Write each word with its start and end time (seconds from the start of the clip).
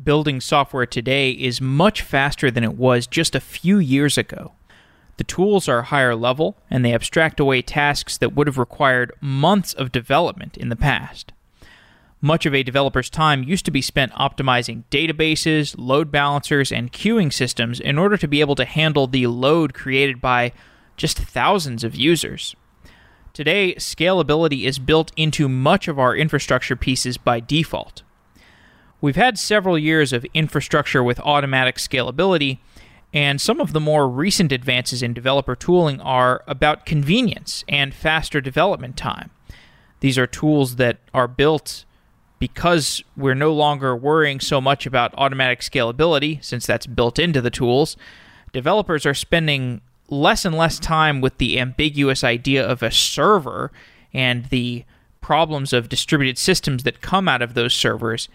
Building 0.00 0.40
software 0.40 0.86
today 0.86 1.32
is 1.32 1.60
much 1.60 2.00
faster 2.00 2.50
than 2.50 2.64
it 2.64 2.78
was 2.78 3.06
just 3.06 3.34
a 3.34 3.40
few 3.40 3.76
years 3.76 4.16
ago. 4.16 4.52
The 5.18 5.24
tools 5.24 5.68
are 5.68 5.82
higher 5.82 6.16
level, 6.16 6.56
and 6.70 6.82
they 6.82 6.94
abstract 6.94 7.38
away 7.38 7.60
tasks 7.60 8.16
that 8.16 8.34
would 8.34 8.46
have 8.46 8.56
required 8.56 9.12
months 9.20 9.74
of 9.74 9.92
development 9.92 10.56
in 10.56 10.70
the 10.70 10.76
past. 10.76 11.32
Much 12.22 12.46
of 12.46 12.54
a 12.54 12.62
developer's 12.62 13.10
time 13.10 13.42
used 13.42 13.66
to 13.66 13.70
be 13.70 13.82
spent 13.82 14.12
optimizing 14.12 14.84
databases, 14.90 15.74
load 15.76 16.10
balancers, 16.10 16.72
and 16.72 16.92
queuing 16.92 17.30
systems 17.30 17.78
in 17.78 17.98
order 17.98 18.16
to 18.16 18.26
be 18.26 18.40
able 18.40 18.54
to 18.54 18.64
handle 18.64 19.06
the 19.06 19.26
load 19.26 19.74
created 19.74 20.22
by 20.22 20.52
just 20.96 21.18
thousands 21.18 21.84
of 21.84 21.94
users. 21.94 22.56
Today, 23.34 23.74
scalability 23.74 24.64
is 24.64 24.78
built 24.78 25.12
into 25.16 25.50
much 25.50 25.86
of 25.86 25.98
our 25.98 26.16
infrastructure 26.16 26.76
pieces 26.76 27.18
by 27.18 27.40
default. 27.40 28.02
We've 29.02 29.16
had 29.16 29.36
several 29.36 29.76
years 29.76 30.12
of 30.12 30.24
infrastructure 30.32 31.02
with 31.02 31.18
automatic 31.20 31.74
scalability, 31.76 32.58
and 33.12 33.40
some 33.40 33.60
of 33.60 33.72
the 33.72 33.80
more 33.80 34.08
recent 34.08 34.52
advances 34.52 35.02
in 35.02 35.12
developer 35.12 35.56
tooling 35.56 36.00
are 36.00 36.44
about 36.46 36.86
convenience 36.86 37.64
and 37.68 37.92
faster 37.92 38.40
development 38.40 38.96
time. 38.96 39.30
These 39.98 40.18
are 40.18 40.28
tools 40.28 40.76
that 40.76 40.98
are 41.12 41.26
built 41.26 41.84
because 42.38 43.02
we're 43.16 43.34
no 43.34 43.52
longer 43.52 43.96
worrying 43.96 44.38
so 44.38 44.60
much 44.60 44.86
about 44.86 45.14
automatic 45.18 45.60
scalability, 45.60 46.42
since 46.42 46.64
that's 46.64 46.86
built 46.86 47.18
into 47.18 47.40
the 47.40 47.50
tools. 47.50 47.96
Developers 48.52 49.04
are 49.04 49.14
spending 49.14 49.80
less 50.10 50.44
and 50.44 50.56
less 50.56 50.78
time 50.78 51.20
with 51.20 51.38
the 51.38 51.58
ambiguous 51.58 52.22
idea 52.22 52.64
of 52.64 52.84
a 52.84 52.92
server 52.92 53.72
and 54.14 54.44
the 54.46 54.84
problems 55.20 55.72
of 55.72 55.88
distributed 55.88 56.38
systems 56.38 56.84
that 56.84 57.00
come 57.00 57.28
out 57.28 57.42
of 57.42 57.54
those 57.54 57.74
servers 57.74 58.28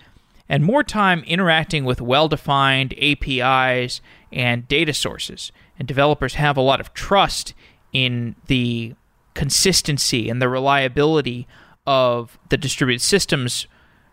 and 0.50 0.64
more 0.64 0.84
time 0.84 1.24
interacting 1.26 1.86
with 1.86 2.02
well 2.02 2.28
defined 2.28 2.94
APIs 3.00 4.02
and 4.32 4.68
data 4.68 4.94
sources. 4.94 5.52
And 5.80 5.88
developers 5.88 6.36
have 6.36 6.58
a 6.58 6.62
lot 6.62 6.80
of 6.80 6.94
trust 6.94 7.54
in 7.94 8.36
the 8.48 8.96
consistency 9.34 10.30
and 10.30 10.42
the 10.42 10.50
reliability 10.50 11.48
of 11.86 12.38
the 12.50 12.58
distributed 12.58 13.02
systems 13.02 13.68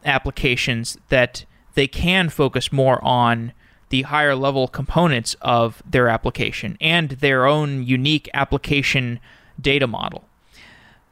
applications 0.05 0.98
that 1.08 1.45
they 1.75 1.86
can 1.86 2.28
focus 2.28 2.73
more 2.73 3.03
on 3.03 3.53
the 3.89 4.03
higher 4.03 4.34
level 4.34 4.69
components 4.69 5.34
of 5.41 5.83
their 5.89 6.08
application 6.08 6.77
and 6.80 7.11
their 7.11 7.47
own 7.47 7.84
unique 7.84 8.28
application 8.34 9.20
data 9.61 9.86
model. 9.86 10.25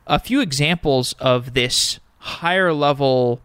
A 0.06 0.18
few 0.18 0.41
examples 0.41 1.14
of 1.14 1.55
this 1.55 2.00
higher 2.18 2.72
level 2.72 3.41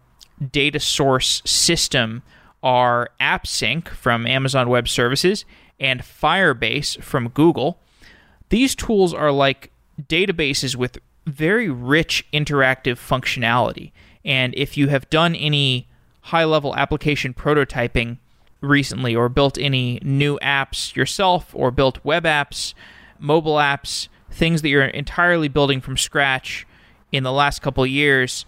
data 0.50 0.80
source 0.80 1.42
system 1.44 2.22
are 2.62 3.10
AppSync 3.20 3.88
from 3.88 4.26
Amazon 4.26 4.68
Web 4.68 4.88
Services 4.88 5.44
and 5.78 6.00
Firebase 6.00 7.02
from 7.02 7.28
Google. 7.28 7.78
These 8.48 8.74
tools 8.74 9.14
are 9.14 9.30
like 9.30 9.70
databases 10.00 10.74
with 10.74 10.98
very 11.26 11.68
rich 11.68 12.26
interactive 12.32 12.96
functionality. 12.96 13.92
And 14.24 14.54
if 14.56 14.76
you 14.76 14.88
have 14.88 15.08
done 15.10 15.34
any 15.34 15.86
high 16.22 16.44
level 16.44 16.74
application 16.74 17.34
prototyping 17.34 18.18
recently 18.60 19.14
or 19.14 19.28
built 19.28 19.56
any 19.58 20.00
new 20.02 20.38
apps 20.40 20.96
yourself 20.96 21.50
or 21.54 21.70
built 21.70 22.04
web 22.04 22.24
apps, 22.24 22.74
mobile 23.18 23.56
apps, 23.56 24.08
things 24.30 24.62
that 24.62 24.68
you're 24.68 24.84
entirely 24.84 25.48
building 25.48 25.80
from 25.80 25.96
scratch 25.96 26.66
in 27.12 27.22
the 27.22 27.32
last 27.32 27.62
couple 27.62 27.86
years, 27.86 28.44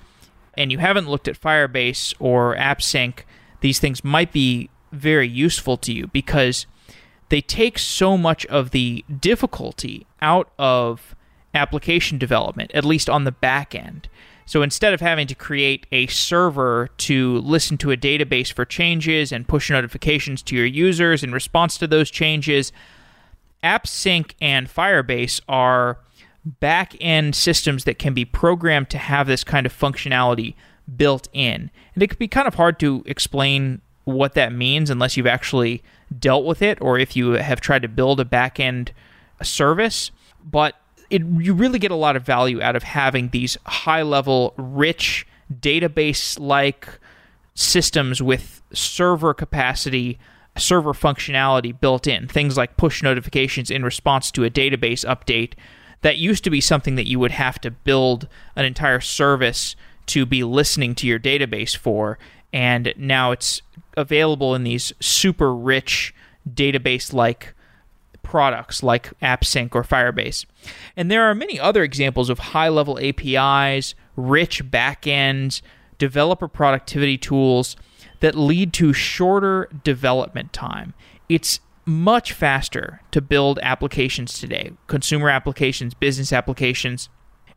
and 0.60 0.70
you 0.70 0.76
haven't 0.76 1.08
looked 1.08 1.26
at 1.26 1.40
Firebase 1.40 2.12
or 2.18 2.54
AppSync, 2.54 3.20
these 3.62 3.78
things 3.78 4.04
might 4.04 4.30
be 4.30 4.68
very 4.92 5.26
useful 5.26 5.78
to 5.78 5.90
you 5.90 6.08
because 6.08 6.66
they 7.30 7.40
take 7.40 7.78
so 7.78 8.18
much 8.18 8.44
of 8.46 8.70
the 8.70 9.02
difficulty 9.20 10.06
out 10.20 10.52
of 10.58 11.16
application 11.54 12.18
development, 12.18 12.70
at 12.74 12.84
least 12.84 13.08
on 13.08 13.24
the 13.24 13.32
back 13.32 13.74
end. 13.74 14.10
So 14.44 14.60
instead 14.60 14.92
of 14.92 15.00
having 15.00 15.26
to 15.28 15.34
create 15.34 15.86
a 15.92 16.08
server 16.08 16.90
to 16.98 17.38
listen 17.38 17.78
to 17.78 17.90
a 17.90 17.96
database 17.96 18.52
for 18.52 18.66
changes 18.66 19.32
and 19.32 19.48
push 19.48 19.70
notifications 19.70 20.42
to 20.42 20.56
your 20.56 20.66
users 20.66 21.24
in 21.24 21.32
response 21.32 21.78
to 21.78 21.86
those 21.86 22.10
changes, 22.10 22.70
AppSync 23.64 24.32
and 24.42 24.68
Firebase 24.68 25.40
are 25.48 25.98
back 26.44 26.94
end 27.00 27.34
systems 27.34 27.84
that 27.84 27.98
can 27.98 28.14
be 28.14 28.24
programmed 28.24 28.90
to 28.90 28.98
have 28.98 29.26
this 29.26 29.44
kind 29.44 29.66
of 29.66 29.76
functionality 29.76 30.54
built 30.96 31.28
in. 31.32 31.70
And 31.94 32.02
it 32.02 32.08
can 32.08 32.18
be 32.18 32.28
kind 32.28 32.48
of 32.48 32.54
hard 32.54 32.78
to 32.80 33.02
explain 33.06 33.80
what 34.04 34.34
that 34.34 34.52
means 34.52 34.90
unless 34.90 35.16
you've 35.16 35.26
actually 35.26 35.82
dealt 36.18 36.44
with 36.44 36.62
it 36.62 36.80
or 36.80 36.98
if 36.98 37.14
you 37.14 37.32
have 37.32 37.60
tried 37.60 37.82
to 37.82 37.88
build 37.88 38.20
a 38.20 38.24
back 38.24 38.58
end 38.58 38.92
service. 39.42 40.10
But 40.44 40.74
it, 41.10 41.22
you 41.22 41.54
really 41.54 41.78
get 41.78 41.90
a 41.90 41.96
lot 41.96 42.16
of 42.16 42.24
value 42.24 42.62
out 42.62 42.76
of 42.76 42.82
having 42.82 43.28
these 43.28 43.58
high 43.66 44.02
level, 44.02 44.54
rich, 44.56 45.26
database 45.52 46.38
like 46.38 46.88
systems 47.54 48.22
with 48.22 48.62
server 48.72 49.34
capacity, 49.34 50.18
server 50.56 50.92
functionality 50.92 51.78
built 51.78 52.06
in. 52.06 52.28
Things 52.28 52.56
like 52.56 52.76
push 52.76 53.02
notifications 53.02 53.70
in 53.70 53.84
response 53.84 54.30
to 54.32 54.44
a 54.44 54.50
database 54.50 55.04
update 55.04 55.54
that 56.02 56.18
used 56.18 56.44
to 56.44 56.50
be 56.50 56.60
something 56.60 56.94
that 56.94 57.06
you 57.06 57.18
would 57.18 57.30
have 57.30 57.60
to 57.60 57.70
build 57.70 58.28
an 58.56 58.64
entire 58.64 59.00
service 59.00 59.76
to 60.06 60.26
be 60.26 60.42
listening 60.42 60.94
to 60.96 61.06
your 61.06 61.18
database 61.18 61.76
for. 61.76 62.18
And 62.52 62.92
now 62.96 63.30
it's 63.30 63.62
available 63.96 64.54
in 64.54 64.64
these 64.64 64.92
super 65.00 65.54
rich 65.54 66.14
database 66.48 67.12
like 67.12 67.54
products 68.22 68.82
like 68.82 69.18
AppSync 69.20 69.74
or 69.74 69.82
Firebase. 69.82 70.46
And 70.96 71.10
there 71.10 71.24
are 71.24 71.34
many 71.34 71.58
other 71.58 71.82
examples 71.82 72.30
of 72.30 72.38
high 72.38 72.68
level 72.68 72.98
APIs, 72.98 73.94
rich 74.16 74.64
backends, 74.70 75.62
developer 75.98 76.48
productivity 76.48 77.18
tools 77.18 77.76
that 78.20 78.34
lead 78.34 78.72
to 78.74 78.92
shorter 78.92 79.68
development 79.84 80.52
time. 80.52 80.94
It's 81.28 81.60
much 81.90 82.32
faster 82.32 83.02
to 83.10 83.20
build 83.20 83.58
applications 83.62 84.38
today 84.38 84.72
consumer 84.86 85.28
applications, 85.28 85.92
business 85.94 86.32
applications. 86.32 87.08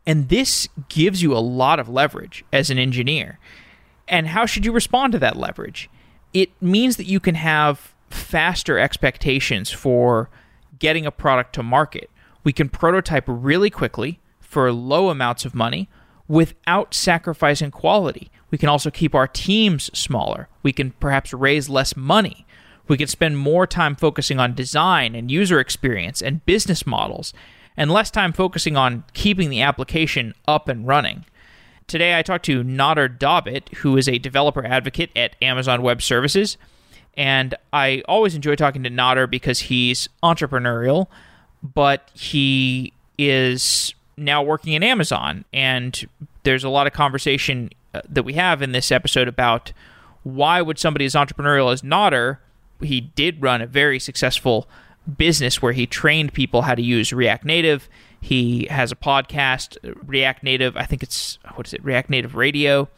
And 0.05 0.27
this 0.27 0.67
gives 0.89 1.21
you 1.21 1.33
a 1.33 1.39
lot 1.39 1.79
of 1.79 1.87
leverage 1.87 2.43
as 2.51 2.69
an 2.69 2.77
engineer. 2.77 3.39
And 4.07 4.27
how 4.27 4.45
should 4.45 4.65
you 4.65 4.73
respond 4.73 5.13
to 5.13 5.19
that 5.19 5.37
leverage? 5.37 5.89
It 6.33 6.49
means 6.61 6.97
that 6.97 7.05
you 7.05 7.21
can 7.21 7.35
have 7.35 7.93
faster 8.09 8.77
expectations 8.77 9.71
for 9.71 10.29
getting 10.77 11.05
a 11.05 11.11
product 11.11 11.53
to 11.55 11.63
market. 11.63 12.09
We 12.43 12.51
can 12.51 12.67
prototype 12.67 13.23
really 13.27 13.69
quickly 13.69 14.19
for 14.41 14.71
low 14.73 15.09
amounts 15.09 15.45
of 15.45 15.55
money 15.55 15.87
without 16.27 16.93
sacrificing 16.93 17.71
quality. 17.71 18.29
We 18.51 18.57
can 18.57 18.69
also 18.69 18.91
keep 18.91 19.15
our 19.15 19.27
teams 19.27 19.89
smaller. 19.97 20.49
We 20.63 20.73
can 20.73 20.91
perhaps 20.91 21.33
raise 21.33 21.69
less 21.69 21.95
money 21.95 22.45
we 22.87 22.97
could 22.97 23.09
spend 23.09 23.37
more 23.37 23.65
time 23.65 23.95
focusing 23.95 24.39
on 24.39 24.53
design 24.53 25.15
and 25.15 25.31
user 25.31 25.59
experience 25.59 26.21
and 26.21 26.45
business 26.45 26.85
models, 26.85 27.33
and 27.77 27.91
less 27.91 28.11
time 28.11 28.33
focusing 28.33 28.77
on 28.77 29.03
keeping 29.13 29.49
the 29.49 29.61
application 29.61 30.33
up 30.47 30.67
and 30.67 30.87
running. 30.87 31.25
Today, 31.87 32.17
I 32.17 32.21
talked 32.21 32.45
to 32.45 32.63
Nader 32.63 33.17
Dabit, 33.17 33.73
who 33.75 33.97
is 33.97 34.07
a 34.07 34.17
developer 34.17 34.65
advocate 34.65 35.11
at 35.15 35.35
Amazon 35.41 35.81
Web 35.81 36.01
Services. 36.01 36.57
And 37.15 37.55
I 37.71 38.01
always 38.07 38.35
enjoy 38.35 38.55
talking 38.55 38.83
to 38.83 38.89
Nader 38.89 39.29
because 39.29 39.59
he's 39.61 40.09
entrepreneurial, 40.23 41.07
but 41.61 42.09
he 42.13 42.93
is 43.17 43.93
now 44.17 44.41
working 44.41 44.73
in 44.73 44.83
Amazon. 44.83 45.45
And 45.53 46.07
there's 46.43 46.63
a 46.63 46.69
lot 46.69 46.87
of 46.87 46.93
conversation 46.93 47.69
uh, 47.93 48.01
that 48.09 48.23
we 48.23 48.33
have 48.33 48.61
in 48.61 48.71
this 48.71 48.91
episode 48.91 49.27
about 49.27 49.73
why 50.23 50.61
would 50.61 50.79
somebody 50.79 51.05
as 51.05 51.13
entrepreneurial 51.13 51.71
as 51.71 51.81
Nader 51.81 52.37
he 52.83 53.01
did 53.01 53.41
run 53.41 53.61
a 53.61 53.67
very 53.67 53.99
successful 53.99 54.67
business 55.17 55.61
where 55.61 55.73
he 55.73 55.85
trained 55.85 56.33
people 56.33 56.61
how 56.63 56.75
to 56.75 56.81
use 56.81 57.11
React 57.11 57.45
Native. 57.45 57.89
He 58.21 58.67
has 58.69 58.91
a 58.91 58.95
podcast, 58.95 59.77
React 60.05 60.43
Native. 60.43 60.77
I 60.77 60.85
think 60.85 61.03
it's 61.03 61.39
what 61.55 61.67
is 61.67 61.73
it, 61.73 61.83
React 61.83 62.09
Native 62.09 62.35
Radio. 62.35 62.89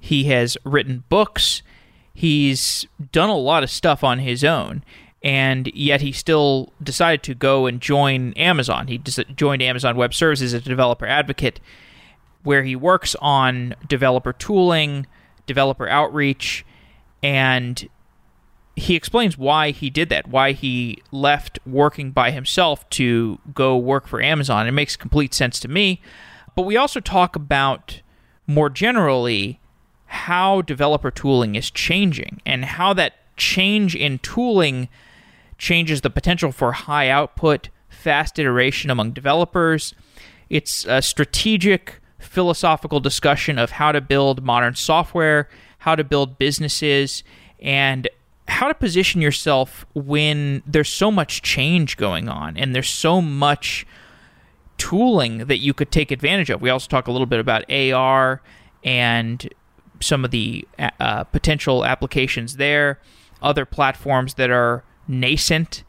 He 0.00 0.24
has 0.24 0.58
written 0.64 1.04
books. 1.08 1.62
He's 2.12 2.86
done 3.12 3.28
a 3.28 3.36
lot 3.36 3.62
of 3.62 3.70
stuff 3.70 4.04
on 4.04 4.18
his 4.18 4.44
own, 4.44 4.84
and 5.22 5.68
yet 5.74 6.00
he 6.00 6.12
still 6.12 6.72
decided 6.82 7.22
to 7.24 7.34
go 7.34 7.66
and 7.66 7.80
join 7.80 8.32
Amazon. 8.34 8.88
He 8.88 8.98
joined 8.98 9.62
Amazon 9.62 9.96
Web 9.96 10.14
Services 10.14 10.52
as 10.52 10.66
a 10.66 10.68
developer 10.68 11.06
advocate, 11.06 11.60
where 12.42 12.62
he 12.62 12.76
works 12.76 13.16
on 13.20 13.74
developer 13.88 14.32
tooling, 14.32 15.06
developer 15.46 15.88
outreach, 15.88 16.64
and 17.22 17.88
he 18.76 18.96
explains 18.96 19.38
why 19.38 19.70
he 19.70 19.88
did 19.88 20.08
that, 20.08 20.26
why 20.26 20.52
he 20.52 21.02
left 21.12 21.58
working 21.64 22.10
by 22.10 22.30
himself 22.30 22.88
to 22.90 23.38
go 23.54 23.76
work 23.76 24.06
for 24.08 24.20
Amazon. 24.20 24.66
It 24.66 24.72
makes 24.72 24.96
complete 24.96 25.32
sense 25.32 25.60
to 25.60 25.68
me. 25.68 26.00
But 26.56 26.62
we 26.62 26.76
also 26.76 27.00
talk 27.00 27.36
about 27.36 28.00
more 28.46 28.68
generally 28.68 29.60
how 30.06 30.62
developer 30.62 31.10
tooling 31.10 31.54
is 31.54 31.70
changing 31.70 32.40
and 32.44 32.64
how 32.64 32.92
that 32.94 33.14
change 33.36 33.94
in 33.96 34.18
tooling 34.18 34.88
changes 35.58 36.00
the 36.00 36.10
potential 36.10 36.52
for 36.52 36.72
high 36.72 37.08
output, 37.08 37.68
fast 37.88 38.38
iteration 38.38 38.90
among 38.90 39.12
developers. 39.12 39.94
It's 40.50 40.84
a 40.84 41.00
strategic, 41.00 42.00
philosophical 42.18 43.00
discussion 43.00 43.58
of 43.58 43.72
how 43.72 43.92
to 43.92 44.00
build 44.00 44.42
modern 44.42 44.74
software, 44.74 45.48
how 45.78 45.94
to 45.94 46.04
build 46.04 46.38
businesses, 46.38 47.22
and 47.60 48.08
how 48.46 48.68
to 48.68 48.74
position 48.74 49.20
yourself 49.20 49.86
when 49.94 50.62
there's 50.66 50.88
so 50.88 51.10
much 51.10 51.42
change 51.42 51.96
going 51.96 52.28
on 52.28 52.56
and 52.56 52.74
there's 52.74 52.88
so 52.88 53.20
much 53.20 53.86
tooling 54.76 55.46
that 55.46 55.58
you 55.58 55.72
could 55.72 55.90
take 55.90 56.10
advantage 56.10 56.50
of. 56.50 56.60
We 56.60 56.70
also 56.70 56.88
talk 56.88 57.06
a 57.06 57.12
little 57.12 57.26
bit 57.26 57.40
about 57.40 57.70
AR 57.70 58.42
and 58.82 59.48
some 60.00 60.24
of 60.24 60.30
the 60.30 60.66
uh, 61.00 61.24
potential 61.24 61.84
applications 61.84 62.56
there, 62.56 63.00
other 63.40 63.64
platforms 63.64 64.34
that 64.34 64.50
are 64.50 64.84
nascent. 65.08 65.84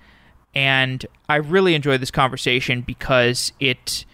And 0.54 1.06
I 1.28 1.36
really 1.38 1.76
enjoy 1.76 1.98
this 1.98 2.12
conversation 2.12 2.82
because 2.82 3.52
it 3.60 4.06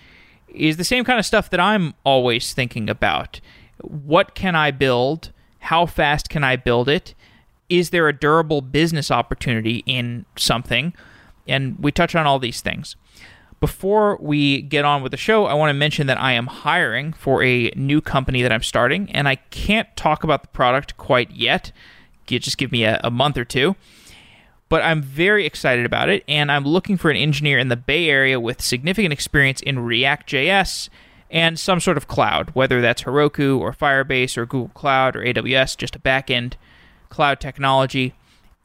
is 0.47 0.77
the 0.77 0.83
same 0.83 1.03
kind 1.03 1.19
of 1.19 1.25
stuff 1.25 1.49
that 1.51 1.59
I'm 1.59 1.93
always 2.03 2.53
thinking 2.53 2.89
about. 2.89 3.39
What 3.81 4.33
can 4.33 4.55
I 4.55 4.71
build? 4.71 5.31
How 5.59 5.85
fast 5.85 6.29
can 6.29 6.43
I 6.43 6.55
build 6.55 6.89
it? 6.89 7.13
Is 7.71 7.91
there 7.91 8.09
a 8.09 8.13
durable 8.13 8.61
business 8.61 9.09
opportunity 9.09 9.81
in 9.85 10.25
something? 10.35 10.93
And 11.47 11.79
we 11.79 11.93
touch 11.93 12.15
on 12.15 12.27
all 12.27 12.37
these 12.37 12.59
things. 12.59 12.97
Before 13.61 14.17
we 14.19 14.61
get 14.61 14.83
on 14.83 15.01
with 15.01 15.11
the 15.11 15.17
show, 15.17 15.45
I 15.45 15.53
want 15.53 15.69
to 15.69 15.73
mention 15.73 16.07
that 16.07 16.19
I 16.19 16.33
am 16.33 16.47
hiring 16.47 17.13
for 17.13 17.41
a 17.41 17.71
new 17.77 18.01
company 18.01 18.41
that 18.41 18.51
I'm 18.51 18.61
starting, 18.61 19.09
and 19.11 19.25
I 19.25 19.35
can't 19.35 19.87
talk 19.95 20.25
about 20.25 20.41
the 20.41 20.49
product 20.49 20.97
quite 20.97 21.31
yet. 21.31 21.71
Just 22.25 22.57
give 22.57 22.73
me 22.73 22.83
a, 22.83 22.99
a 23.05 23.09
month 23.09 23.37
or 23.37 23.45
two. 23.45 23.77
But 24.67 24.81
I'm 24.81 25.01
very 25.01 25.45
excited 25.45 25.85
about 25.85 26.09
it, 26.09 26.25
and 26.27 26.51
I'm 26.51 26.65
looking 26.65 26.97
for 26.97 27.09
an 27.09 27.17
engineer 27.17 27.57
in 27.57 27.69
the 27.69 27.77
Bay 27.77 28.09
Area 28.09 28.37
with 28.37 28.61
significant 28.61 29.13
experience 29.13 29.61
in 29.61 29.79
React.js 29.79 30.89
and 31.29 31.57
some 31.57 31.79
sort 31.79 31.95
of 31.95 32.09
cloud, 32.09 32.49
whether 32.53 32.81
that's 32.81 33.03
Heroku 33.03 33.57
or 33.57 33.71
Firebase 33.71 34.37
or 34.37 34.45
Google 34.45 34.69
Cloud 34.73 35.15
or 35.15 35.21
AWS, 35.21 35.77
just 35.77 35.95
a 35.95 35.99
backend 35.99 36.53
cloud 37.11 37.39
technology. 37.39 38.15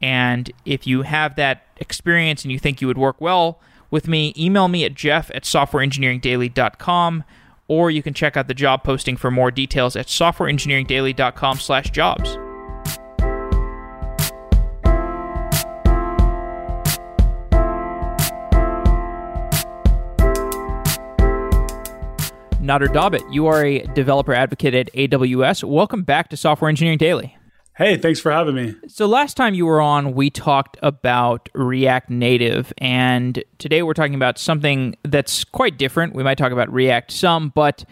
And 0.01 0.51
if 0.65 0.87
you 0.87 1.03
have 1.03 1.35
that 1.35 1.65
experience 1.77 2.43
and 2.43 2.51
you 2.51 2.57
think 2.57 2.81
you 2.81 2.87
would 2.87 2.97
work 2.97 3.21
well 3.21 3.59
with 3.91 4.07
me, 4.07 4.33
email 4.37 4.67
me 4.67 4.83
at 4.83 4.95
jeff 4.95 5.29
at 5.33 5.43
softwareengineeringdaily.com 5.43 7.23
or 7.67 7.91
you 7.91 8.01
can 8.01 8.13
check 8.13 8.37
out 8.37 8.47
the 8.47 8.53
job 8.53 8.83
posting 8.83 9.17
for 9.17 9.29
more 9.29 9.51
details 9.51 9.95
at 9.95 10.07
softwareengineeringdaily.com 10.07 11.57
slash 11.57 11.91
jobs. 11.91 12.37
Nader 22.67 22.87
Dabit, 22.89 23.23
you 23.33 23.47
are 23.47 23.63
a 23.63 23.79
developer 23.93 24.33
advocate 24.33 24.73
at 24.73 24.91
AWS. 24.93 25.63
Welcome 25.63 26.03
back 26.03 26.29
to 26.29 26.37
Software 26.37 26.67
Engineering 26.67 26.97
Daily. 26.97 27.37
Hey, 27.77 27.95
thanks 27.95 28.19
for 28.19 28.31
having 28.31 28.55
me. 28.55 28.73
So, 28.87 29.05
last 29.05 29.37
time 29.37 29.53
you 29.53 29.67
were 29.67 29.79
on, 29.79 30.15
we 30.15 30.31
talked 30.31 30.77
about 30.81 31.47
React 31.53 32.09
Native, 32.09 32.73
and 32.79 33.43
today 33.59 33.83
we're 33.83 33.93
talking 33.93 34.15
about 34.15 34.39
something 34.39 34.95
that's 35.03 35.43
quite 35.43 35.77
different. 35.77 36.15
We 36.15 36.23
might 36.23 36.39
talk 36.39 36.51
about 36.51 36.73
React 36.73 37.11
some, 37.11 37.49
but 37.49 37.85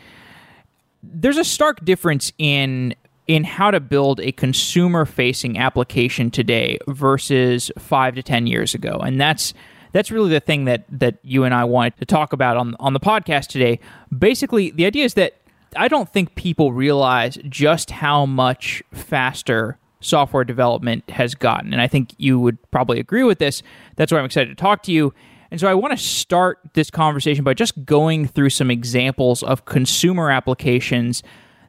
there's 1.04 1.38
a 1.38 1.44
stark 1.44 1.86
difference 1.86 2.34
in 2.40 2.96
in 3.28 3.44
how 3.44 3.70
to 3.70 3.80
build 3.80 4.20
a 4.22 4.32
consumer 4.32 5.06
facing 5.06 5.60
application 5.60 6.32
today 6.32 6.80
versus 6.88 7.72
5 7.78 8.16
to 8.16 8.24
10 8.24 8.48
years 8.48 8.74
ago. 8.74 8.98
And 9.04 9.22
that's 9.22 9.54
that's 9.92 10.10
really 10.10 10.32
the 10.32 10.40
thing 10.40 10.66
that 10.66 10.86
that 10.90 11.20
you 11.22 11.44
and 11.44 11.54
I 11.54 11.64
wanted 11.64 11.98
to 11.98 12.06
talk 12.06 12.34
about 12.34 12.58
on 12.58 12.76
on 12.80 12.94
the 12.94 13.00
podcast 13.00 13.50
today. 13.50 13.80
Basically, 14.18 14.72
the 14.72 14.88
idea 14.88 15.06
is 15.06 15.14
that 15.14 15.36
I 15.76 15.88
don't 15.88 16.12
think 16.12 16.36
people 16.36 16.74
realize 16.74 17.38
just 17.50 17.92
how 17.92 18.26
much 18.26 18.84
faster 18.92 19.78
software 20.00 20.44
development 20.44 21.10
has 21.10 21.36
gotten. 21.36 21.74
And 21.74 21.82
I 21.82 21.88
think 21.88 22.14
you 22.18 22.40
would 22.40 22.58
probably 22.72 23.00
agree 23.00 23.24
with 23.24 23.40
this. 23.40 23.64
That's 23.96 24.12
why 24.12 24.20
I'm 24.20 24.26
excited 24.26 24.50
to 24.50 24.56
talk 24.56 24.84
to 24.84 24.92
you. 24.92 25.14
And 25.52 25.60
so 25.60 25.68
I 25.68 25.74
want 25.74 25.98
to 25.98 26.04
start 26.04 26.60
this 26.74 26.90
conversation 26.90 27.44
by 27.44 27.54
just 27.54 27.86
going 27.86 28.28
through 28.28 28.50
some 28.50 28.70
examples 28.70 29.44
of 29.44 29.66
consumer 29.66 30.30
applications 30.30 31.24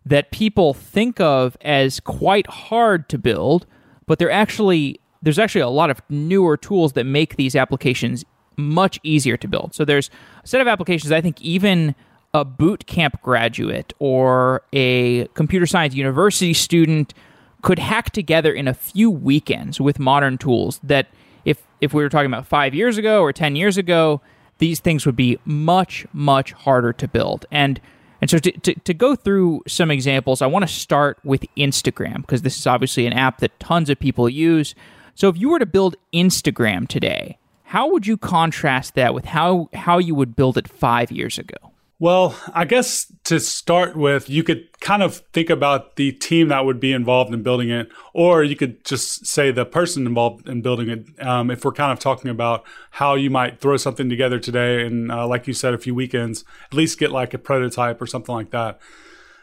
that 0.05 0.31
people 0.31 0.73
think 0.73 1.21
of 1.21 1.57
as 1.61 2.01
quite 2.01 2.47
hard 2.47 3.09
to 3.09 3.19
build, 3.19 3.67
but 4.07 4.19
they're 4.19 4.31
actually 4.31 5.01
there's 5.23 5.39
actually 5.39 5.63
a 5.63 5.69
lot 5.69 5.91
of 5.91 6.01
newer 6.09 6.57
tools 6.57 6.93
that 6.93 7.05
make 7.05 7.37
these 7.37 7.57
applications 7.57 8.25
much 8.57 9.01
easier 9.03 9.37
to 9.37 9.49
build. 9.49 9.75
So 9.75 9.85
there's 9.85 10.11
a 10.45 10.47
set 10.47 10.61
of 10.61 10.69
applications 10.69 11.11
I 11.11 11.21
think 11.21 11.41
even 11.41 11.95
a 12.37 12.45
boot 12.45 12.87
camp 12.87 13.21
graduate 13.23 13.95
or 13.99 14.63
a 14.73 15.27
computer 15.29 15.67
science 15.67 15.95
university 15.95 16.53
student 16.53 17.15
could 17.63 17.79
hack 17.79 18.11
together 18.11 18.53
in 18.53 18.69
a 18.69 18.75
few 18.75 19.11
weekends 19.11 19.81
with 19.81 19.99
modern 19.99 20.37
tools 20.37 20.79
that 20.83 21.09
if 21.45 21.63
if 21.81 21.95
we 21.95 22.03
were 22.03 22.11
talking 22.11 22.27
about 22.27 22.47
5 22.47 22.75
years 22.75 22.99
ago 22.99 23.23
or 23.23 23.33
10 23.33 23.57
years 23.57 23.79
ago 23.79 24.21
these 24.59 24.81
things 24.81 25.07
would 25.07 25.17
be 25.17 25.39
much 25.45 26.07
much 26.13 26.53
harder 26.53 26.93
to 26.93 27.09
build. 27.09 27.47
And 27.51 27.81
and 28.21 28.31
so 28.31 28.39
to, 28.39 28.51
to, 28.53 28.75
to 28.75 28.95
go 28.95 29.15
through 29.15 29.63
some 29.67 29.91
examples 29.91 30.41
i 30.41 30.47
want 30.47 30.67
to 30.67 30.73
start 30.73 31.19
with 31.23 31.45
instagram 31.57 32.23
because 32.23 32.43
this 32.43 32.57
is 32.59 32.67
obviously 32.67 33.07
an 33.07 33.13
app 33.13 33.39
that 33.39 33.59
tons 33.61 33.91
of 33.91 33.99
people 33.99 34.29
use. 34.29 34.75
So 35.15 35.29
if 35.31 35.39
you 35.39 35.49
were 35.49 35.59
to 35.59 35.67
build 35.67 35.97
instagram 36.13 36.87
today 36.87 37.39
how 37.65 37.91
would 37.91 38.07
you 38.07 38.17
contrast 38.17 38.95
that 38.95 39.15
with 39.15 39.25
how 39.25 39.71
how 39.73 39.99
you 39.99 40.15
would 40.15 40.37
build 40.37 40.59
it 40.59 40.69
five 40.69 41.11
years 41.11 41.39
ago 41.39 41.73
well, 41.99 42.37
I 42.53 42.67
guess 42.67 43.11
to 43.25 43.41
start 43.41 43.97
with, 43.97 44.29
you 44.29 44.43
could 44.43 44.69
kind 44.81 45.03
of 45.03 45.23
think 45.33 45.49
about 45.49 45.97
the 45.97 46.13
team 46.13 46.49
that 46.49 46.67
would 46.67 46.79
be 46.79 46.93
involved 46.93 47.33
in 47.33 47.43
building 47.43 47.71
it, 47.71 47.89
or 48.13 48.45
you 48.45 48.55
could 48.55 48.85
just 48.85 49.27
say 49.27 49.51
the 49.51 49.65
person 49.65 50.07
involved 50.07 50.47
in 50.47 50.61
building 50.61 50.91
it. 50.91 51.27
Um, 51.27 51.51
if 51.51 51.65
we're 51.65 51.73
kind 51.73 51.93
of 51.93 51.99
talking 51.99 52.31
about 52.31 52.65
how 52.91 53.15
you 53.15 53.31
might 53.31 53.61
throw 53.61 53.79
something 53.79 54.11
together 54.11 54.39
today, 54.39 54.87
and 54.87 55.11
uh, 55.11 55.27
like 55.27 55.47
you 55.47 55.55
said, 55.55 55.73
a 55.73 55.79
few 55.79 55.95
weekends, 55.95 56.45
at 56.67 56.75
least 56.75 56.99
get 56.99 57.13
like 57.13 57.33
a 57.33 57.39
prototype 57.39 58.01
or 58.03 58.07
something 58.07 58.35
like 58.35 58.51
that. 58.51 58.79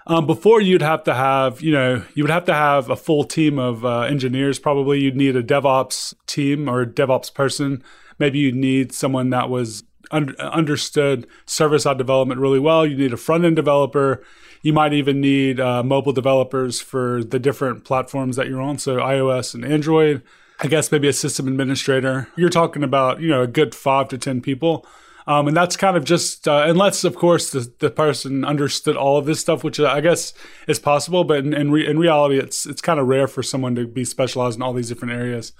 Um, 0.05 0.27
before 0.27 0.61
you'd 0.61 0.81
have 0.81 1.03
to 1.05 1.13
have, 1.15 1.61
you 1.61 1.71
know, 1.71 2.03
you 2.13 2.23
would 2.23 2.29
have 2.29 2.45
to 2.45 2.53
have 2.53 2.89
a 2.89 2.95
full 2.95 3.23
team 3.23 3.57
of 3.57 3.83
uh, 3.83 4.01
engineers. 4.01 4.59
Probably 4.59 4.99
you'd 4.99 5.15
need 5.15 5.35
a 5.35 5.41
DevOps 5.41 6.13
team 6.27 6.69
or 6.69 6.81
a 6.81 6.85
DevOps 6.85 7.33
person. 7.33 7.81
Maybe 8.19 8.39
you'd 8.39 8.55
need 8.55 8.91
someone 8.91 9.31
that 9.31 9.49
was 9.49 9.83
understood 10.13 11.27
service 11.45 11.83
side 11.83 11.97
development 11.97 12.39
really 12.39 12.59
well. 12.59 12.85
You 12.85 12.95
need 12.95 13.13
a 13.13 13.17
front 13.17 13.45
end 13.45 13.55
developer. 13.55 14.23
You 14.61 14.71
might 14.71 14.93
even 14.93 15.19
need 15.19 15.59
uh, 15.59 15.83
mobile 15.83 16.13
developers 16.13 16.79
for 16.79 17.23
the 17.23 17.39
different 17.39 17.83
platforms 17.83 18.35
that 18.37 18.47
you're 18.47 18.61
on. 18.61 18.77
So 18.77 18.97
iOS 18.97 19.53
and 19.53 19.65
Android. 19.65 20.21
I 20.59 20.67
guess 20.67 20.91
maybe 20.91 21.07
a 21.07 21.13
system 21.13 21.47
administrator. 21.47 22.29
You're 22.37 22.49
talking 22.49 22.83
about 22.83 23.19
you 23.19 23.29
know 23.29 23.41
a 23.41 23.47
good 23.47 23.75
five 23.75 24.07
to 24.09 24.17
ten 24.17 24.41
people. 24.41 24.85
Um, 25.25 25.47
and 25.47 25.55
that's 25.55 25.77
kind 25.77 25.95
of 25.95 26.03
just 26.03 26.47
uh, 26.47 26.65
unless 26.67 27.03
of 27.03 27.15
course 27.15 27.51
the, 27.51 27.71
the 27.79 27.89
person 27.89 28.43
understood 28.43 28.97
all 28.97 29.17
of 29.17 29.25
this 29.25 29.39
stuff 29.39 29.63
which 29.63 29.79
i 29.79 30.01
guess 30.01 30.33
is 30.67 30.79
possible 30.79 31.23
but 31.23 31.39
in, 31.39 31.53
in, 31.53 31.71
re- 31.71 31.87
in 31.87 31.97
reality 31.97 32.37
it's 32.37 32.65
it's 32.65 32.81
kind 32.81 32.99
of 32.99 33.07
rare 33.07 33.27
for 33.27 33.41
someone 33.41 33.73
to 33.75 33.87
be 33.87 34.03
specialized 34.03 34.57
in 34.57 34.61
all 34.61 34.73
these 34.73 34.89
different 34.89 35.13
areas 35.13 35.53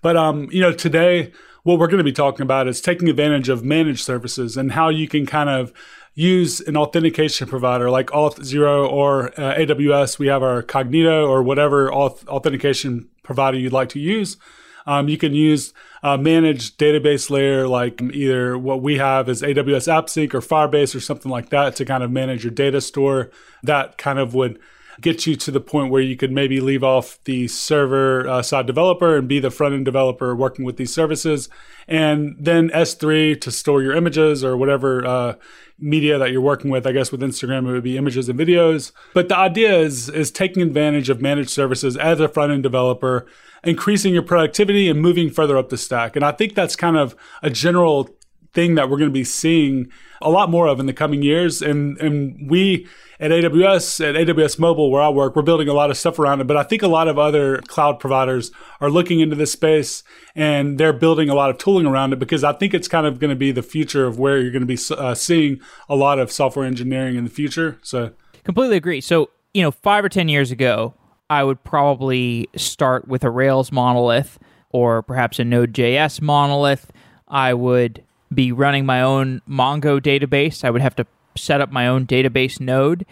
but 0.00 0.16
um, 0.16 0.48
you 0.50 0.62
know 0.62 0.72
today 0.72 1.30
what 1.62 1.78
we're 1.78 1.86
going 1.86 1.98
to 1.98 2.04
be 2.04 2.12
talking 2.12 2.42
about 2.42 2.66
is 2.66 2.80
taking 2.80 3.08
advantage 3.08 3.48
of 3.48 3.64
managed 3.64 4.04
services 4.04 4.56
and 4.56 4.72
how 4.72 4.88
you 4.88 5.08
can 5.08 5.26
kind 5.26 5.48
of 5.48 5.72
use 6.14 6.60
an 6.60 6.76
authentication 6.76 7.48
provider 7.48 7.90
like 7.90 8.08
Auth0 8.08 8.90
or 8.90 9.28
uh, 9.40 9.54
AWS. 9.54 10.18
We 10.18 10.26
have 10.26 10.42
our 10.42 10.62
Cognito 10.62 11.26
or 11.26 11.42
whatever 11.42 11.90
auth- 11.90 12.26
authentication 12.26 13.08
provider 13.22 13.58
you'd 13.58 13.72
like 13.72 13.88
to 13.90 14.00
use. 14.00 14.36
Um, 14.84 15.08
you 15.08 15.16
can 15.16 15.32
use 15.32 15.72
a 16.02 16.18
managed 16.18 16.76
database 16.78 17.30
layer 17.30 17.68
like 17.68 18.02
either 18.02 18.58
what 18.58 18.82
we 18.82 18.98
have 18.98 19.28
is 19.28 19.40
AWS 19.40 19.86
AppSync 19.86 20.34
or 20.34 20.40
Firebase 20.40 20.94
or 20.94 21.00
something 21.00 21.30
like 21.30 21.50
that 21.50 21.76
to 21.76 21.84
kind 21.84 22.02
of 22.02 22.10
manage 22.10 22.42
your 22.42 22.50
data 22.50 22.80
store. 22.80 23.30
That 23.62 23.96
kind 23.96 24.18
of 24.18 24.34
would 24.34 24.58
get 25.00 25.26
you 25.26 25.36
to 25.36 25.50
the 25.50 25.60
point 25.60 25.90
where 25.90 26.02
you 26.02 26.16
could 26.16 26.30
maybe 26.30 26.60
leave 26.60 26.84
off 26.84 27.18
the 27.24 27.48
server 27.48 28.28
uh, 28.28 28.42
side 28.42 28.66
developer 28.66 29.16
and 29.16 29.28
be 29.28 29.40
the 29.40 29.50
front 29.50 29.74
end 29.74 29.84
developer 29.84 30.34
working 30.34 30.64
with 30.64 30.76
these 30.76 30.92
services. 30.92 31.48
And 31.88 32.36
then 32.38 32.70
S3 32.70 33.40
to 33.40 33.50
store 33.50 33.82
your 33.82 33.94
images 33.94 34.44
or 34.44 34.56
whatever 34.56 35.04
uh, 35.04 35.34
media 35.78 36.18
that 36.18 36.30
you're 36.30 36.40
working 36.40 36.70
with. 36.70 36.86
I 36.86 36.92
guess 36.92 37.10
with 37.10 37.20
Instagram, 37.20 37.68
it 37.68 37.72
would 37.72 37.82
be 37.82 37.96
images 37.96 38.28
and 38.28 38.38
videos. 38.38 38.92
But 39.14 39.28
the 39.28 39.36
idea 39.36 39.76
is, 39.78 40.08
is 40.08 40.30
taking 40.30 40.62
advantage 40.62 41.08
of 41.10 41.20
managed 41.20 41.50
services 41.50 41.96
as 41.96 42.20
a 42.20 42.28
front 42.28 42.52
end 42.52 42.62
developer, 42.62 43.26
increasing 43.64 44.12
your 44.12 44.22
productivity 44.22 44.88
and 44.88 45.00
moving 45.00 45.30
further 45.30 45.56
up 45.56 45.70
the 45.70 45.78
stack. 45.78 46.16
And 46.16 46.24
I 46.24 46.32
think 46.32 46.54
that's 46.54 46.76
kind 46.76 46.96
of 46.96 47.16
a 47.42 47.50
general 47.50 48.10
thing 48.52 48.74
that 48.74 48.90
we're 48.90 48.98
going 48.98 49.10
to 49.10 49.14
be 49.14 49.24
seeing 49.24 49.90
a 50.20 50.30
lot 50.30 50.50
more 50.50 50.66
of 50.66 50.78
in 50.78 50.86
the 50.86 50.92
coming 50.92 51.22
years. 51.22 51.62
And 51.62 51.98
and 51.98 52.50
we 52.50 52.86
at 53.20 53.30
AWS, 53.30 54.08
at 54.08 54.14
AWS 54.16 54.58
Mobile, 54.58 54.90
where 54.90 55.00
I 55.00 55.08
work, 55.08 55.36
we're 55.36 55.42
building 55.42 55.68
a 55.68 55.72
lot 55.72 55.90
of 55.90 55.96
stuff 55.96 56.18
around 56.18 56.40
it. 56.40 56.46
But 56.48 56.56
I 56.56 56.64
think 56.64 56.82
a 56.82 56.88
lot 56.88 57.06
of 57.06 57.18
other 57.18 57.58
cloud 57.68 58.00
providers 58.00 58.50
are 58.80 58.90
looking 58.90 59.20
into 59.20 59.36
this 59.36 59.52
space 59.52 60.02
and 60.34 60.76
they're 60.76 60.92
building 60.92 61.28
a 61.28 61.34
lot 61.34 61.48
of 61.48 61.58
tooling 61.58 61.86
around 61.86 62.12
it 62.12 62.18
because 62.18 62.42
I 62.42 62.52
think 62.52 62.74
it's 62.74 62.88
kind 62.88 63.06
of 63.06 63.20
going 63.20 63.30
to 63.30 63.36
be 63.36 63.52
the 63.52 63.62
future 63.62 64.06
of 64.06 64.18
where 64.18 64.40
you're 64.40 64.50
going 64.50 64.66
to 64.66 64.66
be 64.66 64.78
uh, 64.96 65.14
seeing 65.14 65.60
a 65.88 65.94
lot 65.94 66.18
of 66.18 66.32
software 66.32 66.66
engineering 66.66 67.16
in 67.16 67.24
the 67.24 67.30
future. 67.30 67.78
So 67.82 68.12
completely 68.44 68.76
agree. 68.76 69.00
So 69.00 69.30
you 69.54 69.62
know, 69.62 69.70
five 69.70 70.04
or 70.04 70.08
ten 70.08 70.28
years 70.28 70.50
ago, 70.50 70.94
I 71.30 71.44
would 71.44 71.62
probably 71.62 72.48
start 72.56 73.06
with 73.06 73.22
a 73.24 73.30
Rails 73.30 73.70
monolith 73.70 74.38
or 74.70 75.02
perhaps 75.02 75.38
a 75.38 75.44
Node.js 75.44 76.20
monolith. 76.20 76.90
I 77.28 77.54
would 77.54 78.02
be 78.34 78.52
running 78.52 78.86
my 78.86 79.02
own 79.02 79.42
Mongo 79.48 80.00
database. 80.00 80.64
I 80.64 80.70
would 80.70 80.82
have 80.82 80.96
to 80.96 81.06
set 81.36 81.60
up 81.60 81.70
my 81.70 81.86
own 81.86 82.06
database 82.06 82.60
node. 82.60 83.06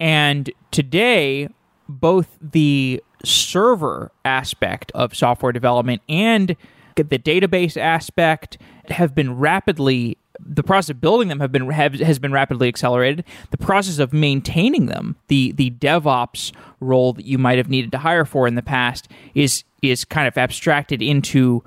And 0.00 0.50
today, 0.70 1.48
both 1.88 2.38
the 2.40 3.02
server 3.24 4.10
aspect 4.24 4.90
of 4.92 5.14
software 5.14 5.52
development 5.52 6.02
and 6.08 6.56
the 6.96 7.18
database 7.18 7.76
aspect 7.76 8.58
have 8.88 9.14
been 9.14 9.38
rapidly 9.38 10.18
the 10.44 10.62
process 10.62 10.90
of 10.90 11.00
building 11.00 11.28
them 11.28 11.40
have 11.40 11.52
been 11.52 11.70
have, 11.70 11.94
has 11.94 12.18
been 12.18 12.32
rapidly 12.32 12.68
accelerated. 12.68 13.24
The 13.50 13.58
process 13.58 13.98
of 13.98 14.12
maintaining 14.12 14.86
them, 14.86 15.16
the 15.28 15.52
the 15.52 15.70
DevOps 15.70 16.52
role 16.80 17.12
that 17.12 17.24
you 17.24 17.38
might 17.38 17.58
have 17.58 17.68
needed 17.68 17.92
to 17.92 17.98
hire 17.98 18.24
for 18.24 18.46
in 18.46 18.54
the 18.54 18.62
past, 18.62 19.08
is 19.34 19.64
is 19.82 20.04
kind 20.04 20.26
of 20.26 20.36
abstracted 20.36 21.00
into 21.02 21.62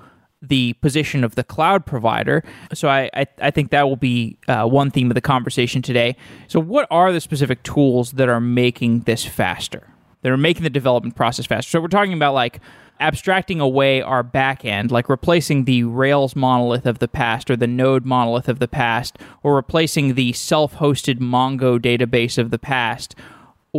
the 0.48 0.72
position 0.74 1.24
of 1.24 1.34
the 1.34 1.44
cloud 1.44 1.86
provider. 1.86 2.42
So 2.74 2.88
I, 2.88 3.10
I, 3.14 3.26
I 3.40 3.50
think 3.50 3.70
that 3.70 3.88
will 3.88 3.96
be 3.96 4.38
uh, 4.48 4.66
one 4.66 4.90
theme 4.90 5.10
of 5.10 5.14
the 5.14 5.20
conversation 5.20 5.82
today. 5.82 6.16
So 6.48 6.60
what 6.60 6.86
are 6.90 7.12
the 7.12 7.20
specific 7.20 7.62
tools 7.62 8.12
that 8.12 8.28
are 8.28 8.40
making 8.40 9.00
this 9.00 9.24
faster? 9.24 9.88
That 10.22 10.32
are 10.32 10.36
making 10.36 10.64
the 10.64 10.70
development 10.70 11.14
process 11.14 11.46
faster. 11.46 11.70
So 11.70 11.80
we're 11.80 11.88
talking 11.88 12.12
about 12.12 12.34
like 12.34 12.60
abstracting 12.98 13.60
away 13.60 14.00
our 14.00 14.24
backend, 14.24 14.90
like 14.90 15.08
replacing 15.08 15.64
the 15.64 15.84
Rails 15.84 16.34
monolith 16.34 16.86
of 16.86 16.98
the 16.98 17.08
past 17.08 17.50
or 17.50 17.56
the 17.56 17.66
Node 17.66 18.06
monolith 18.06 18.48
of 18.48 18.58
the 18.58 18.66
past, 18.66 19.18
or 19.42 19.54
replacing 19.54 20.14
the 20.14 20.32
self-hosted 20.32 21.18
Mongo 21.18 21.78
database 21.78 22.38
of 22.38 22.50
the 22.50 22.58
past 22.58 23.14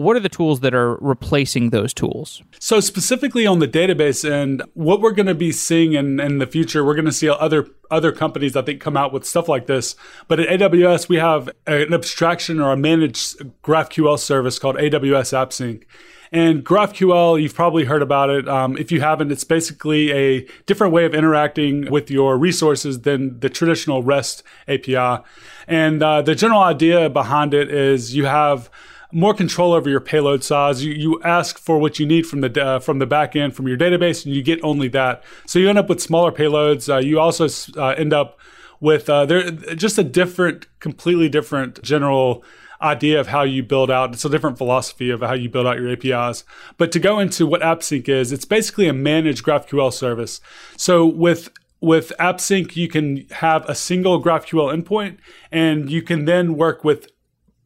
what 0.01 0.15
are 0.15 0.19
the 0.19 0.29
tools 0.29 0.61
that 0.61 0.73
are 0.73 0.95
replacing 0.95 1.69
those 1.71 1.93
tools? 1.93 2.41
So, 2.59 2.79
specifically 2.79 3.45
on 3.45 3.59
the 3.59 3.67
database 3.67 4.29
end, 4.29 4.63
what 4.73 5.01
we're 5.01 5.11
going 5.11 5.27
to 5.27 5.35
be 5.35 5.51
seeing 5.51 5.93
in, 5.93 6.19
in 6.19 6.39
the 6.39 6.47
future, 6.47 6.83
we're 6.85 6.95
going 6.95 7.05
to 7.05 7.11
see 7.11 7.29
other 7.29 7.67
other 7.89 8.11
companies 8.11 8.55
I 8.55 8.61
think 8.61 8.81
come 8.81 8.97
out 8.97 9.13
with 9.13 9.25
stuff 9.25 9.47
like 9.47 9.67
this. 9.67 9.95
But 10.27 10.39
at 10.39 10.59
AWS, 10.59 11.07
we 11.07 11.17
have 11.17 11.49
an 11.65 11.93
abstraction 11.93 12.59
or 12.59 12.73
a 12.73 12.77
managed 12.77 13.39
GraphQL 13.63 14.19
service 14.19 14.59
called 14.59 14.75
AWS 14.75 15.33
AppSync. 15.33 15.83
And 16.31 16.65
GraphQL, 16.65 17.41
you've 17.41 17.53
probably 17.53 17.85
heard 17.85 18.01
about 18.01 18.29
it. 18.29 18.47
Um, 18.47 18.77
if 18.77 18.91
you 18.91 19.01
haven't, 19.01 19.31
it's 19.31 19.43
basically 19.43 20.11
a 20.11 20.47
different 20.65 20.93
way 20.93 21.05
of 21.05 21.13
interacting 21.13 21.89
with 21.89 22.11
your 22.11 22.37
resources 22.37 23.01
than 23.01 23.39
the 23.39 23.49
traditional 23.49 24.03
REST 24.03 24.43
API. 24.67 25.23
And 25.67 26.03
uh, 26.03 26.21
the 26.21 26.35
general 26.35 26.61
idea 26.61 27.09
behind 27.09 27.53
it 27.53 27.71
is 27.71 28.15
you 28.15 28.25
have 28.25 28.69
more 29.11 29.33
control 29.33 29.73
over 29.73 29.89
your 29.89 29.99
payload 29.99 30.43
size. 30.43 30.83
You, 30.83 30.93
you 30.93 31.21
ask 31.23 31.57
for 31.57 31.79
what 31.79 31.99
you 31.99 32.05
need 32.05 32.25
from 32.25 32.41
the 32.41 32.63
uh, 32.63 32.79
from 32.79 32.99
the 32.99 33.05
back 33.05 33.35
end 33.35 33.55
from 33.55 33.67
your 33.67 33.77
database, 33.77 34.25
and 34.25 34.35
you 34.35 34.41
get 34.41 34.59
only 34.63 34.87
that. 34.89 35.23
So 35.45 35.59
you 35.59 35.69
end 35.69 35.77
up 35.77 35.89
with 35.89 36.01
smaller 36.01 36.31
payloads. 36.31 36.93
Uh, 36.93 36.97
you 36.97 37.19
also 37.19 37.47
uh, 37.79 37.89
end 37.89 38.13
up 38.13 38.39
with 38.79 39.09
uh, 39.09 39.25
there 39.25 39.51
just 39.51 39.97
a 39.97 40.03
different, 40.03 40.67
completely 40.79 41.29
different 41.29 41.81
general 41.81 42.43
idea 42.81 43.19
of 43.19 43.27
how 43.27 43.41
you 43.43 43.63
build 43.63 43.89
out. 43.89 44.13
It's 44.13 44.25
a 44.25 44.29
different 44.29 44.57
philosophy 44.57 45.09
of 45.09 45.21
how 45.21 45.33
you 45.33 45.49
build 45.49 45.65
out 45.65 45.79
your 45.79 45.89
APIs. 45.89 46.43
But 46.77 46.91
to 46.91 46.99
go 46.99 47.19
into 47.19 47.47
what 47.47 47.61
AppSync 47.61 48.07
is, 48.07 48.31
it's 48.31 48.45
basically 48.45 48.87
a 48.87 48.93
managed 48.93 49.43
GraphQL 49.43 49.91
service. 49.91 50.41
So 50.75 51.05
with 51.05 51.49
with 51.79 52.11
AppSync, 52.19 52.75
you 52.75 52.87
can 52.87 53.27
have 53.31 53.67
a 53.69 53.75
single 53.75 54.21
GraphQL 54.21 54.75
endpoint, 54.75 55.17
and 55.51 55.91
you 55.91 56.01
can 56.01 56.25
then 56.25 56.55
work 56.55 56.83
with 56.83 57.07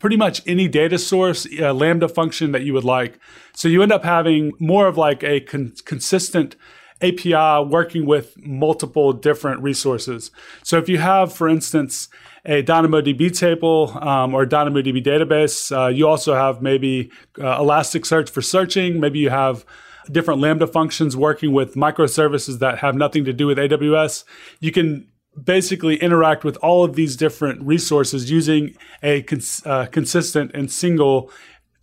pretty 0.01 0.17
much 0.17 0.41
any 0.48 0.67
data 0.67 0.98
source, 0.98 1.48
uh, 1.60 1.74
Lambda 1.74 2.10
function 2.10 2.51
that 2.51 2.63
you 2.63 2.74
would 2.74 2.84
like. 2.84 3.20
So 3.53 3.67
you 3.67 3.84
end 3.84 3.91
up 3.91 4.03
having 4.03 4.51
more 4.60 4.88
of 4.88 4.98
like 4.98 5.24
a 5.24 5.39
con- 5.41 5.74
consistent 5.86 6.55
API 7.01 7.63
working 7.70 8.05
with 8.05 8.36
multiple 8.38 9.13
different 9.13 9.62
resources. 9.62 10.31
So 10.63 10.77
if 10.77 10.89
you 10.89 10.98
have, 10.98 11.31
for 11.31 11.48
instance, 11.48 12.10
a 12.46 12.63
DynamoDB 12.63 13.38
table 13.38 13.96
um, 14.01 14.34
or 14.34 14.46
DynamoDB 14.46 15.03
database, 15.05 15.72
uh, 15.75 15.88
you 15.88 16.08
also 16.08 16.34
have 16.34 16.62
maybe 16.62 17.12
uh, 17.38 17.60
Elasticsearch 17.60 18.29
for 18.29 18.41
searching. 18.41 19.00
Maybe 19.00 19.20
you 19.20 19.29
have 19.29 19.63
different 20.12 20.41
Lambda 20.41 20.65
functions 20.65 21.15
working 21.15 21.53
with 21.53 21.75
microservices 21.75 22.58
that 22.60 22.79
have 22.79 22.96
nothing 22.96 23.24
to 23.25 23.34
do 23.34 23.46
with 23.46 23.60
AWS. 23.60 24.24
You 24.60 24.72
can 24.72 25.11
basically 25.42 25.96
interact 25.98 26.44
with 26.44 26.58
all 26.58 26.84
of 26.84 26.96
these 26.96 27.16
different 27.16 27.62
resources 27.62 28.30
using 28.30 28.76
a 29.02 29.22
cons- 29.24 29.62
uh, 29.66 29.86
consistent 29.86 30.52
and 30.54 30.72
single 30.72 31.32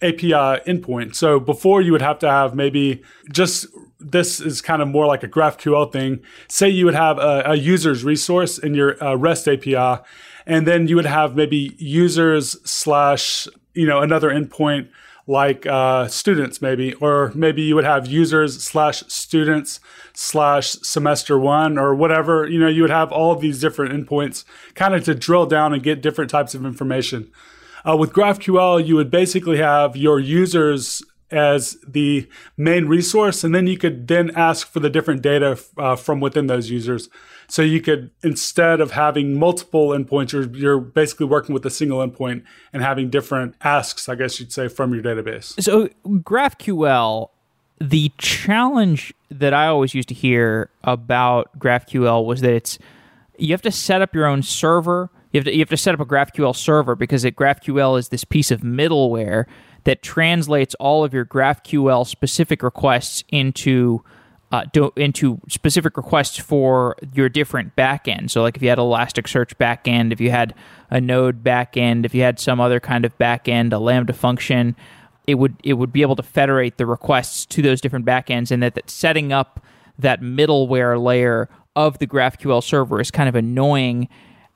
API 0.03 0.63
endpoint. 0.67 1.15
So 1.15 1.41
before 1.41 1.81
you 1.81 1.93
would 1.93 2.03
have 2.03 2.19
to 2.21 2.31
have 2.31 2.55
maybe 2.55 3.03
just 3.33 3.67
this 4.01 4.41
is 4.41 4.61
kind 4.61 4.81
of 4.81 4.89
more 4.89 5.07
like 5.07 5.23
a 5.23 5.29
GraphQL 5.29 5.93
thing. 5.93 6.21
Say 6.49 6.69
you 6.69 6.85
would 6.85 6.95
have 6.95 7.19
a, 7.19 7.43
a 7.47 7.55
user's 7.57 8.05
resource 8.05 8.59
in 8.59 8.75
your 8.75 9.03
uh, 9.03 9.17
REST 9.17 9.49
API, 9.49 10.03
and 10.47 10.67
then 10.67 10.87
you 10.87 10.97
would 10.97 11.07
have 11.07 11.35
maybe 11.35 11.75
users 11.79 12.57
slash 12.69 13.49
you 13.75 13.87
know 13.87 14.01
another 14.01 14.31
endpoint 14.31 14.89
like 15.29 15.67
uh, 15.67 16.09
students 16.09 16.61
maybe 16.63 16.95
or 16.95 17.31
maybe 17.35 17.61
you 17.61 17.75
would 17.75 17.85
have 17.85 18.07
users 18.07 18.61
slash 18.63 19.05
students 19.09 19.79
slash 20.15 20.71
semester 20.83 21.39
one 21.39 21.79
or 21.79 21.95
whatever. 21.95 22.49
You 22.49 22.59
know 22.59 22.69
you 22.69 22.83
would 22.83 22.91
have 22.91 23.13
all 23.13 23.37
these 23.37 23.61
different 23.61 23.93
endpoints 23.93 24.45
kind 24.75 24.95
of 24.95 25.05
to 25.05 25.15
drill 25.15 25.47
down 25.47 25.75
and 25.75 25.83
get 25.83 26.01
different 26.01 26.31
types 26.31 26.55
of 26.55 26.65
information. 26.65 27.31
Uh, 27.89 27.97
with 27.97 28.13
graphql 28.13 28.85
you 28.85 28.97
would 28.97 29.11
basically 29.11 29.59
have 29.59 29.97
your 29.97 30.19
users 30.19 31.03
as 31.31 31.77
the 31.87 32.27
main 32.57 32.87
resource 32.87 33.45
and 33.45 33.55
then 33.55 33.67
you 33.67 33.77
could 33.77 34.09
then 34.09 34.31
ask 34.35 34.67
for 34.67 34.81
the 34.81 34.89
different 34.89 35.21
data 35.21 35.59
uh, 35.77 35.95
from 35.95 36.21
within 36.21 36.47
those 36.47 36.71
users 36.71 37.11
so 37.51 37.63
you 37.63 37.81
could, 37.81 38.11
instead 38.23 38.81
of 38.81 38.91
having 38.91 39.39
multiple 39.39 39.89
endpoints, 39.89 40.33
you're, 40.33 40.49
you're 40.55 40.81
basically 40.81 41.25
working 41.25 41.55
with 41.55 41.65
a 41.65 41.71
single 41.71 42.07
endpoint 42.07 42.45
and 42.75 42.83
having 42.83 43.09
different 43.09 43.55
asks, 43.63 44.07
I 44.07 44.17
guess 44.17 44.39
you'd 44.39 44.53
say, 44.53 44.69
from 44.69 44.93
your 44.93 45.03
database. 45.03 45.61
So 45.63 45.89
GraphQL, 46.07 47.31
the 47.81 48.13
challenge 48.19 49.15
that 49.31 49.55
I 49.55 49.67
always 49.67 49.95
used 49.95 50.09
to 50.09 50.15
hear 50.15 50.69
about 50.85 51.59
GraphQL 51.59 52.27
was 52.27 52.43
that 52.43 52.53
it's 52.53 52.79
you 53.39 53.53
have 53.53 53.63
to 53.63 53.73
set 53.73 54.03
up 54.03 54.15
your 54.15 54.27
own 54.27 54.43
server. 54.43 55.11
You 55.33 55.39
have 55.39 55.45
to, 55.47 55.55
you 55.55 55.61
have 55.61 55.71
to 55.71 55.77
set 55.77 55.95
up 55.95 56.01
a 56.01 56.07
GraphQL 56.07 56.55
server 56.55 56.97
because 56.97 57.25
it, 57.25 57.35
GraphQL 57.35 57.99
is 57.99 58.09
this 58.11 58.25
piece 58.25 58.51
of 58.51 58.61
middleware 58.61 59.47
that 59.85 60.03
translates 60.03 60.75
all 60.75 61.03
of 61.03 61.15
your 61.15 61.25
GraphQL 61.25 62.07
specific 62.07 62.63
requests 62.63 63.25
into 63.31 64.03
uh, 64.51 64.65
do, 64.73 64.93
into 64.97 65.41
specific 65.49 65.97
requests 65.97 66.39
for 66.39 66.97
your 67.13 67.29
different 67.29 67.77
backend. 67.77 68.31
So, 68.31 68.43
like 68.43 68.57
if 68.57 68.63
you 68.63 68.69
had 68.69 68.79
Elasticsearch 68.79 69.55
backend, 69.57 70.13
if 70.13 70.21
you 70.21 70.31
had 70.31 70.55
a 70.91 71.01
Node 71.01 71.45
backend, 71.45 72.07
if 72.07 72.15
you 72.15 72.23
had 72.23 72.39
some 72.41 72.61
other 72.61 72.81
kind 72.81 73.05
of 73.05 73.17
backend, 73.19 73.73
a 73.73 73.79
Lambda 73.79 74.13
function, 74.13 74.75
it 75.27 75.35
would 75.35 75.57
it 75.63 75.75
would 75.75 75.93
be 75.93 76.03
able 76.03 76.17
to 76.17 76.23
federate 76.23 76.79
the 76.79 76.87
requests 76.87 77.45
to 77.47 77.63
those 77.63 77.81
different 77.81 78.07
backends, 78.07 78.51
and 78.51 78.63
that, 78.63 78.75
that 78.75 78.89
setting 78.89 79.33
up 79.33 79.63
that 79.99 80.23
middleware 80.23 81.03
layer 81.03 81.51
of 81.77 81.99
the 81.99 82.07
GraphQL 82.07 82.63
server 82.63 83.01
is 83.01 83.11
kind 83.11 83.29
of 83.29 83.35
annoying. 83.35 84.09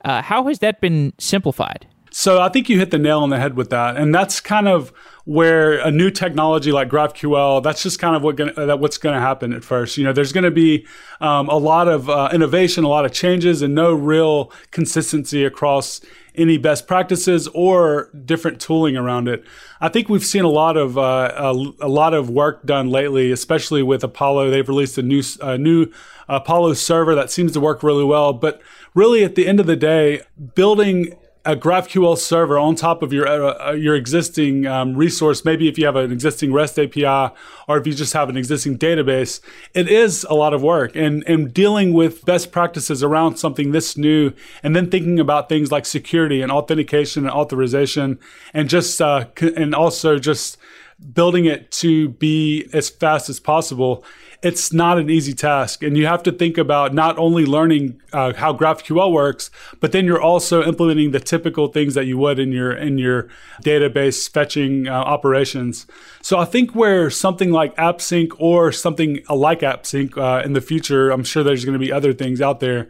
Uh, 0.05 0.23
how 0.23 0.47
has 0.49 0.61
that 0.61 0.81
been 0.81 1.13
simplified? 1.19 1.87
So 2.11 2.41
I 2.41 2.49
think 2.49 2.69
you 2.69 2.79
hit 2.79 2.91
the 2.91 2.99
nail 2.99 3.21
on 3.21 3.31
the 3.31 3.39
head 3.39 3.57
with 3.57 3.71
that, 3.71 3.97
and 3.97 4.15
that's 4.15 4.41
kind 4.41 4.69
of 4.69 4.93
where 5.25 5.79
a 5.79 5.91
new 5.91 6.11
technology 6.11 6.73
like 6.73 6.89
GraphQL, 6.89 7.63
that's 7.63 7.83
just 7.83 7.99
kind 7.99 8.17
of 8.17 8.23
what 8.23 8.37
gonna, 8.37 8.53
that 8.55 8.81
what's 8.81 8.99
going 8.99 9.15
to 9.15 9.21
happen 9.21 9.53
at 9.53 9.63
first. 9.63 9.97
You 9.97 10.05
know, 10.05 10.13
there's 10.13 10.33
going 10.33 10.45
to 10.45 10.51
be 10.51 10.87
um, 11.21 11.49
a 11.49 11.57
lot 11.57 11.89
of 11.89 12.11
uh, 12.11 12.31
innovation, 12.33 12.85
a 12.85 12.89
lot 12.89 13.05
of 13.05 13.13
changes, 13.13 13.63
and 13.63 13.75
no 13.75 13.93
real 13.95 14.53
consistency 14.71 15.45
across 15.45 16.01
any 16.35 16.57
best 16.57 16.87
practices 16.87 17.47
or 17.49 18.11
different 18.25 18.61
tooling 18.61 18.97
around 18.97 19.29
it. 19.29 19.45
I 19.81 19.89
think 19.89 20.09
we've 20.09 20.25
seen 20.25 20.45
a 20.45 20.49
lot 20.49 20.77
of 20.77 20.97
uh, 20.97 21.33
a, 21.37 21.51
a, 21.81 21.89
lot 21.89 22.15
of 22.15 22.31
work 22.31 22.65
done 22.65 22.89
lately, 22.89 23.31
especially 23.31 23.83
with 23.83 24.03
Apollo. 24.03 24.51
They've 24.51 24.69
released 24.69 24.97
a 24.97 25.03
new 25.03 25.23
a 25.41 25.59
new 25.59 25.93
Apollo 26.29 26.75
server 26.75 27.15
that 27.15 27.31
seems 27.31 27.53
to 27.53 27.61
work 27.61 27.83
really 27.83 28.05
well, 28.05 28.33
but 28.33 28.63
really 28.95 29.25
at 29.25 29.35
the 29.35 29.47
end 29.47 29.61
of 29.61 29.67
the 29.67 29.77
day, 29.77 30.23
building 30.55 31.15
a 31.45 31.57
GraphQL 31.57 32.17
server 32.17 32.57
on 32.57 32.77
top 32.77 33.03
of 33.03 33.13
your 33.13 33.27
uh, 33.27 33.71
uh, 33.71 33.73
your 33.73 33.97
existing 33.97 34.67
um, 34.67 34.95
resource, 34.95 35.45
maybe 35.45 35.69
if 35.69 35.77
you 35.77 35.85
have 35.87 35.97
an 35.97 36.13
existing 36.13 36.53
REST 36.53 36.79
API 36.79 37.35
or 37.67 37.79
if 37.79 37.87
you 37.87 37.95
just 37.95 38.13
have 38.13 38.29
an 38.29 38.37
existing 38.37 38.79
database, 38.79 39.41
it 39.75 39.89
is 39.89 40.25
a 40.31 40.35
lot 40.35 40.55
of 40.55 40.63
work. 40.63 40.95
And 40.95 41.25
and 41.27 41.53
dealing 41.53 41.93
with 41.93 42.25
best 42.25 42.53
practices 42.53 43.03
around 43.03 43.37
something 43.37 43.73
this 43.73 43.97
new, 43.97 44.33
and 44.63 44.77
then 44.77 44.91
thinking 44.91 45.19
about 45.19 45.49
things 45.49 45.73
like 45.73 45.85
security 45.85 46.43
and 46.43 46.53
authentication 46.53 47.25
and 47.25 47.33
authorization, 47.33 48.21
and 48.55 48.69
just 48.69 49.01
uh, 49.01 49.27
and 49.41 49.75
also 49.75 50.19
just 50.19 50.59
building 51.13 51.47
it 51.47 51.73
to 51.73 52.11
be 52.11 52.69
as 52.73 52.89
fast 52.89 53.29
as 53.29 53.41
possible 53.41 54.05
it's 54.43 54.73
not 54.73 54.99
an 54.99 55.09
easy 55.09 55.33
task. 55.33 55.83
And 55.83 55.97
you 55.97 56.07
have 56.07 56.23
to 56.25 56.33
think 56.33 56.59
about 56.59 56.93
not 56.93 57.17
only 57.17 57.47
learning 57.47 58.01
uh, 58.13 58.33
how 58.35 58.53
GraphQL 58.53 59.13
works, 59.13 59.51
but 59.79 59.93
then 59.93 60.05
you're 60.05 60.21
also 60.21 60.65
implementing 60.65 61.13
the 61.13 61.21
typical 61.21 61.69
things 61.69 61.95
that 61.95 62.07
you 62.07 62.19
would 62.19 62.39
in 62.41 62.51
your 62.51 62.73
in 62.73 62.99
your 62.99 63.29
database 63.63 64.29
fetching 64.29 64.89
uh, 64.89 64.93
operations. 64.93 65.87
So 66.23 66.39
I 66.39 66.45
think 66.45 66.75
where 66.75 67.09
something 67.09 67.53
like 67.53 67.77
AppSync 67.77 68.33
or 68.39 68.73
something 68.73 69.21
like 69.31 69.61
AppSync 69.61 70.19
uh, 70.19 70.45
in 70.45 70.55
the 70.55 70.61
future, 70.61 71.11
I'm 71.11 71.25
sure 71.25 71.45
there's 71.45 71.65
going 71.65 71.79
to 71.79 71.85
be 71.85 71.93
other 71.93 72.13
things 72.13 72.41
out 72.41 72.61
there 72.61 72.89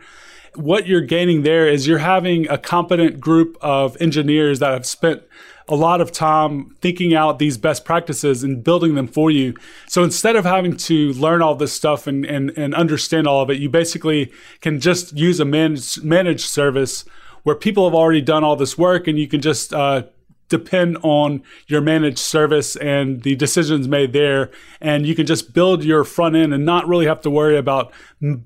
what 0.54 0.86
you're 0.86 1.00
gaining 1.00 1.44
there 1.44 1.66
is 1.66 1.86
you're 1.86 1.98
having 1.98 2.46
a 2.50 2.58
competent 2.58 3.18
group 3.18 3.56
of 3.62 3.96
engineers 4.02 4.58
that 4.58 4.70
have 4.72 4.84
spent 4.84 5.22
a 5.72 5.74
lot 5.74 6.02
of 6.02 6.12
time 6.12 6.76
thinking 6.82 7.14
out 7.14 7.38
these 7.38 7.56
best 7.56 7.86
practices 7.86 8.44
and 8.44 8.62
building 8.62 8.94
them 8.94 9.08
for 9.08 9.30
you. 9.30 9.54
So 9.88 10.04
instead 10.04 10.36
of 10.36 10.44
having 10.44 10.76
to 10.76 11.14
learn 11.14 11.40
all 11.40 11.54
this 11.54 11.72
stuff 11.72 12.06
and, 12.06 12.26
and, 12.26 12.50
and 12.58 12.74
understand 12.74 13.26
all 13.26 13.40
of 13.40 13.48
it, 13.48 13.58
you 13.58 13.70
basically 13.70 14.30
can 14.60 14.80
just 14.80 15.16
use 15.16 15.40
a 15.40 15.46
managed, 15.46 16.04
managed 16.04 16.46
service 16.46 17.06
where 17.44 17.56
people 17.56 17.86
have 17.88 17.94
already 17.94 18.20
done 18.20 18.44
all 18.44 18.54
this 18.54 18.76
work 18.76 19.08
and 19.08 19.18
you 19.18 19.26
can 19.26 19.40
just 19.40 19.72
uh, 19.72 20.02
depend 20.50 20.98
on 21.02 21.42
your 21.68 21.80
managed 21.80 22.18
service 22.18 22.76
and 22.76 23.22
the 23.22 23.34
decisions 23.34 23.88
made 23.88 24.12
there. 24.12 24.50
And 24.78 25.06
you 25.06 25.14
can 25.14 25.24
just 25.24 25.54
build 25.54 25.82
your 25.82 26.04
front 26.04 26.36
end 26.36 26.52
and 26.52 26.66
not 26.66 26.86
really 26.86 27.06
have 27.06 27.22
to 27.22 27.30
worry 27.30 27.56
about 27.56 27.94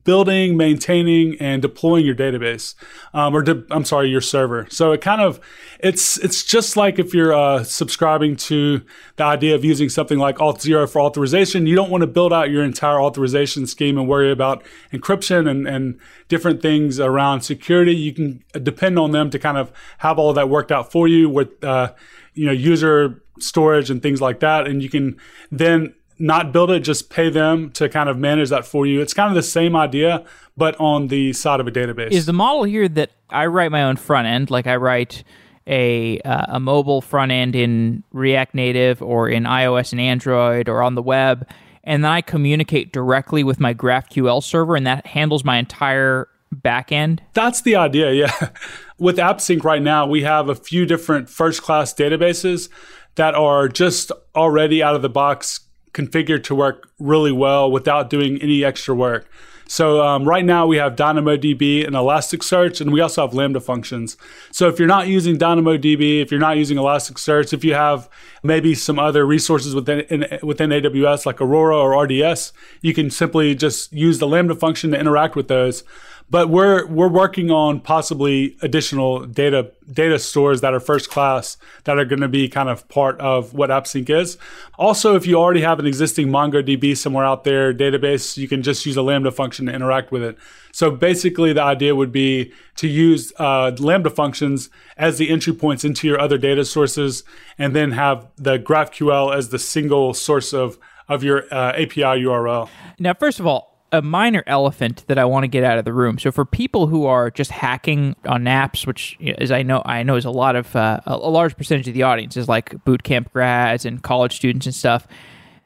building, 0.05 0.57
maintaining, 0.57 1.37
and 1.39 1.61
deploying 1.61 2.07
your 2.07 2.15
database, 2.15 2.75
um, 3.13 3.35
or 3.37 3.43
de- 3.43 3.65
I'm 3.71 3.85
sorry, 3.85 4.09
your 4.09 4.23
server. 4.23 4.67
So 4.71 4.93
it 4.93 5.01
kind 5.01 5.21
of 5.21 5.39
it's 5.81 6.19
it's 6.19 6.43
just 6.43 6.77
like 6.77 6.99
if 6.99 7.13
you're 7.13 7.35
uh, 7.35 7.63
subscribing 7.63 8.37
to 8.37 8.83
the 9.17 9.25
idea 9.25 9.55
of 9.55 9.65
using 9.65 9.89
something 9.89 10.19
like 10.19 10.37
Auth0 10.37 10.89
for 10.89 11.01
authorization. 11.01 11.67
You 11.67 11.77
don't 11.77 11.91
want 11.91 12.03
to 12.03 12.07
build 12.07 12.33
out 12.33 12.51
your 12.51 12.65
entire 12.65 13.01
authorization 13.01 13.67
scheme 13.67 13.99
and 13.99 14.09
worry 14.09 14.31
about 14.31 14.65
encryption 14.93 15.49
and, 15.49 15.67
and 15.67 16.01
different 16.29 16.63
things 16.63 16.99
around 16.99 17.43
security. 17.43 17.95
You 17.95 18.15
can 18.15 18.45
depend 18.63 18.99
on 18.99 19.13
them 19.13 19.31
to 19.31 19.39
kind 19.39 19.59
of 19.59 19.73
have 19.99 20.19
all 20.19 20.31
of 20.31 20.37
that 20.37 20.49
worked 20.49 20.73
out 20.73 20.91
for 20.91 21.07
you 21.07 21.29
with 21.29 21.63
uh, 21.63 21.93
you 22.33 22.47
know 22.47 22.53
user 22.53 23.23
storage 23.39 23.91
and 23.91 24.03
things 24.03 24.23
like 24.23 24.41
that, 24.41 24.67
and 24.67 24.83
you 24.83 24.89
can 24.89 25.19
then 25.51 25.95
not 26.19 26.53
build 26.53 26.71
it, 26.71 26.81
just 26.81 27.11
pay 27.11 27.29
them 27.29 27.71
to 27.73 27.89
kind 27.89 28.09
of 28.09 28.19
manage 28.19 28.49
that 28.51 28.67
for 28.67 28.87
you. 28.87 29.01
It's 29.01 29.15
kind 29.15 29.29
of 29.29 29.35
the 29.35 29.43
same 29.43 29.77
idea, 29.77 30.25
but 30.57 30.79
on 30.81 31.09
the 31.09 31.33
side 31.33 31.61
of 31.61 31.67
a 31.67 31.71
database. 31.71 32.13
Is 32.13 32.27
the 32.27 32.33
model 32.33 32.65
here 32.65 32.89
that 32.89 33.11
I 33.31 33.47
write 33.47 33.71
my 33.71 33.83
own 33.83 33.97
front 33.97 34.27
end, 34.27 34.51
like 34.51 34.67
I 34.67 34.77
write 34.77 35.25
a 35.67 36.21
uh, 36.21 36.47
a 36.49 36.61
mobile 36.61 37.01
front 37.01 37.33
end 37.33 37.57
in 37.57 38.05
React 38.13 38.55
Native 38.55 39.03
or 39.03 39.29
in 39.29 39.45
iOS 39.45 39.93
and 39.93 40.01
Android 40.01 40.69
or 40.69 40.83
on 40.83 40.95
the 40.95 41.03
web, 41.03 41.47
and 41.85 42.05
then 42.05 42.11
I 42.11 42.21
communicate 42.21 42.93
directly 42.93 43.45
with 43.45 43.61
my 43.61 43.75
GraphQL 43.75 44.43
server, 44.43 44.77
and 44.77 44.87
that 44.87 45.07
handles 45.07 45.45
my 45.45 45.59
entire 45.59 46.29
backend? 46.55 47.21
That's 47.35 47.63
the 47.63 47.77
idea, 47.77 48.13
yeah. 48.13 48.49
with 48.99 49.19
AppSync 49.19 49.63
right 49.65 49.83
now, 49.83 50.07
we 50.07 50.23
have 50.23 50.49
a 50.49 50.55
few 50.55 50.87
different 50.87 51.29
first 51.29 51.63
class 51.63 51.93
databases 51.93 52.69
that 53.17 53.35
are 53.35 53.69
just 53.69 54.13
already 54.35 54.83
out 54.83 54.95
of 54.95 55.03
the 55.03 55.09
box 55.09 55.61
configured 55.97 56.45
to 56.45 56.55
work 56.55 56.89
really 57.01 57.33
well 57.33 57.71
without 57.71 58.11
doing 58.11 58.41
any 58.43 58.63
extra 58.63 58.95
work. 58.95 59.27
So 59.69 60.01
um, 60.01 60.25
right 60.25 60.45
now 60.45 60.67
we 60.67 60.77
have 60.77 60.95
DynamoDB 60.95 61.85
and 61.85 61.97
Elasticsearch, 61.97 62.81
and 62.81 62.93
we 62.93 63.01
also 63.01 63.23
have 63.23 63.35
Lambda 63.35 63.61
functions. 63.61 64.17
So 64.53 64.69
if 64.69 64.79
you're 64.79 64.87
not 64.87 65.09
using 65.09 65.39
DynamoDB, 65.39 66.23
if 66.23 66.31
you're 66.31 66.39
not 66.39 66.57
using 66.57 66.77
Elasticsearch, 66.77 67.53
if 67.53 67.65
you 67.65 67.75
have 67.75 68.09
maybe 68.45 68.75
some 68.77 68.99
other 68.99 69.27
resources 69.27 69.75
within 69.75 70.01
in, 70.03 70.39
within 70.43 70.71
AWS 70.71 71.27
like 71.27 71.41
Aurora 71.41 71.77
or 71.77 72.01
RDS, 72.01 72.53
you 72.81 72.95
can 72.95 73.11
simply 73.11 73.57
just 73.57 73.93
use 73.93 74.19
the 74.21 74.29
Lambda 74.29 74.55
function 74.55 74.93
to 74.93 75.01
interact 75.01 75.35
with 75.35 75.49
those 75.49 75.83
but 76.29 76.49
we're 76.49 76.87
we're 76.87 77.09
working 77.09 77.51
on 77.51 77.81
possibly 77.81 78.57
additional 78.63 79.25
data 79.27 79.71
data 79.93 80.19
stores 80.19 80.61
that 80.61 80.75
are 80.75 80.81
first 80.81 81.09
class 81.09 81.57
that 81.85 81.99
are 81.99 82.05
going 82.05 82.21
to 82.21 82.29
be 82.29 82.49
kind 82.49 82.69
of 82.69 82.89
part 82.89 83.19
of 83.21 83.55
what 83.55 83.71
AppSync 83.71 84.11
is. 84.11 84.37
Also, 84.79 85.15
if 85.15 85.27
you 85.27 85.37
already 85.37 85.61
have 85.61 85.79
an 85.79 85.87
existing 85.87 86.29
MongoDB 86.29 86.97
somewhere 86.97 87.25
out 87.25 87.45
there 87.45 87.73
database, 87.73 88.37
you 88.37 88.49
can 88.49 88.63
just 88.63 88.85
use 88.85 88.97
a 88.97 89.03
Lambda 89.03 89.31
function 89.31 89.67
to 89.67 89.73
interact 89.73 90.11
with 90.11 90.23
it. 90.23 90.37
So 90.73 90.91
basically, 90.91 91.53
the 91.53 91.63
idea 91.63 91.95
would 91.95 92.13
be 92.13 92.53
to 92.77 92.89
use 92.89 93.33
uh, 93.39 93.73
Lambda 93.79 94.11
functions 94.11 94.69
as 94.97 95.19
the 95.19 95.31
entry 95.31 95.53
points 95.53 95.85
into 95.85 96.09
your 96.09 96.21
other 96.21 96.39
data 96.39 96.65
sources, 96.65 97.23
and 97.57 97.75
then 97.75 97.93
have 97.93 98.27
the 98.37 98.59
GraphQL 98.59 99.35
as 99.35 99.51
the 99.51 99.59
single 99.59 100.13
source 100.13 100.53
of 100.53 100.79
of 101.09 101.23
your 101.23 101.45
uh, 101.55 101.71
API 101.71 102.03
URL. 102.03 102.69
Now, 102.99 103.15
first 103.15 103.39
of 103.39 103.47
all, 103.47 103.76
a 103.93 104.03
minor 104.03 104.43
elephant 104.47 105.05
that 105.07 105.19
I 105.19 105.25
want 105.25 105.45
to 105.45 105.49
get 105.49 105.65
out 105.65 105.79
of 105.79 105.85
the 105.85 105.93
room. 105.93 106.19
So 106.19 106.33
for 106.33 106.45
people 106.45 106.87
who 106.87 107.07
are 107.07 107.31
just 107.31 107.51
hacking 107.51 108.17
on 108.27 108.45
apps, 108.45 108.87
which 108.87 109.17
as 109.39 109.53
I 109.53 109.63
know 109.63 109.83
I 109.85 110.03
know 110.03 110.17
is 110.17 110.25
a 110.25 110.31
lot 110.31 110.57
of 110.57 110.75
uh, 110.75 111.01
a 111.07 111.17
large 111.17 111.57
percentage 111.57 111.89
of 111.89 111.95
the 111.95 112.03
audience 112.03 112.37
is 112.37 112.49
like 112.49 112.85
boot 112.85 113.03
camp 113.03 113.33
grads 113.33 113.85
and 113.85 114.03
college 114.03 114.37
students 114.37 114.67
and 114.67 114.75
stuff. 114.75 115.07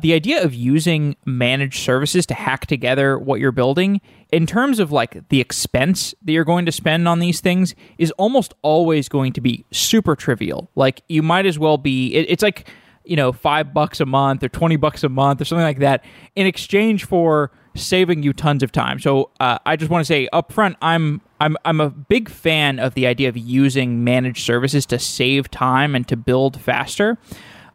The 0.01 0.15
idea 0.15 0.43
of 0.43 0.55
using 0.55 1.17
managed 1.27 1.81
services 1.81 2.25
to 2.27 2.35
hack 2.35 2.67
together 2.67 3.19
what 3.19 3.39
you're 3.39 3.53
building 3.53 4.01
in 4.33 4.47
terms 4.47 4.79
of 4.79 4.91
like 4.91 5.29
the 5.29 5.41
expense 5.41 6.15
that 6.23 6.33
you're 6.33 6.45
going 6.45 6.65
to 6.67 6.73
spend 6.73 7.07
on 7.07 7.19
these 7.19 7.41
things 7.41 7.75
is 7.99 8.11
almost 8.13 8.55
always 8.63 9.11
going 9.11 9.35
to 9.35 9.43
be 9.43 9.67
super 9.73 10.17
trivial. 10.17 10.71
Like 10.75 11.03
you 11.09 11.23
might 11.23 11.45
as 11.45 11.59
well 11.59 11.77
be 11.77 12.15
it, 12.15 12.27
it's 12.31 12.43
like 12.43 12.69
you 13.05 13.17
know, 13.17 13.33
five 13.33 13.75
bucks 13.75 13.99
a 13.99 14.07
month 14.07 14.45
or 14.45 14.49
20 14.49 14.77
bucks 14.77 15.03
a 15.03 15.09
month 15.09 15.41
or 15.41 15.45
something 15.45 15.65
like 15.65 15.79
that 15.81 16.05
in 16.37 16.47
exchange 16.47 17.05
for 17.07 17.51
saving 17.75 18.23
you 18.23 18.33
tons 18.33 18.63
of 18.63 18.73
time. 18.73 18.99
So 18.99 19.31
uh, 19.41 19.59
I 19.67 19.77
just 19.77 19.91
want 19.91 20.03
to 20.03 20.07
say 20.07 20.29
up 20.33 20.53
front, 20.53 20.77
I'm 20.83 21.21
I'm 21.41 21.57
I'm 21.65 21.81
a 21.81 21.91
big 21.91 22.29
fan 22.29 22.79
of 22.79 22.95
the 22.95 23.07
idea 23.07 23.29
of 23.29 23.37
using 23.37 24.05
managed 24.05 24.45
services 24.45 24.87
to 24.87 24.99
save 24.99 25.51
time 25.51 25.95
and 25.95 26.07
to 26.09 26.17
build 26.17 26.61
faster. 26.61 27.19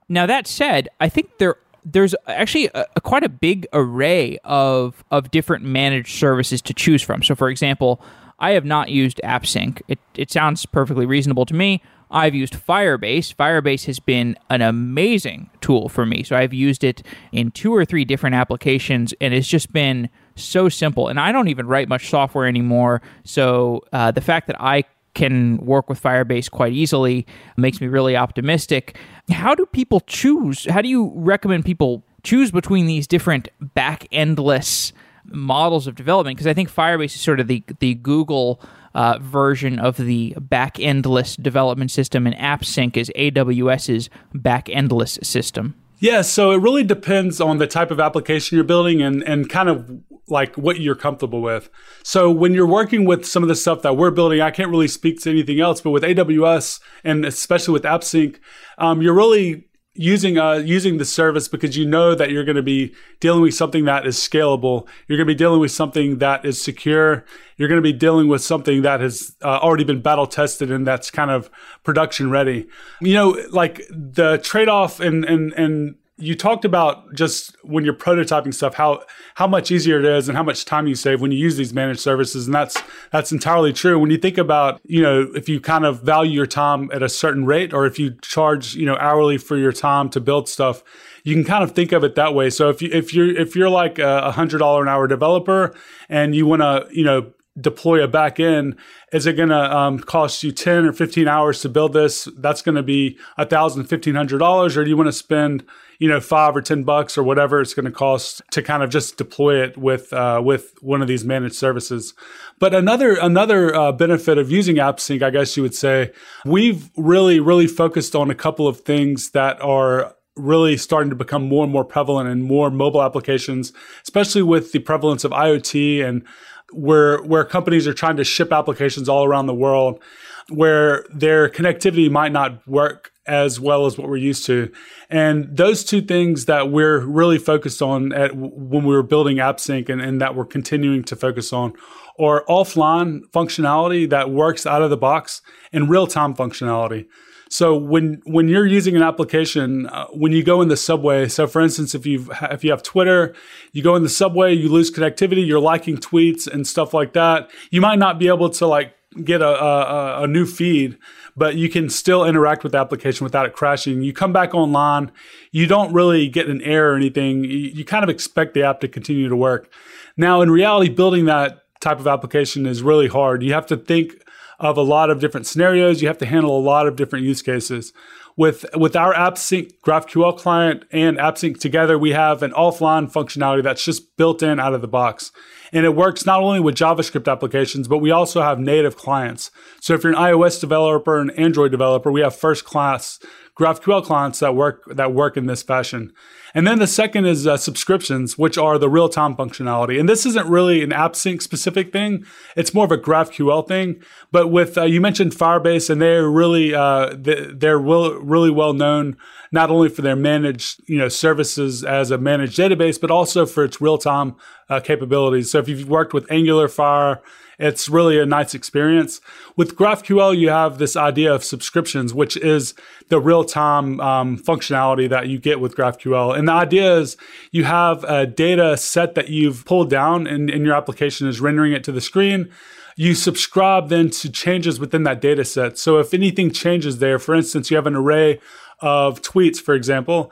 Now 0.07 0.25
that 0.25 0.47
said, 0.47 0.89
I 0.99 1.09
think 1.09 1.37
there 1.39 1.55
there's 1.83 2.15
actually 2.27 2.67
a, 2.73 2.85
a, 2.95 3.01
quite 3.01 3.23
a 3.23 3.29
big 3.29 3.67
array 3.73 4.37
of 4.43 5.03
of 5.11 5.31
different 5.31 5.63
managed 5.63 6.17
services 6.17 6.61
to 6.63 6.73
choose 6.73 7.01
from. 7.01 7.23
So 7.23 7.35
for 7.35 7.49
example, 7.49 8.01
I 8.39 8.51
have 8.51 8.65
not 8.65 8.89
used 8.89 9.19
AppSync. 9.23 9.81
It 9.87 9.99
it 10.15 10.31
sounds 10.31 10.65
perfectly 10.65 11.05
reasonable 11.05 11.45
to 11.45 11.53
me. 11.53 11.81
I've 12.11 12.35
used 12.35 12.53
Firebase. 12.53 13.33
Firebase 13.35 13.85
has 13.85 13.99
been 13.99 14.37
an 14.49 14.61
amazing 14.61 15.49
tool 15.61 15.89
for 15.89 16.05
me. 16.05 16.23
So 16.23 16.35
I've 16.35 16.53
used 16.53 16.83
it 16.83 17.01
in 17.31 17.51
two 17.51 17.73
or 17.73 17.83
three 17.83 18.05
different 18.05 18.35
applications, 18.35 19.13
and 19.19 19.33
it's 19.33 19.47
just 19.47 19.73
been 19.73 20.09
so 20.35 20.69
simple. 20.69 21.07
And 21.07 21.19
I 21.19 21.31
don't 21.31 21.47
even 21.47 21.67
write 21.67 21.89
much 21.89 22.09
software 22.09 22.47
anymore. 22.47 23.01
So 23.23 23.81
uh, 23.91 24.11
the 24.11 24.21
fact 24.21 24.47
that 24.47 24.61
I 24.61 24.83
can 25.13 25.57
work 25.57 25.89
with 25.89 26.01
Firebase 26.01 26.51
quite 26.51 26.73
easily 26.73 27.25
makes 27.57 27.81
me 27.81 27.87
really 27.87 28.15
optimistic. 28.15 28.97
How 29.31 29.55
do 29.55 29.65
people 29.65 30.01
choose? 30.01 30.65
How 30.65 30.81
do 30.81 30.89
you 30.89 31.11
recommend 31.15 31.65
people 31.65 32.03
choose 32.23 32.51
between 32.51 32.85
these 32.85 33.07
different 33.07 33.47
back 33.73 34.07
endless 34.11 34.93
models 35.27 35.87
of 35.87 35.95
development? 35.95 36.37
Because 36.37 36.47
I 36.47 36.53
think 36.53 36.71
Firebase 36.71 37.15
is 37.15 37.21
sort 37.21 37.39
of 37.39 37.47
the 37.47 37.63
the 37.79 37.95
Google 37.95 38.61
uh, 38.93 39.19
version 39.19 39.77
of 39.79 39.97
the 39.97 40.35
back 40.39 40.79
endless 40.79 41.35
development 41.35 41.91
system, 41.91 42.25
and 42.25 42.35
AppSync 42.35 42.97
is 42.97 43.11
AWS's 43.15 44.09
back 44.33 44.69
endless 44.69 45.19
system. 45.21 45.75
Yeah, 45.99 46.21
so 46.21 46.51
it 46.51 46.57
really 46.57 46.83
depends 46.83 47.39
on 47.39 47.57
the 47.57 47.67
type 47.67 47.89
of 47.89 47.99
application 47.99 48.55
you're 48.55 48.65
building 48.65 49.01
and, 49.01 49.23
and 49.23 49.49
kind 49.49 49.69
of 49.69 50.01
like 50.27 50.55
what 50.55 50.79
you're 50.79 50.95
comfortable 50.95 51.41
with. 51.41 51.69
So 52.03 52.29
when 52.31 52.53
you're 52.53 52.67
working 52.67 53.05
with 53.05 53.25
some 53.25 53.43
of 53.43 53.49
the 53.49 53.55
stuff 53.55 53.81
that 53.83 53.95
we're 53.95 54.11
building, 54.11 54.41
I 54.41 54.51
can't 54.51 54.69
really 54.69 54.87
speak 54.87 55.21
to 55.21 55.29
anything 55.29 55.59
else, 55.59 55.81
but 55.81 55.91
with 55.91 56.03
AWS 56.03 56.79
and 57.03 57.25
especially 57.25 57.73
with 57.73 57.83
AppSync, 57.83 58.37
um, 58.77 59.01
you're 59.01 59.13
really 59.13 59.67
using 59.95 60.37
uh 60.37 60.55
using 60.55 60.97
the 60.97 61.05
service 61.05 61.47
because 61.47 61.77
you 61.77 61.85
know 61.85 62.13
that 62.13 62.29
you're 62.29 62.43
going 62.43 62.55
to 62.55 62.61
be 62.61 62.93
dealing 63.19 63.41
with 63.41 63.53
something 63.53 63.85
that 63.85 64.05
is 64.05 64.17
scalable. 64.17 64.87
You're 65.07 65.17
going 65.17 65.27
to 65.27 65.33
be 65.33 65.37
dealing 65.37 65.59
with 65.59 65.71
something 65.71 66.19
that 66.19 66.45
is 66.45 66.61
secure. 66.61 67.25
You're 67.57 67.69
going 67.69 67.81
to 67.81 67.83
be 67.83 67.93
dealing 67.93 68.27
with 68.27 68.41
something 68.41 68.81
that 68.81 68.99
has 68.99 69.35
uh, 69.41 69.59
already 69.59 69.85
been 69.85 70.01
battle 70.01 70.27
tested 70.27 70.69
and 70.69 70.85
that's 70.85 71.09
kind 71.09 71.31
of 71.31 71.49
production 71.83 72.29
ready. 72.29 72.67
You 73.01 73.13
know 73.13 73.37
like 73.51 73.81
the 73.89 74.37
trade 74.37 74.67
off 74.67 74.99
and 74.99 75.23
and 75.25 75.53
and 75.53 75.95
you 76.17 76.33
talked 76.33 76.63
about 76.63 77.13
just 77.13 77.55
when 77.63 77.83
you're 77.83 77.93
prototyping 77.93 78.53
stuff 78.53 78.75
how 78.75 79.03
how 79.33 79.45
much 79.45 79.69
easier 79.69 79.99
it 79.99 80.05
is 80.05 80.29
and 80.29 80.37
how 80.37 80.43
much 80.43 80.63
time 80.63 80.87
you 80.87 80.95
save 80.95 81.19
when 81.19 81.31
you 81.31 81.37
use 81.37 81.57
these 81.57 81.73
managed 81.73 81.99
services 81.99 82.45
and 82.45 82.55
that's 82.55 82.81
that's 83.11 83.31
entirely 83.31 83.73
true. 83.73 83.99
When 83.99 84.11
you 84.11 84.17
think 84.17 84.37
about 84.37 84.79
you 84.85 85.01
know 85.01 85.29
if 85.35 85.49
you 85.49 85.59
kind 85.59 85.85
of 85.85 86.01
value 86.01 86.31
your 86.31 86.47
time 86.47 86.89
at 86.93 87.03
a 87.03 87.09
certain 87.09 87.45
rate 87.45 87.73
or 87.73 87.85
if 87.85 87.99
you 87.99 88.15
charge 88.21 88.75
you 88.75 88.85
know 88.85 88.95
hourly 88.97 89.37
for 89.37 89.57
your 89.57 89.73
time 89.73 90.09
to 90.11 90.21
build 90.21 90.47
stuff 90.47 90.83
you 91.25 91.33
can 91.33 91.43
kind 91.43 91.63
of 91.63 91.71
think 91.71 91.91
of 91.91 92.03
it 92.03 92.15
that 92.15 92.33
way. 92.33 92.49
So 92.49 92.69
if 92.69 92.81
you 92.81 92.89
if 92.93 93.13
you're 93.13 93.35
if 93.35 93.55
you're 93.55 93.69
like 93.69 93.99
a 93.99 94.31
hundred 94.31 94.59
dollar 94.59 94.83
an 94.83 94.87
hour 94.87 95.07
developer 95.07 95.75
and 96.07 96.35
you 96.35 96.45
want 96.45 96.61
to 96.61 96.87
you 96.91 97.03
know 97.03 97.33
deploy 97.59 98.03
a 98.03 98.07
back 98.07 98.39
end 98.39 98.75
is 99.15 99.25
it 99.25 99.33
going 99.33 99.49
to 99.49 99.75
um, 99.77 99.97
cost 99.99 100.43
you 100.43 100.51
10 100.51 100.85
or 100.85 100.91
15 100.91 101.25
hours 101.25 101.61
to 101.61 101.69
build 101.69 101.93
this? 101.93 102.27
That's 102.37 102.61
going 102.61 102.75
to 102.75 102.83
be 102.83 103.17
a 103.37 103.45
thousand 103.45 103.85
fifteen 103.85 104.15
hundred 104.15 104.39
dollars 104.39 104.75
or 104.75 104.83
do 104.83 104.89
you 104.89 104.97
want 104.97 105.07
to 105.07 105.13
spend 105.13 105.63
you 105.99 106.09
know 106.09 106.19
five 106.19 106.53
or 106.53 106.61
ten 106.61 106.83
bucks 106.83 107.17
or 107.17 107.23
whatever 107.23 107.61
it's 107.61 107.73
going 107.73 107.85
to 107.85 107.91
cost 107.91 108.41
to 108.51 108.61
kind 108.61 108.83
of 108.83 108.89
just 108.89 109.17
deploy 109.17 109.63
it 109.63 109.77
with 109.77 110.11
uh, 110.11 110.41
with 110.43 110.73
one 110.81 111.01
of 111.01 111.07
these 111.07 111.23
managed 111.23 111.55
services? 111.55 112.13
But 112.59 112.75
another 112.75 113.15
another 113.15 113.73
uh, 113.73 113.93
benefit 113.93 114.37
of 114.37 114.51
using 114.51 114.75
appsync 114.75 115.21
i 115.21 115.29
guess 115.29 115.55
you 115.55 115.63
would 115.63 115.75
say 115.75 116.11
we've 116.45 116.89
really 116.97 117.39
really 117.39 117.67
focused 117.67 118.15
on 118.15 118.29
a 118.29 118.35
couple 118.35 118.67
of 118.67 118.81
things 118.81 119.31
that 119.31 119.61
are 119.61 120.15
really 120.35 120.75
starting 120.75 121.09
to 121.09 121.15
become 121.15 121.47
more 121.47 121.63
and 121.63 121.71
more 121.71 121.85
prevalent 121.85 122.29
in 122.29 122.41
more 122.41 122.69
mobile 122.69 123.01
applications 123.01 123.71
especially 124.03 124.41
with 124.41 124.73
the 124.73 124.79
prevalence 124.79 125.23
of 125.23 125.31
iot 125.31 126.07
and 126.07 126.25
where 126.71 127.21
where 127.23 127.45
companies 127.45 127.87
are 127.87 127.93
trying 127.93 128.17
to 128.17 128.23
ship 128.23 128.51
applications 128.51 129.07
all 129.07 129.23
around 129.23 129.47
the 129.47 129.53
world 129.53 130.01
where 130.49 131.05
their 131.13 131.49
connectivity 131.49 132.09
might 132.09 132.31
not 132.31 132.65
work 132.67 133.11
as 133.27 133.59
well 133.59 133.87
as 133.87 133.97
what 133.97 134.07
we're 134.07 134.17
used 134.17 134.45
to. 134.45 134.71
And 135.09 135.55
those 135.57 135.83
two 135.83 136.01
things 136.01 136.45
that 136.45 136.71
we're 136.71 136.99
really 136.99 137.39
focused 137.39 137.81
on 137.81 138.13
at 138.13 138.35
when 138.35 138.85
we 138.85 138.93
were 138.93 139.03
building 139.03 139.37
AppSync 139.37 139.89
and, 139.89 139.99
and 139.99 140.21
that 140.21 140.35
we're 140.35 140.45
continuing 140.45 141.03
to 141.05 141.15
focus 141.15 141.51
on 141.51 141.73
are 142.19 142.45
offline 142.47 143.21
functionality 143.31 144.07
that 144.09 144.29
works 144.29 144.65
out 144.65 144.81
of 144.81 144.89
the 144.89 144.97
box 144.97 145.41
and 145.73 145.89
real-time 145.89 146.35
functionality. 146.35 147.07
So 147.49 147.75
when 147.75 148.21
when 148.25 148.47
you're 148.47 148.65
using 148.65 148.95
an 148.95 149.03
application, 149.03 149.87
uh, 149.87 150.07
when 150.07 150.31
you 150.31 150.43
go 150.43 150.61
in 150.61 150.67
the 150.67 150.77
subway, 150.77 151.27
so 151.27 151.47
for 151.47 151.61
instance, 151.61 151.93
if 151.93 152.05
you 152.05 152.29
if 152.49 152.63
you 152.63 152.71
have 152.71 152.83
Twitter, 152.83 153.35
you 153.71 153.83
go 153.83 153.95
in 153.95 154.03
the 154.03 154.09
subway, 154.09 154.53
you 154.53 154.69
lose 154.69 154.91
connectivity, 154.91 155.45
you're 155.45 155.59
liking 155.59 155.97
tweets 155.97 156.47
and 156.47 156.65
stuff 156.65 156.93
like 156.93 157.13
that. 157.13 157.49
You 157.69 157.81
might 157.81 157.99
not 157.99 158.19
be 158.19 158.27
able 158.27 158.49
to 158.49 158.67
like 158.67 158.95
get 159.23 159.41
a, 159.41 159.47
a, 159.47 160.23
a 160.23 160.27
new 160.27 160.45
feed, 160.45 160.97
but 161.37 161.55
you 161.55 161.69
can 161.69 161.89
still 161.89 162.25
interact 162.25 162.63
with 162.63 162.73
the 162.73 162.77
application 162.77 163.23
without 163.23 163.45
it 163.45 163.53
crashing. 163.53 164.01
You 164.01 164.11
come 164.11 164.33
back 164.33 164.53
online, 164.53 165.11
you 165.51 165.67
don't 165.67 165.93
really 165.93 166.27
get 166.27 166.49
an 166.49 166.61
error 166.61 166.93
or 166.93 166.95
anything. 166.97 167.43
You, 167.43 167.57
you 167.57 167.85
kind 167.85 168.03
of 168.03 168.09
expect 168.09 168.53
the 168.53 168.63
app 168.63 168.81
to 168.81 168.87
continue 168.87 169.29
to 169.29 169.35
work. 169.35 169.71
Now, 170.17 170.41
in 170.41 170.51
reality, 170.51 170.89
building 170.89 171.25
that 171.25 171.61
type 171.79 171.99
of 171.99 172.07
application 172.07 172.65
is 172.65 172.81
really 172.81 173.07
hard. 173.07 173.43
You 173.43 173.53
have 173.53 173.67
to 173.67 173.77
think 173.77 174.13
of 174.59 174.77
a 174.77 174.81
lot 174.81 175.09
of 175.09 175.19
different 175.19 175.47
scenarios. 175.47 176.01
You 176.01 176.07
have 176.07 176.17
to 176.19 176.25
handle 176.25 176.57
a 176.57 176.59
lot 176.59 176.87
of 176.87 176.95
different 176.95 177.25
use 177.25 177.41
cases. 177.41 177.93
With 178.37 178.65
with 178.75 178.95
our 178.97 179.13
AppSync 179.13 179.71
GraphQL 179.85 180.37
client 180.37 180.83
and 180.91 181.17
AppSync 181.17 181.57
together, 181.57 181.97
we 181.97 182.11
have 182.11 182.43
an 182.43 182.51
offline 182.51 183.11
functionality 183.11 183.63
that's 183.63 183.85
just 183.85 184.17
built 184.17 184.43
in 184.43 184.59
out 184.59 184.73
of 184.73 184.81
the 184.81 184.87
box. 184.89 185.31
And 185.75 185.85
it 185.85 185.93
works 185.93 186.25
not 186.25 186.41
only 186.41 186.61
with 186.61 186.73
JavaScript 186.73 187.29
applications, 187.29 187.89
but 187.89 187.97
we 187.97 188.09
also 188.09 188.41
have 188.41 188.59
native 188.59 188.95
clients. 188.95 189.51
So 189.81 189.93
if 189.93 190.05
you're 190.05 190.13
an 190.13 190.17
iOS 190.17 190.61
developer 190.61 191.19
and 191.19 191.37
Android 191.37 191.71
developer, 191.71 192.09
we 192.13 192.21
have 192.21 192.33
first 192.33 192.63
class 192.63 193.19
GraphQL 193.59 194.03
clients 194.05 194.39
that 194.39 194.55
work 194.55 194.83
that 194.87 195.13
work 195.13 195.35
in 195.35 195.47
this 195.47 195.63
fashion. 195.63 196.13
And 196.53 196.65
then 196.65 196.79
the 196.79 196.87
second 196.87 197.25
is 197.25 197.45
uh, 197.45 197.57
subscriptions, 197.57 198.37
which 198.37 198.57
are 198.57 198.77
the 198.77 198.89
real 198.89 199.09
time 199.09 199.35
functionality. 199.35 199.99
And 199.99 200.07
this 200.07 200.25
isn't 200.25 200.47
really 200.47 200.81
an 200.81 200.91
AppSync 200.91 201.41
specific 201.41 201.91
thing; 201.91 202.25
it's 202.55 202.73
more 202.73 202.85
of 202.85 202.91
a 202.91 202.97
GraphQL 202.97 203.67
thing. 203.67 204.01
But 204.31 204.47
with 204.47 204.77
uh, 204.77 204.83
you 204.83 205.01
mentioned 205.01 205.33
Firebase, 205.33 205.89
and 205.89 206.01
they're 206.01 206.29
really 206.29 206.73
uh, 206.73 207.15
they're 207.17 207.79
really 207.79 208.49
well 208.49 208.71
known 208.71 209.17
not 209.55 209.71
only 209.71 209.89
for 209.89 210.03
their 210.03 210.15
managed 210.15 210.87
you 210.87 210.99
know 210.99 211.09
services 211.09 211.83
as 211.83 212.11
a 212.11 212.19
managed 212.19 212.59
database, 212.59 213.01
but 213.01 213.09
also 213.09 213.47
for 213.47 213.63
its 213.63 213.81
real 213.81 213.97
time 213.97 214.35
uh, 214.69 214.79
capabilities. 214.79 215.49
So 215.49 215.57
if 215.57 215.67
you've 215.67 215.89
worked 215.89 216.13
with 216.13 216.31
Angular 216.31 216.67
Fire 216.67 217.21
it's 217.57 217.87
really 217.87 218.19
a 218.19 218.25
nice 218.25 218.53
experience. 218.53 219.21
With 219.55 219.75
GraphQL, 219.75 220.37
you 220.37 220.49
have 220.49 220.77
this 220.77 220.95
idea 220.95 221.33
of 221.33 221.43
subscriptions, 221.43 222.13
which 222.13 222.35
is 222.37 222.73
the 223.09 223.19
real 223.19 223.43
time 223.43 223.99
um, 224.01 224.37
functionality 224.37 225.09
that 225.09 225.27
you 225.27 225.39
get 225.39 225.59
with 225.59 225.75
GraphQL. 225.75 226.37
And 226.37 226.47
the 226.47 226.53
idea 226.53 226.97
is 226.97 227.17
you 227.51 227.63
have 227.63 228.03
a 228.03 228.25
data 228.25 228.77
set 228.77 229.15
that 229.15 229.29
you've 229.29 229.65
pulled 229.65 229.89
down 229.89 230.27
and, 230.27 230.49
and 230.49 230.65
your 230.65 230.75
application 230.75 231.27
is 231.27 231.39
rendering 231.39 231.73
it 231.73 231.83
to 231.85 231.91
the 231.91 232.01
screen 232.01 232.51
you 232.97 233.13
subscribe 233.13 233.89
then 233.89 234.09
to 234.09 234.31
changes 234.31 234.79
within 234.79 235.03
that 235.03 235.19
data 235.19 235.43
set. 235.43 235.77
So 235.77 235.99
if 235.99 236.13
anything 236.13 236.49
changes 236.49 236.99
there, 236.99 237.19
for 237.19 237.35
instance, 237.35 237.69
you 237.69 237.75
have 237.75 237.87
an 237.87 237.95
array 237.95 238.39
of 238.79 239.21
tweets, 239.21 239.57
for 239.57 239.73
example, 239.73 240.31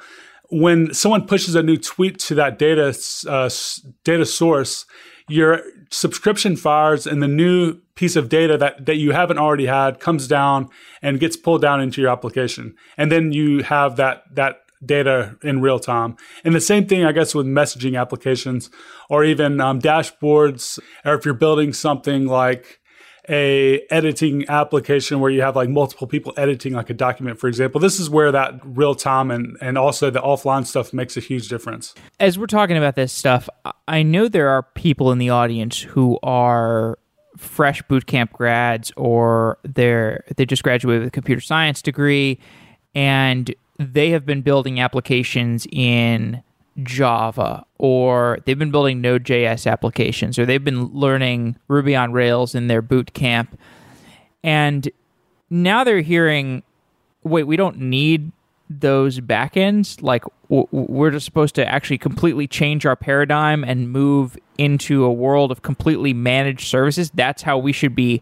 when 0.50 0.94
someone 0.94 1.26
pushes 1.26 1.56
a 1.56 1.64
new 1.64 1.78
tweet 1.78 2.20
to 2.20 2.36
that 2.36 2.60
data 2.60 2.96
uh, 3.28 3.50
data 4.04 4.26
source, 4.26 4.86
your 5.28 5.62
subscription 5.90 6.56
fires 6.56 7.08
and 7.08 7.24
the 7.24 7.28
new 7.28 7.80
piece 7.96 8.16
of 8.16 8.30
data 8.30 8.58
that, 8.58 8.86
that 8.86 8.98
you 8.98 9.12
haven't 9.12 9.38
already 9.38 9.66
had 9.66 10.00
comes 10.00 10.28
down 10.28 10.70
and 11.02 11.20
gets 11.20 11.38
pulled 11.38 11.62
down 11.62 11.82
into 11.82 12.02
your 12.02 12.10
application. 12.10 12.76
And 12.98 13.12
then 13.12 13.32
you 13.32 13.64
have 13.64 13.96
that, 13.98 14.24
that 14.36 14.62
data 14.86 15.38
in 15.44 15.62
real 15.62 15.80
time. 15.80 16.18
And 16.44 16.54
the 16.54 16.62
same 16.62 16.88
thing, 16.88 17.06
I 17.06 17.12
guess, 17.12 17.34
with 17.34 17.46
messaging 17.46 18.00
applications 18.00 18.70
or 19.10 19.24
even 19.24 19.62
um, 19.62 19.80
dashboards, 19.80 20.80
or 21.06 21.14
if 21.16 21.26
you're 21.26 21.34
building 21.34 21.74
something 21.74 22.28
like 22.28 22.80
a 23.30 23.86
editing 23.90 24.48
application 24.50 25.20
where 25.20 25.32
you 25.32 25.42
have 25.42 25.56
like 25.56 25.70
multiple 25.70 26.08
people 26.08 26.34
editing 26.38 26.74
like 26.74 26.90
a 26.90 26.94
document 26.94 27.40
for 27.40 27.48
example. 27.48 27.80
This 27.80 28.00
is 28.00 28.10
where 28.10 28.32
that 28.32 28.60
real 28.64 28.96
time 28.96 29.32
and 29.32 29.58
and 29.62 29.78
also 29.78 30.10
the 30.10 30.22
offline 30.22 30.66
stuff 30.66 30.94
makes 30.94 31.16
a 31.18 31.22
huge 31.22 31.48
difference. 31.48 31.96
As 32.20 32.38
we're 32.38 32.48
talking 32.48 32.78
about 32.78 32.96
this 32.96 33.14
stuff 33.14 33.50
i 33.88 34.04
know 34.04 34.28
there 34.28 34.50
are 34.50 34.64
people 34.64 35.12
in 35.12 35.18
the 35.18 35.30
audience 35.30 35.82
who 35.82 36.20
are 36.24 36.98
fresh 37.38 37.82
bootcamp 37.84 38.32
grads 38.32 38.92
or 38.96 39.58
they're 39.64 40.24
they 40.38 40.46
just 40.46 40.64
graduated 40.64 41.02
with 41.02 41.08
a 41.08 41.12
computer 41.12 41.42
science 41.42 41.82
degree 41.82 42.40
and 42.94 43.54
they 43.80 44.12
have 44.12 44.26
been 44.26 44.42
building 44.42 44.80
applications 44.80 45.66
in 45.72 46.42
Java 46.82 47.66
or 47.78 48.40
they've 48.46 48.58
been 48.58 48.72
building 48.72 49.02
Node.js 49.02 49.70
applications 49.70 50.40
or 50.40 50.46
they've 50.46 50.64
been 50.64 50.86
learning 50.88 51.58
Ruby 51.68 51.96
on 51.96 52.12
Rails 52.12 52.56
in 52.56 52.68
their 52.68 52.82
boot 52.82 53.14
camp. 53.14 53.60
And 54.44 54.90
now 55.50 55.84
they're 55.84 56.02
hearing, 56.02 56.64
wait, 57.24 57.44
we 57.44 57.56
don't 57.56 57.78
need 57.78 58.32
those 58.70 59.20
backends. 59.20 60.02
Like, 60.02 60.24
w- 60.50 60.68
we're 60.72 61.12
just 61.12 61.26
supposed 61.26 61.56
to 61.56 61.68
actually 61.68 61.98
completely 61.98 62.48
change 62.48 62.86
our 62.86 62.96
paradigm 62.96 63.64
and 63.64 63.92
move 63.92 64.38
into 64.58 65.04
a 65.04 65.12
world 65.12 65.52
of 65.52 65.62
completely 65.62 66.14
managed 66.14 66.68
services. 66.68 67.12
That's 67.12 67.44
how 67.44 67.58
we 67.58 67.72
should 67.72 67.96
be 67.96 68.22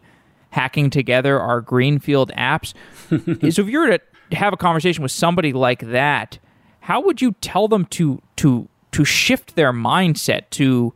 hacking 0.50 0.90
together 0.90 1.40
our 1.40 1.60
greenfield 1.60 2.30
apps. 2.36 2.74
so, 3.52 3.62
if 3.62 3.68
you 3.68 3.80
were 3.80 3.98
to 3.98 4.36
have 4.36 4.52
a 4.52 4.56
conversation 4.56 5.02
with 5.02 5.12
somebody 5.12 5.52
like 5.52 5.80
that, 5.80 6.38
how 6.82 7.00
would 7.00 7.22
you 7.22 7.32
tell 7.40 7.68
them 7.68 7.86
to 7.86 8.20
to 8.36 8.68
to 8.92 9.04
shift 9.04 9.54
their 9.54 9.72
mindset 9.72 10.50
to 10.50 10.92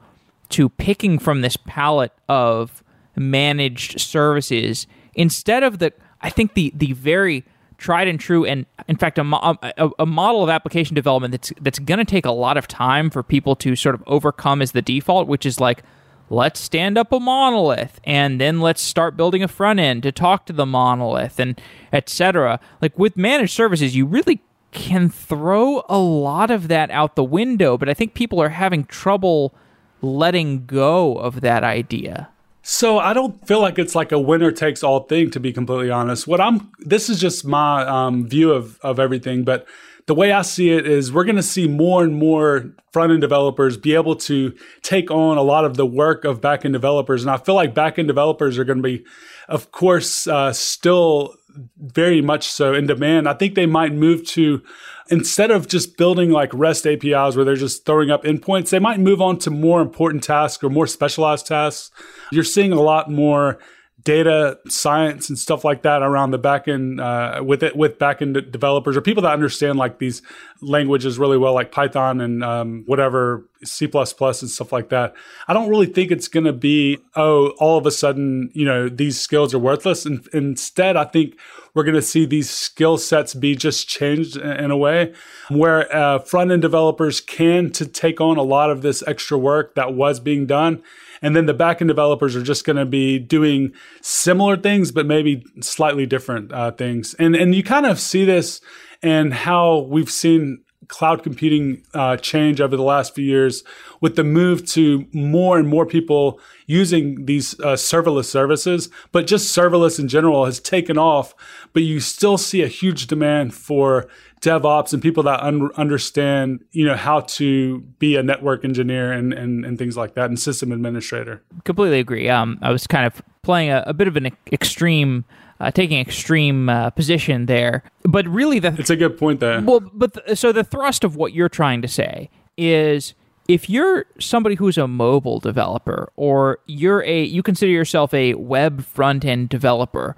to 0.49 0.69
picking 0.69 1.19
from 1.19 1.41
this 1.41 1.57
palette 1.57 2.13
of 2.29 2.83
managed 3.17 4.01
services 4.01 4.87
instead 5.15 5.63
of 5.63 5.79
the 5.79 5.93
I 6.21 6.31
think 6.31 6.55
the 6.55 6.73
the 6.75 6.93
very 6.93 7.45
tried 7.79 8.09
and 8.09 8.19
true 8.19 8.45
and 8.45 8.67
in 8.89 8.97
fact 8.97 9.19
a, 9.19 9.23
a, 9.23 9.91
a 9.99 10.07
model 10.07 10.43
of 10.43 10.49
application 10.49 10.95
development 10.95 11.33
that's 11.33 11.53
that's 11.61 11.79
going 11.79 11.99
to 11.99 12.05
take 12.05 12.25
a 12.27 12.33
lot 12.33 12.57
of 12.57 12.67
time 12.67 13.11
for 13.11 13.23
people 13.23 13.55
to 13.57 13.77
sort 13.77 13.95
of 13.95 14.03
overcome 14.07 14.63
as 14.63 14.73
the 14.73 14.83
default 14.83 15.29
which 15.29 15.45
is 15.45 15.61
like 15.61 15.83
let's 16.31 16.59
stand 16.59 16.99
up 16.99 17.13
a 17.13 17.21
monolith 17.21 18.01
and 18.03 18.41
then 18.41 18.61
let's 18.61 18.81
start 18.81 19.17
building 19.17 19.43
a 19.43 19.49
front 19.49 19.79
end 19.79 20.03
to 20.03 20.11
talk 20.11 20.47
to 20.47 20.53
the 20.55 20.67
monolith 20.67 21.39
and 21.39 21.61
etc 21.93 22.59
like 22.81 22.99
with 22.99 23.17
managed 23.17 23.53
services 23.53 23.95
you 23.95 24.07
really 24.07 24.41
can 24.73 25.09
throw 25.09 25.83
a 25.89 25.99
lot 25.99 26.51
of 26.51 26.69
that 26.69 26.91
out 26.91 27.17
the 27.17 27.25
window, 27.25 27.79
but 27.79 27.89
I 27.89 27.95
think 27.95 28.15
people 28.15 28.41
are 28.41 28.51
having 28.51 28.85
trouble 28.85 29.55
letting 30.03 30.67
go 30.67 31.17
of 31.17 31.41
that 31.41 31.65
idea. 31.65 32.29
So 32.63 32.99
I 32.99 33.13
don't 33.13 33.47
feel 33.47 33.61
like 33.61 33.79
it's 33.79 33.95
like 33.95 34.11
a 34.11 34.19
winner 34.19 34.51
takes 34.51 34.83
all 34.83 35.05
thing 35.05 35.31
to 35.31 35.41
be 35.41 35.53
completely 35.53 35.91
honest. 35.91 36.27
What 36.27 36.41
I'm 36.41 36.73
this 36.81 37.09
is 37.09 37.21
just 37.21 37.47
my 37.47 37.87
um, 37.87 38.27
view 38.27 38.51
of 38.51 38.81
of 38.81 38.99
everything, 38.99 39.45
but 39.45 39.67
the 40.07 40.15
way 40.15 40.33
I 40.33 40.43
see 40.43 40.71
it 40.71 40.87
is 40.87 41.13
we're 41.13 41.25
going 41.25 41.37
to 41.37 41.43
see 41.43 41.67
more 41.67 42.05
and 42.05 42.17
more 42.17 42.73
front 42.93 43.13
end 43.13 43.21
developers 43.21 43.77
be 43.77 43.95
able 43.95 44.17
to 44.17 44.53
take 44.83 45.11
on 45.11 45.37
a 45.37 45.43
lot 45.43 45.65
of 45.65 45.77
the 45.77 45.87
work 45.87 46.25
of 46.25 46.41
back 46.41 46.65
end 46.65 46.75
developers. 46.75 47.23
And 47.23 47.31
I 47.31 47.37
feel 47.37 47.57
like 47.57 47.75
back 47.75 47.99
end 47.99 48.09
developers 48.09 48.57
are 48.59 48.65
going 48.65 48.79
to 48.79 48.83
be, 48.83 49.05
of 49.49 49.73
course, 49.73 50.27
uh, 50.27 50.53
still 50.53 51.37
very 51.79 52.21
much 52.21 52.49
so 52.49 52.75
in 52.75 52.87
demand. 52.87 53.29
I 53.29 53.35
think 53.35 53.55
they 53.55 53.67
might 53.67 53.93
move 53.93 54.25
to 54.29 54.63
instead 55.09 55.51
of 55.51 55.69
just 55.69 55.97
building 55.97 56.31
like 56.31 56.51
REST 56.53 56.87
APIs 56.87 57.37
where 57.37 57.45
they're 57.45 57.57
just 57.57 57.87
throwing 57.87 58.11
up 58.11 58.25
endpoints, 58.25 58.71
they 58.71 58.79
might 58.79 59.01
move 59.01 59.21
on 59.21 59.39
to 59.41 59.51
more 59.51 59.81
important 59.81 60.23
tasks 60.23 60.63
or 60.63 60.71
more 60.71 60.87
specialized 60.87 61.47
tasks. 61.47 61.91
You're 62.33 62.45
seeing 62.45 62.73
a 62.73 62.81
lot 62.81 63.11
more 63.11 63.59
data 64.07 64.57
science 64.69 65.29
and 65.29 65.37
stuff 65.37 65.65
like 65.65 65.83
that 65.83 66.01
around 66.01 66.31
the 66.31 66.39
backend 66.39 67.01
uh, 67.01 67.43
with 67.43 67.61
it 67.65 67.75
with 67.75 67.99
backend 67.99 68.53
developers 68.53 68.97
or 68.97 69.01
people 69.01 69.21
that 69.21 69.33
understand 69.33 69.77
like 69.77 69.99
these 69.99 70.23
languages 70.63 71.19
really 71.19 71.37
well, 71.37 71.53
like 71.53 71.73
Python 71.73 72.21
and 72.21 72.45
um, 72.45 72.85
whatever 72.87 73.43
C 73.65 73.91
and 73.93 74.09
stuff 74.49 74.71
like 74.71 74.91
that. 74.91 75.13
I 75.49 75.55
don't 75.55 75.69
really 75.69 75.87
think 75.87 76.13
it's 76.13 76.29
going 76.29 76.47
to 76.47 76.53
be 76.53 76.99
oh 77.17 77.49
all 77.59 77.77
of 77.79 77.85
a 77.85 77.91
sudden 77.91 78.51
you 78.55 78.65
know 78.65 78.89
these 78.89 79.21
skills 79.21 79.53
are 79.53 79.59
worthless. 79.59 80.07
And 80.07 80.25
instead, 80.33 80.97
I 80.97 81.05
think 81.05 81.37
we're 81.75 81.83
going 81.83 81.97
to 81.97 82.03
see 82.03 82.27
these 82.27 82.49
skill 82.49 82.99
sets 82.99 83.35
be 83.35 83.57
just 83.57 83.89
changed 83.89 84.37
in 84.37 84.71
a 84.71 84.77
way 84.77 85.15
where 85.49 85.93
uh, 85.95 86.21
front 86.21 86.53
end 86.53 86.63
developers 86.63 87.21
can 87.21 87.73
to 87.73 87.87
take 87.87 88.21
on 88.21 88.37
a 88.37 88.43
lot 88.43 88.71
of 88.71 88.83
this 88.83 89.03
extra 89.09 89.37
work 89.37 89.75
that 89.75 89.95
was 89.95 90.21
being 90.21 90.47
done 90.47 90.81
and 91.23 91.35
then 91.35 91.47
the 91.47 91.55
backend 91.55 91.89
developers 91.89 92.37
are 92.37 92.43
just 92.43 92.65
going 92.65 92.77
to 92.77 92.87
be 92.87 93.19
doing 93.19 93.73
similar 94.01 94.57
things, 94.57 94.93
but 94.93 95.07
maybe 95.07 95.45
slightly 95.61 96.07
different 96.07 96.53
uh, 96.53 96.71
things. 96.73 97.15
And 97.15 97.35
and 97.35 97.55
you 97.55 97.63
kind 97.63 97.87
of 97.87 98.01
see 98.01 98.25
this 98.25 98.61
and 99.03 99.33
how 99.33 99.81
we've 99.81 100.11
seen 100.11 100.63
cloud 100.89 101.23
computing 101.23 101.83
uh, 101.95 102.17
change 102.17 102.61
over 102.61 102.77
the 102.77 102.83
last 102.83 103.15
few 103.15 103.25
years 103.25 103.65
with 104.01 104.17
the 104.17 104.25
move 104.25 104.65
to 104.67 105.07
more 105.13 105.59
and 105.59 105.69
more 105.69 105.87
people 105.87 106.39
using 106.67 107.25
these 107.25 107.59
uh, 107.61 107.75
serverless 107.75 108.27
services, 108.27 108.89
but 109.13 109.27
just 109.27 109.57
serverless 109.57 109.99
in 109.99 110.09
general 110.09 110.45
has 110.45 110.61
taken 110.61 110.99
off. 110.99 111.35
But 111.73 111.83
you 111.83 112.01
still 112.01 112.39
see 112.39 112.63
a 112.63 112.69
huge 112.69 113.07
demand 113.07 113.55
for 113.55 114.09
DevOps 114.41 114.93
and 114.93 115.03
people 115.03 115.23
that 115.25 115.41
un- 115.41 115.71
understand, 115.77 116.65
you 116.73 116.85
know, 116.85 116.95
how 116.95 117.21
to 117.21 117.81
be 117.99 118.17
a 118.17 118.23
network 118.23 118.65
engineer 118.65 119.13
and, 119.13 119.33
and, 119.33 119.65
and 119.65 119.79
things 119.79 119.97
like 119.97 120.15
that 120.15 120.27
and 120.27 120.39
system 120.39 120.73
administrator. 120.73 121.43
Completely 121.65 121.99
agree. 121.99 122.29
Um, 122.29 122.59
I 122.63 122.71
was 122.71 122.87
kind 122.87 123.07
of 123.07 123.23
playing 123.43 123.71
a, 123.71 123.83
a 123.87 123.95
bit 123.95 124.09
of 124.09 124.17
an 124.17 124.31
extreme, 124.53 125.25
uh, 125.61 125.71
taking 125.71 125.99
extreme 125.99 126.69
uh, 126.69 126.91
position 126.91 127.47
there, 127.47 127.83
but 128.03 128.27
really 128.29 128.59
the 128.59 128.75
it's 128.79 128.91
a 128.91 128.97
good 128.97 129.19
point 129.19 129.41
there. 129.41 129.61
Well, 129.63 129.81
but 129.93 130.15
th- 130.15 130.39
so 130.39 130.53
the 130.53 130.65
thrust 130.65 131.03
of 131.03 131.17
what 131.17 131.33
you're 131.33 131.49
trying 131.49 131.83
to 131.83 131.89
say 131.89 132.31
is 132.57 133.15
if 133.49 133.71
you're 133.71 134.07
somebody 134.19 134.57
who's 134.57 134.77
a 134.77 134.89
mobile 134.89 135.41
developer 135.41 136.13
or 136.17 136.59
you're 136.67 137.03
a 137.05 137.23
you 137.23 137.43
consider 137.43 137.71
yourself 137.71 138.13
a 138.13 138.35
web 138.35 138.85
front 138.85 139.25
end 139.25 139.49
developer 139.49 140.17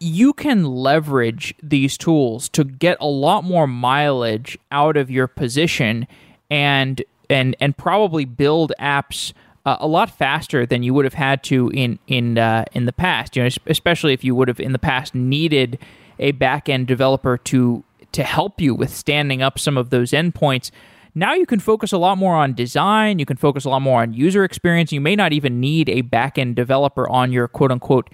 you 0.00 0.32
can 0.32 0.64
leverage 0.64 1.54
these 1.62 1.96
tools 1.96 2.48
to 2.50 2.64
get 2.64 2.96
a 3.00 3.06
lot 3.06 3.44
more 3.44 3.66
mileage 3.66 4.58
out 4.70 4.96
of 4.96 5.10
your 5.10 5.26
position 5.26 6.06
and 6.50 7.02
and 7.30 7.56
and 7.60 7.76
probably 7.76 8.24
build 8.24 8.72
apps 8.78 9.32
uh, 9.66 9.76
a 9.80 9.86
lot 9.86 10.10
faster 10.10 10.66
than 10.66 10.82
you 10.82 10.92
would 10.92 11.04
have 11.04 11.14
had 11.14 11.42
to 11.44 11.70
in 11.70 11.98
in 12.06 12.38
uh, 12.38 12.64
in 12.72 12.84
the 12.84 12.92
past. 12.92 13.36
You 13.36 13.44
know, 13.44 13.48
especially 13.66 14.12
if 14.12 14.24
you 14.24 14.34
would 14.34 14.48
have 14.48 14.60
in 14.60 14.72
the 14.72 14.78
past 14.78 15.14
needed 15.14 15.78
a 16.18 16.32
back 16.32 16.68
end 16.68 16.86
developer 16.86 17.38
to 17.38 17.84
to 18.12 18.22
help 18.22 18.60
you 18.60 18.74
with 18.74 18.94
standing 18.94 19.42
up 19.42 19.58
some 19.58 19.76
of 19.76 19.90
those 19.90 20.10
endpoints. 20.12 20.70
Now 21.16 21.34
you 21.34 21.46
can 21.46 21.60
focus 21.60 21.92
a 21.92 21.98
lot 21.98 22.18
more 22.18 22.34
on 22.34 22.54
design. 22.54 23.18
You 23.18 23.26
can 23.26 23.36
focus 23.36 23.64
a 23.64 23.70
lot 23.70 23.82
more 23.82 24.02
on 24.02 24.12
user 24.12 24.42
experience. 24.44 24.92
You 24.92 25.00
may 25.00 25.14
not 25.14 25.32
even 25.32 25.60
need 25.60 25.88
a 25.88 26.00
back 26.02 26.38
end 26.38 26.56
developer 26.56 27.08
on 27.08 27.32
your 27.32 27.48
quote 27.48 27.70
unquote 27.70 28.10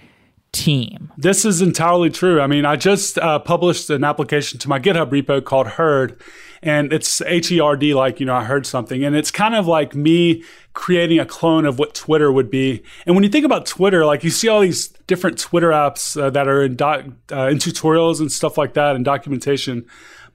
team. 0.51 1.11
This 1.17 1.45
is 1.45 1.61
entirely 1.61 2.09
true. 2.09 2.41
I 2.41 2.47
mean, 2.47 2.65
I 2.65 2.75
just 2.75 3.17
uh, 3.17 3.39
published 3.39 3.89
an 3.89 4.03
application 4.03 4.59
to 4.59 4.69
my 4.69 4.79
GitHub 4.79 5.09
repo 5.09 5.43
called 5.43 5.67
Herd, 5.67 6.21
and 6.61 6.91
it's 6.91 7.21
H 7.21 7.51
E 7.51 7.59
R 7.59 7.75
D, 7.77 7.93
like, 7.93 8.19
you 8.19 8.25
know, 8.25 8.35
I 8.35 8.43
heard 8.43 8.65
something. 8.65 9.03
And 9.03 9.15
it's 9.15 9.31
kind 9.31 9.55
of 9.55 9.65
like 9.65 9.95
me 9.95 10.43
creating 10.73 11.19
a 11.19 11.25
clone 11.25 11.65
of 11.65 11.79
what 11.79 11.95
Twitter 11.95 12.31
would 12.31 12.49
be. 12.49 12.83
And 13.05 13.15
when 13.15 13.23
you 13.23 13.29
think 13.29 13.45
about 13.45 13.65
Twitter, 13.65 14.05
like 14.05 14.23
you 14.23 14.29
see 14.29 14.47
all 14.47 14.59
these 14.59 14.89
different 15.07 15.39
Twitter 15.39 15.69
apps 15.69 16.21
uh, 16.21 16.29
that 16.29 16.47
are 16.47 16.63
in, 16.63 16.75
doc, 16.75 17.05
uh, 17.31 17.47
in 17.47 17.57
tutorials 17.57 18.19
and 18.19 18.31
stuff 18.31 18.57
like 18.57 18.73
that 18.73 18.95
and 18.95 19.03
documentation. 19.03 19.85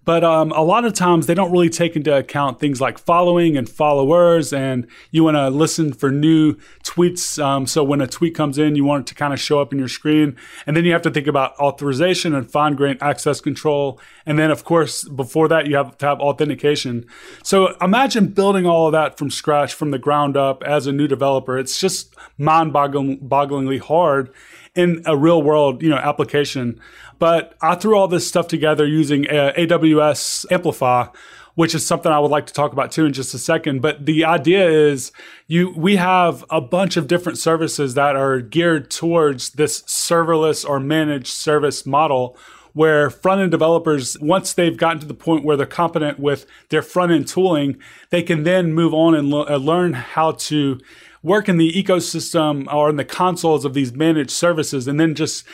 But 0.07 0.23
um, 0.23 0.53
a 0.53 0.62
lot 0.62 0.85
of 0.85 0.95
times 0.95 1.27
they 1.27 1.35
don't 1.35 1.51
really 1.51 1.69
take 1.69 1.97
into 1.97 2.16
account 2.16 2.61
things 2.61 2.81
like 2.81 2.97
following 2.97 3.57
and 3.57 3.69
followers, 3.69 4.53
and 4.53 4.87
you 5.11 5.25
want 5.25 5.37
to 5.37 5.51
listen 5.51 5.92
for 5.92 6.12
new 6.12 6.55
tweets. 6.85 7.42
Um, 7.42 7.66
so 7.66 7.83
when 7.83 8.01
a 8.01 8.07
tweet 8.07 8.33
comes 8.35 8.57
in, 8.57 8.77
you 8.77 8.85
want 8.85 9.03
it 9.03 9.07
to 9.09 9.16
kind 9.16 9.33
of 9.33 9.40
show 9.40 9.61
up 9.61 9.73
in 9.73 9.81
your 9.81 9.88
screen. 9.88 10.37
And 10.64 10.77
then 10.77 10.85
you 10.85 10.92
have 10.92 11.03
to 11.03 11.11
think 11.11 11.27
about 11.27 11.59
authorization 11.59 12.37
and 12.37 12.49
fine 12.49 12.77
grained 12.77 13.03
access 13.03 13.40
control. 13.40 14.01
And 14.25 14.38
then, 14.38 14.53
of 14.53 14.62
course, 14.62 15.03
before 15.09 15.49
that, 15.49 15.66
you 15.66 15.75
have 15.75 15.99
to 15.99 16.07
have 16.07 16.21
authentication. 16.21 17.05
So 17.42 17.77
imagine 17.81 18.29
building 18.29 18.64
all 18.64 18.87
of 18.87 18.92
that 18.92 19.19
from 19.19 19.29
scratch, 19.29 19.75
from 19.75 19.90
the 19.90 19.99
ground 19.99 20.37
up 20.37 20.62
as 20.62 20.87
a 20.87 20.92
new 20.92 21.09
developer. 21.09 21.59
It's 21.59 21.81
just 21.81 22.14
mind 22.38 22.73
bogglingly 22.73 23.81
hard 23.81 24.33
in 24.77 25.03
a 25.07 25.17
real 25.17 25.43
world, 25.43 25.83
you 25.83 25.89
know, 25.89 25.97
application. 25.97 26.81
But 27.19 27.55
I 27.62 27.75
threw 27.75 27.97
all 27.97 28.09
this 28.09 28.29
stuff 28.29 28.47
together 28.47 28.87
using 28.87 29.29
uh, 29.29 29.53
AWS 29.57 30.51
Amplify, 30.53 31.07
which 31.55 31.75
is 31.75 31.87
something 31.87 32.12
I 32.12 32.19
would 32.19 32.31
like 32.31 32.47
to 32.47 32.53
talk 32.53 32.73
about 32.73 32.93
too 32.93 33.07
in 33.07 33.12
just 33.12 33.35
a 33.35 33.39
second. 33.39 33.81
But 33.81 34.05
the 34.05 34.25
idea 34.25 34.69
is 34.69 35.11
you 35.47 35.71
we 35.71 35.97
have 35.97 36.45
a 36.51 36.61
bunch 36.61 36.97
of 36.97 37.09
different 37.09 37.39
services 37.39 37.95
that 37.95 38.15
are 38.15 38.41
geared 38.41 38.91
towards 38.91 39.51
this 39.51 39.83
serverless 39.83 40.69
or 40.69 40.79
managed 40.79 41.29
service 41.29 41.87
model 41.87 42.37
where 42.75 43.09
front 43.09 43.41
end 43.41 43.51
developers, 43.51 44.19
once 44.21 44.53
they've 44.53 44.77
gotten 44.77 45.01
to 45.01 45.07
the 45.07 45.15
point 45.15 45.43
where 45.43 45.57
they're 45.57 45.65
competent 45.65 46.19
with 46.19 46.45
their 46.69 46.83
front 46.83 47.11
end 47.11 47.27
tooling, 47.27 47.79
they 48.11 48.23
can 48.23 48.43
then 48.43 48.75
move 48.75 48.93
on 48.93 49.15
and 49.15 49.31
lo- 49.31 49.47
uh, 49.49 49.57
learn 49.57 49.95
how 49.95 50.33
to 50.33 50.79
work 51.27 51.49
in 51.49 51.57
the 51.57 51.73
ecosystem 51.73 52.73
or 52.73 52.89
in 52.89 52.95
the 52.95 53.05
consoles 53.05 53.65
of 53.65 53.75
these 53.75 53.93
managed 53.93 54.31
services 54.31 54.87
and 54.87 55.01
then 55.01 55.12
just 55.12 55.45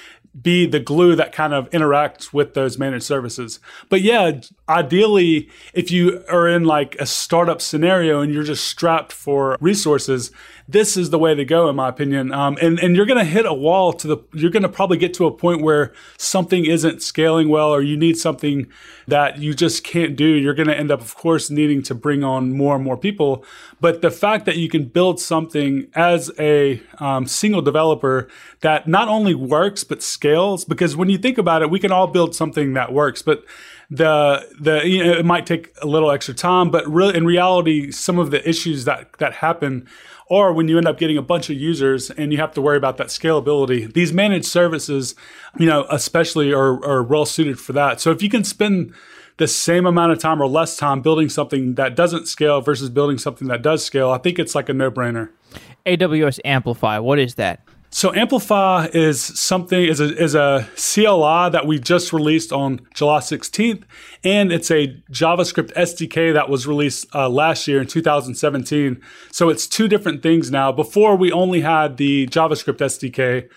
be 0.41 0.67
the 0.67 0.79
glue 0.79 1.17
that 1.17 1.33
kind 1.33 1.55
of 1.55 1.69
interacts 1.71 2.31
with 2.31 2.53
those 2.53 2.79
managed 2.79 3.05
services. 3.05 3.59
But 3.89 4.03
yeah, 4.03 4.41
ideally, 4.69 5.49
if 5.73 5.91
you 5.91 6.25
are 6.29 6.47
in 6.47 6.65
like 6.65 6.95
a 6.97 7.07
startup 7.07 7.63
scenario 7.63 8.21
and 8.21 8.33
you're 8.33 8.43
just 8.43 8.69
strapped 8.69 9.13
for 9.13 9.57
resources, 9.61 10.31
this 10.73 10.97
is 10.97 11.11
the 11.11 11.19
way 11.19 11.35
to 11.35 11.45
go, 11.45 11.69
in 11.69 11.77
my 11.77 11.89
opinion. 11.89 12.33
Um, 12.33 12.59
and 12.61 12.79
and 12.81 12.97
you're 12.97 13.07
going 13.07 13.19
to 13.19 13.25
hit 13.25 13.47
a 13.47 13.55
wall 13.55 13.93
to 13.93 14.07
the. 14.07 14.19
You're 14.33 14.51
going 14.51 14.63
to 14.63 14.69
probably 14.69 14.97
get 14.97 15.15
to 15.15 15.27
a 15.27 15.31
point 15.31 15.63
where 15.63 15.93
something 16.17 16.65
isn't 16.65 17.03
scaling 17.03 17.49
well, 17.49 17.71
or 17.71 17.83
you 17.83 17.97
need 17.97 18.17
something 18.17 18.67
that 19.07 19.39
you 19.39 19.55
just 19.55 19.85
can't 19.85 20.17
do. 20.17 20.25
You're 20.25 20.55
going 20.55 20.69
to 20.69 20.77
end 20.77 20.91
up, 20.91 21.01
of 21.01 21.15
course, 21.15 21.51
needing 21.51 21.83
to 21.85 21.95
bring 21.95 22.25
on 22.25 22.57
more 22.57 22.75
and 22.75 22.85
more 22.85 22.97
people. 22.97 23.45
But 23.81 24.01
the 24.01 24.11
fact 24.11 24.47
that 24.47 24.57
you 24.57 24.69
can 24.69 24.87
build 24.87 25.21
something 25.21 25.89
as 25.95 26.31
a 26.39 26.83
um, 26.99 27.27
single 27.27 27.63
developer 27.63 28.29
that 28.61 28.89
not 28.89 29.09
only 29.09 29.35
works 29.35 29.85
but 29.85 30.03
scales, 30.03 30.65
because 30.65 30.97
when 30.97 31.09
you 31.09 31.19
think 31.19 31.39
about 31.39 31.63
it, 31.63 31.71
we 31.71 31.79
can 31.79 31.93
all 31.93 32.07
build 32.07 32.35
something 32.35 32.75
that 32.75 32.93
works, 32.93 33.23
but 33.23 33.45
the 33.93 34.49
the 34.59 34.89
you 34.89 35.05
know, 35.05 35.13
it 35.13 35.25
might 35.25 35.45
take 35.45 35.75
a 35.83 35.87
little 35.87 36.11
extra 36.11 36.33
time, 36.33 36.71
but 36.71 36.89
really 36.89 37.15
in 37.15 37.27
reality, 37.27 37.91
some 37.91 38.19
of 38.19 38.31
the 38.31 38.47
issues 38.49 38.87
that 38.87 39.13
that 39.19 39.35
happen 39.35 39.87
or 40.33 40.51
when 40.51 40.67
you 40.67 40.79
end 40.79 40.89
up 40.89 40.97
getting 40.97 41.19
a 41.19 41.23
bunch 41.23 41.51
of 41.51 41.57
users 41.59 42.09
and 42.09 42.33
you 42.33 42.39
have 42.39 42.55
to 42.55 42.63
worry 42.63 42.79
about 42.79 42.97
that 42.97 43.09
scalability. 43.09 43.93
These 43.93 44.15
managed 44.15 44.47
services, 44.47 45.15
you 45.59 45.67
know, 45.67 45.85
especially 45.91 46.55
are, 46.55 46.83
are 46.83 47.03
well 47.03 47.27
suited 47.27 47.61
for 47.61 47.75
that. 47.75 48.01
So 48.01 48.11
if 48.13 48.23
you 48.23 48.31
can 48.31 48.43
spend 48.43 48.95
the 49.37 49.47
same 49.47 49.85
amount 49.85 50.13
of 50.13 50.21
time 50.21 50.41
or 50.41 50.47
less 50.47 50.79
time 50.79 51.03
building 51.03 51.29
something 51.29 51.75
that 51.75 51.95
doesn't 51.95 52.29
scale 52.29 52.63
versus 52.63 52.89
building 52.89 53.19
something 53.19 53.47
that 53.49 53.61
does 53.61 53.85
scale, 53.85 54.11
I 54.11 54.17
think 54.17 54.39
it's 54.39 54.55
like 54.55 54.71
a 54.71 54.73
no 54.73 54.91
brainer. 54.91 55.29
AWS 55.85 56.41
Amplify, 56.47 56.99
what 56.99 57.19
is 57.19 57.35
that? 57.35 57.61
So 57.95 58.11
Amplify 58.15 58.87
is 58.95 59.21
something 59.21 59.79
is 59.79 60.01
a 60.01 60.17
is 60.17 60.35
a 60.35 60.67
CLI 60.77 61.51
that 61.51 61.65
we 61.67 61.79
just 61.79 62.11
released 62.11 62.51
on 62.51 62.81
July 62.95 63.19
16th, 63.19 63.83
and 64.25 64.51
it's 64.51 64.71
a 64.71 64.97
JavaScript 65.11 65.75
SDK 65.75 66.33
that 66.33 66.49
was 66.49 66.67
released 66.67 67.15
uh, 67.15 67.29
last 67.29 67.69
year 67.69 67.83
in 67.83 67.87
2017. 67.87 68.99
So 69.31 69.51
it's 69.51 69.67
two 69.67 69.89
different 69.89 70.23
things 70.23 70.51
now. 70.51 70.73
Before 70.73 71.17
we 71.17 71.31
only 71.33 71.61
had 71.61 71.99
the 71.99 72.27
JavaScript 72.29 72.79
SDK, 72.79 73.51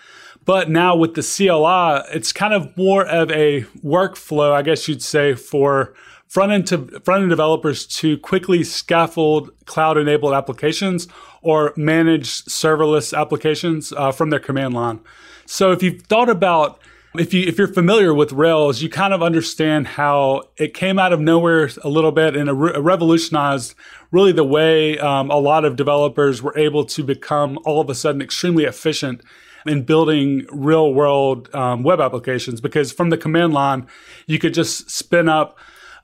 but 0.44 0.68
now 0.68 0.94
with 0.94 1.14
the 1.14 1.22
CLI, 1.22 2.14
it's 2.14 2.30
kind 2.30 2.52
of 2.52 2.76
more 2.76 3.06
of 3.06 3.30
a 3.30 3.62
workflow, 3.82 4.52
I 4.52 4.60
guess 4.60 4.86
you'd 4.86 5.02
say, 5.02 5.34
for 5.34 5.94
front 6.28 6.52
end 6.52 6.66
to 6.66 7.00
front 7.00 7.22
end 7.22 7.30
developers 7.30 7.86
to 7.86 8.18
quickly 8.18 8.64
scaffold 8.64 9.50
cloud 9.64 9.96
enabled 9.96 10.34
applications 10.34 11.08
or 11.46 11.72
manage 11.76 12.44
serverless 12.46 13.16
applications 13.16 13.92
uh, 13.92 14.10
from 14.10 14.30
their 14.30 14.40
command 14.40 14.74
line. 14.74 14.98
So 15.46 15.70
if 15.70 15.80
you've 15.80 16.02
thought 16.02 16.28
about 16.28 16.80
if 17.16 17.32
you 17.32 17.46
if 17.46 17.56
you're 17.56 17.72
familiar 17.72 18.12
with 18.12 18.32
Rails, 18.32 18.82
you 18.82 18.90
kind 18.90 19.14
of 19.14 19.22
understand 19.22 19.86
how 19.86 20.42
it 20.56 20.74
came 20.74 20.98
out 20.98 21.12
of 21.12 21.20
nowhere 21.20 21.70
a 21.84 21.88
little 21.88 22.10
bit 22.10 22.34
and 22.34 22.60
re- 22.60 22.76
revolutionized 22.76 23.74
really 24.10 24.32
the 24.32 24.44
way 24.44 24.98
um, 24.98 25.30
a 25.30 25.36
lot 25.36 25.64
of 25.64 25.76
developers 25.76 26.42
were 26.42 26.56
able 26.58 26.84
to 26.84 27.04
become 27.04 27.58
all 27.64 27.80
of 27.80 27.88
a 27.88 27.94
sudden 27.94 28.20
extremely 28.20 28.64
efficient 28.64 29.22
in 29.66 29.82
building 29.82 30.46
real 30.50 30.92
world 30.92 31.48
um, 31.54 31.84
web 31.84 32.00
applications 32.00 32.60
because 32.60 32.92
from 32.92 33.10
the 33.10 33.16
command 33.16 33.54
line, 33.54 33.86
you 34.26 34.38
could 34.38 34.52
just 34.52 34.90
spin 34.90 35.28
up 35.28 35.56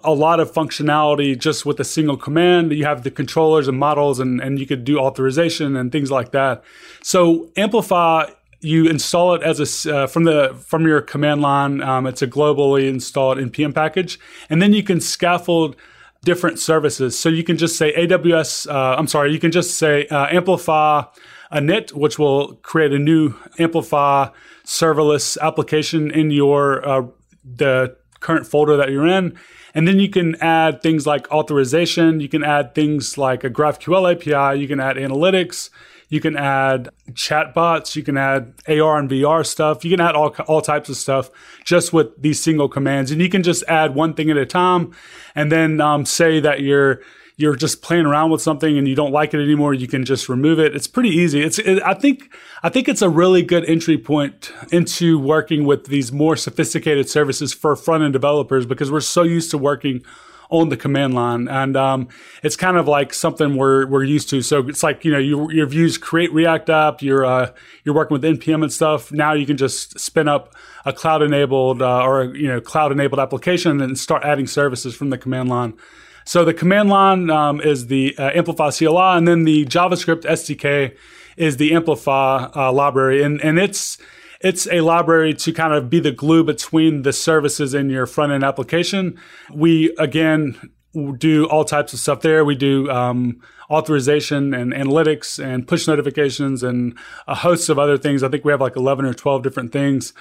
a 0.05 0.13
lot 0.13 0.41
of 0.41 0.53
functionality 0.53 1.39
just 1.39 1.65
with 1.65 1.81
a 1.81 1.85
single 1.85 2.17
command. 2.17 2.73
You 2.73 2.85
have 2.85 3.03
the 3.03 3.11
controllers 3.11 3.69
and 3.69 3.79
models, 3.79 4.21
and, 4.21 4.41
and 4.41 4.59
you 4.59 4.67
could 4.67 4.85
do 4.85 4.99
authorization 4.99 5.77
and 5.77 5.91
things 5.93 6.11
like 6.11 6.33
that. 6.33 6.63
So 7.03 7.51
Amplify, 7.57 8.31
you 8.61 8.87
install 8.89 9.35
it 9.35 9.43
as 9.43 9.87
a 9.87 9.95
uh, 9.95 10.07
from 10.07 10.25
the 10.25 10.55
from 10.65 10.87
your 10.87 11.01
command 11.01 11.43
line. 11.43 11.83
Um, 11.83 12.07
it's 12.07 12.23
a 12.23 12.29
globally 12.29 12.89
installed 12.89 13.39
npm 13.39 13.75
package, 13.75 14.19
and 14.49 14.63
then 14.63 14.73
you 14.73 14.83
can 14.83 15.01
scaffold 15.01 15.77
different 16.25 16.59
services. 16.61 17.19
So 17.19 17.29
you 17.29 17.43
can 17.43 17.57
just 17.57 17.77
say 17.77 17.93
AWS. 17.95 18.71
Uh, 18.71 18.97
I'm 18.97 19.09
sorry, 19.09 19.33
you 19.33 19.41
can 19.41 19.51
just 19.51 19.77
say 19.79 20.07
uh, 20.07 20.29
Amplify 20.31 21.05
init, 21.53 21.93
which 21.93 22.19
will 22.19 22.55
create 22.57 22.93
a 22.93 22.99
new 22.99 23.35
Amplify 23.59 24.29
serverless 24.65 25.37
application 25.41 26.11
in 26.11 26.31
your 26.31 26.87
uh, 26.89 27.07
the 27.45 27.97
current 28.21 28.47
folder 28.47 28.77
that 28.77 28.91
you're 28.91 29.09
in. 29.09 29.37
And 29.75 29.89
then 29.89 29.99
you 29.99 30.09
can 30.09 30.35
add 30.37 30.83
things 30.83 31.07
like 31.07 31.31
authorization. 31.31 32.21
You 32.21 32.29
can 32.29 32.45
add 32.45 32.75
things 32.75 33.17
like 33.17 33.45
a 33.45 33.51
GraphQL 33.51 34.13
API. 34.13 34.61
You 34.61 34.69
can 34.69 34.81
add 34.81 34.97
analytics. 34.97 35.71
You 36.09 36.21
can 36.21 36.37
add 36.37 36.91
chatbots. 37.13 37.97
You 37.97 38.03
can 38.03 38.19
add 38.19 38.53
AR 38.69 38.99
and 38.99 39.09
VR 39.09 39.47
stuff. 39.47 39.83
You 39.83 39.91
can 39.91 40.01
add 40.01 40.15
all, 40.15 40.29
all 40.47 40.61
types 40.61 40.91
of 40.91 40.97
stuff 40.97 41.31
just 41.65 41.93
with 41.93 42.09
these 42.21 42.43
single 42.43 42.69
commands. 42.69 43.11
And 43.11 43.23
you 43.23 43.31
can 43.31 43.43
just 43.43 43.65
add 43.67 43.95
one 43.95 44.13
thing 44.13 44.31
at 44.31 44.37
a 44.37 44.45
time 44.45 44.93
and 45.35 45.51
then 45.51 45.81
um, 45.81 46.05
say 46.05 46.39
that 46.41 46.61
you're 46.61 47.01
you're 47.37 47.57
just 47.57 47.83
playing 47.83 48.07
around 48.07 48.31
with 48.31 48.43
something 48.43 48.77
and 48.77 48.87
you 48.87 48.95
don't 48.95 49.13
like 49.13 49.35
it 49.35 49.41
anymore, 49.41 49.75
you 49.75 49.89
can 49.89 50.05
just 50.05 50.29
remove 50.29 50.59
it. 50.59 50.77
It's 50.77 50.87
pretty 50.87 51.11
easy. 51.11 51.43
It's 51.43 51.59
it, 51.59 51.83
I 51.83 51.95
think 51.95 52.35
I 52.63 52.69
think 52.69 52.89
it's 52.89 53.03
a 53.03 53.09
really 53.09 53.43
good 53.43 53.65
entry 53.65 53.99
point 53.99 54.53
into 54.71 55.19
working 55.19 55.65
with 55.65 55.87
these 55.87 56.13
more 56.13 56.37
sophisticated 56.37 57.09
services 57.09 57.53
for 57.53 57.75
front 57.77 58.05
end 58.05 58.13
developers 58.13 58.67
because 58.67 58.91
we're 58.91 59.01
so 59.01 59.23
used 59.23 59.51
to 59.53 59.59
working 59.59 60.03
on 60.53 60.69
the 60.69 60.77
command 60.77 61.15
line, 61.15 61.49
and 61.49 61.77
um, 61.79 62.09
it's 62.43 62.57
kind 62.57 62.77
of 62.77 62.87
like 62.87 63.15
something 63.15 63.57
we're 63.57 63.87
we're 63.87 64.05
used 64.05 64.29
to. 64.29 64.43
So 64.43 64.69
it's 64.69 64.83
like 64.83 65.05
you 65.05 65.11
know 65.11 65.19
you, 65.19 65.51
you've 65.51 65.73
used 65.73 66.03
create 66.03 66.33
React 66.33 66.69
app, 66.69 67.03
you're 67.03 67.25
uh, 67.25 67.53
you're 67.85 67.95
working 67.95 68.15
with 68.15 68.23
npm 68.23 68.63
and 68.63 68.73
stuff. 68.73 69.11
Now 69.11 69.33
you 69.33 69.47
can 69.47 69.57
just 69.57 69.99
spin 69.99 70.29
up 70.29 70.55
a 70.85 70.93
cloud 70.93 71.23
enabled 71.23 71.81
uh, 71.81 72.05
or 72.05 72.37
you 72.37 72.49
know 72.49 72.61
cloud 72.61 72.93
enabled 72.93 73.19
application 73.19 73.81
and 73.81 73.99
start 73.99 74.25
adding 74.25 74.47
services 74.47 74.95
from 74.95 75.09
the 75.09 75.19
command 75.19 75.49
line. 75.49 75.73
So 76.25 76.45
the 76.45 76.55
command 76.55 76.89
line 76.89 77.31
um, 77.31 77.61
is 77.61 77.87
the 77.87 78.17
uh, 78.19 78.31
Amplify 78.35 78.71
CLI, 78.71 79.17
and 79.19 79.27
then 79.27 79.45
the 79.45 79.65
JavaScript 79.67 80.23
SDK 80.23 80.97
is 81.37 81.57
the 81.57 81.75
Amplify 81.75 82.49
uh, 82.55 82.73
library, 82.73 83.23
and 83.23 83.41
and 83.41 83.59
it's 83.59 83.99
it's 84.41 84.67
a 84.69 84.81
library 84.81 85.35
to 85.35 85.53
kind 85.53 85.73
of 85.73 85.89
be 85.89 86.01
the 86.01 86.13
glue 86.13 86.45
between 86.45 87.03
the 87.03 87.13
services 87.13 87.75
in 87.75 87.91
your 87.91 88.07
front 88.07 88.33
end 88.33 88.45
application. 88.45 89.19
We 89.53 89.95
again 89.99 90.73
do 91.19 91.47
all 91.47 91.65
types 91.65 91.93
of 91.93 91.99
stuff 91.99 92.21
there. 92.21 92.45
We 92.45 92.55
do 92.55 92.91
um, 92.91 93.41
authorization 93.73 94.53
and 94.53 94.73
analytics 94.73 95.43
and 95.43 95.67
push 95.67 95.89
notifications 95.89 96.63
and 96.63 96.97
a 97.27 97.35
host 97.35 97.69
of 97.69 97.79
other 97.79 97.97
things. 97.97 98.23
I 98.23 98.29
think 98.29 98.45
we 98.45 98.53
have 98.53 98.61
like 98.61 98.77
11 98.77 99.05
or 99.05 99.15
12 99.15 99.43
different 99.43 99.73
things. 99.73 100.13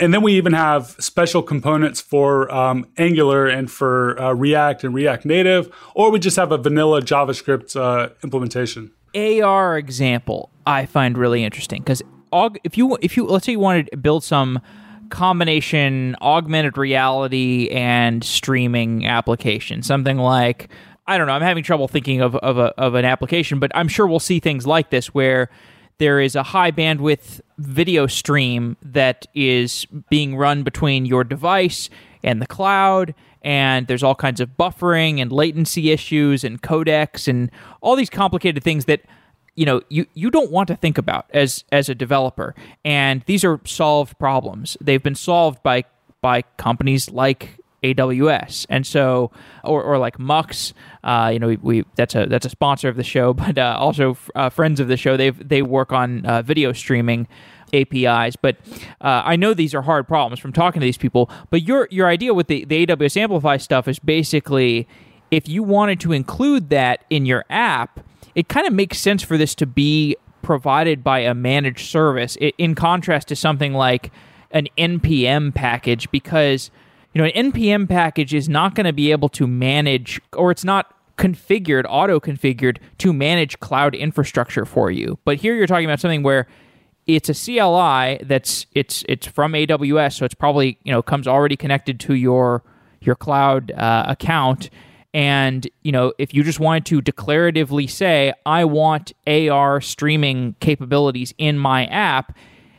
And 0.00 0.12
then 0.12 0.22
we 0.22 0.32
even 0.34 0.52
have 0.52 0.96
special 0.98 1.42
components 1.42 2.00
for 2.00 2.52
um, 2.52 2.86
Angular 2.98 3.46
and 3.46 3.70
for 3.70 4.20
uh, 4.20 4.32
React 4.32 4.84
and 4.84 4.94
React 4.94 5.24
Native, 5.24 5.74
or 5.94 6.10
we 6.10 6.18
just 6.18 6.36
have 6.36 6.52
a 6.52 6.58
vanilla 6.58 7.00
JavaScript 7.00 7.76
uh, 7.76 8.10
implementation. 8.22 8.90
AR 9.14 9.78
example 9.78 10.50
I 10.66 10.84
find 10.84 11.16
really 11.16 11.42
interesting 11.42 11.80
because 11.80 12.02
if 12.64 12.76
you 12.76 12.98
if 13.00 13.16
you 13.16 13.24
let's 13.24 13.46
say 13.46 13.52
you 13.52 13.60
wanted 13.60 13.88
to 13.92 13.96
build 13.96 14.24
some 14.24 14.60
combination 15.10 16.16
augmented 16.20 16.76
reality 16.76 17.68
and 17.70 18.24
streaming 18.24 19.06
application, 19.06 19.82
something 19.82 20.18
like 20.18 20.68
I 21.06 21.18
don't 21.18 21.26
know. 21.26 21.34
I'm 21.34 21.42
having 21.42 21.62
trouble 21.62 21.88
thinking 21.88 22.20
of 22.20 22.36
of, 22.36 22.58
a, 22.58 22.74
of 22.78 22.94
an 22.94 23.04
application, 23.04 23.58
but 23.58 23.70
I'm 23.74 23.88
sure 23.88 24.06
we'll 24.06 24.18
see 24.20 24.40
things 24.40 24.66
like 24.66 24.90
this 24.90 25.14
where 25.14 25.50
there 25.98 26.20
is 26.20 26.34
a 26.34 26.42
high 26.42 26.70
bandwidth 26.70 27.40
video 27.58 28.06
stream 28.06 28.76
that 28.82 29.26
is 29.34 29.86
being 30.10 30.36
run 30.36 30.62
between 30.62 31.06
your 31.06 31.24
device 31.24 31.88
and 32.22 32.42
the 32.42 32.46
cloud 32.46 33.14
and 33.42 33.86
there's 33.86 34.02
all 34.02 34.14
kinds 34.14 34.40
of 34.40 34.50
buffering 34.58 35.22
and 35.22 35.30
latency 35.30 35.92
issues 35.92 36.42
and 36.42 36.62
codecs 36.62 37.28
and 37.28 37.50
all 37.80 37.94
these 37.94 38.10
complicated 38.10 38.62
things 38.62 38.86
that 38.86 39.02
you 39.54 39.64
know 39.64 39.80
you, 39.88 40.04
you 40.14 40.30
don't 40.30 40.50
want 40.50 40.68
to 40.68 40.76
think 40.76 40.98
about 40.98 41.26
as 41.32 41.64
as 41.72 41.88
a 41.88 41.94
developer 41.94 42.54
and 42.84 43.22
these 43.26 43.44
are 43.44 43.60
solved 43.64 44.18
problems 44.18 44.76
they've 44.80 45.02
been 45.02 45.14
solved 45.14 45.62
by 45.62 45.84
by 46.20 46.42
companies 46.58 47.10
like 47.10 47.58
AWS, 47.94 48.66
and 48.68 48.86
so 48.86 49.30
or, 49.64 49.82
or 49.82 49.98
like 49.98 50.18
Mux, 50.18 50.72
uh, 51.04 51.30
you 51.32 51.38
know, 51.38 51.48
we, 51.48 51.56
we, 51.56 51.84
that's 51.96 52.14
a 52.14 52.26
that's 52.26 52.46
a 52.46 52.50
sponsor 52.50 52.88
of 52.88 52.96
the 52.96 53.04
show, 53.04 53.32
but 53.34 53.58
uh, 53.58 53.76
also 53.78 54.16
uh, 54.34 54.50
friends 54.50 54.80
of 54.80 54.88
the 54.88 54.96
show. 54.96 55.16
They 55.16 55.30
they 55.30 55.62
work 55.62 55.92
on 55.92 56.24
uh, 56.26 56.42
video 56.42 56.72
streaming 56.72 57.28
APIs, 57.72 58.36
but 58.36 58.56
uh, 59.00 59.22
I 59.24 59.36
know 59.36 59.54
these 59.54 59.74
are 59.74 59.82
hard 59.82 60.06
problems 60.06 60.38
from 60.38 60.52
talking 60.52 60.80
to 60.80 60.84
these 60.84 60.98
people. 60.98 61.30
But 61.50 61.62
your 61.62 61.88
your 61.90 62.06
idea 62.08 62.34
with 62.34 62.48
the 62.48 62.64
the 62.64 62.86
AWS 62.86 63.16
Amplify 63.16 63.56
stuff 63.56 63.88
is 63.88 63.98
basically 63.98 64.86
if 65.30 65.48
you 65.48 65.62
wanted 65.62 66.00
to 66.00 66.12
include 66.12 66.70
that 66.70 67.04
in 67.10 67.26
your 67.26 67.44
app, 67.50 68.00
it 68.34 68.48
kind 68.48 68.66
of 68.66 68.72
makes 68.72 68.98
sense 68.98 69.22
for 69.22 69.36
this 69.36 69.54
to 69.56 69.66
be 69.66 70.16
provided 70.42 71.02
by 71.02 71.20
a 71.20 71.34
managed 71.34 71.90
service, 71.90 72.36
in 72.36 72.76
contrast 72.76 73.26
to 73.28 73.34
something 73.34 73.72
like 73.72 74.12
an 74.52 74.68
npm 74.78 75.52
package 75.52 76.08
because 76.12 76.70
you 77.16 77.22
know, 77.22 77.28
an 77.28 77.50
npm 77.50 77.88
package 77.88 78.34
is 78.34 78.46
not 78.46 78.74
going 78.74 78.84
to 78.84 78.92
be 78.92 79.10
able 79.10 79.30
to 79.30 79.46
manage, 79.46 80.20
or 80.34 80.50
it's 80.50 80.66
not 80.66 80.94
configured, 81.16 81.86
auto 81.88 82.20
configured 82.20 82.76
to 82.98 83.10
manage 83.10 83.58
cloud 83.58 83.94
infrastructure 83.94 84.66
for 84.66 84.90
you. 84.90 85.18
But 85.24 85.38
here 85.38 85.54
you're 85.54 85.66
talking 85.66 85.86
about 85.86 85.98
something 85.98 86.22
where 86.22 86.46
it's 87.06 87.30
a 87.30 87.32
CLI 87.32 88.22
that's 88.22 88.66
it's 88.74 89.02
it's 89.08 89.26
from 89.26 89.54
AWS, 89.54 90.18
so 90.18 90.26
it's 90.26 90.34
probably 90.34 90.78
you 90.82 90.92
know 90.92 91.00
comes 91.00 91.26
already 91.26 91.56
connected 91.56 91.98
to 92.00 92.12
your 92.12 92.62
your 93.00 93.14
cloud 93.14 93.72
uh, 93.72 94.04
account. 94.06 94.68
And 95.14 95.66
you 95.84 95.92
know, 95.92 96.12
if 96.18 96.34
you 96.34 96.42
just 96.42 96.60
wanted 96.60 96.84
to 96.84 97.00
declaratively 97.00 97.88
say, 97.88 98.34
"I 98.44 98.66
want 98.66 99.14
AR 99.26 99.80
streaming 99.80 100.54
capabilities 100.60 101.32
in 101.38 101.56
my 101.56 101.86
app," 101.86 102.36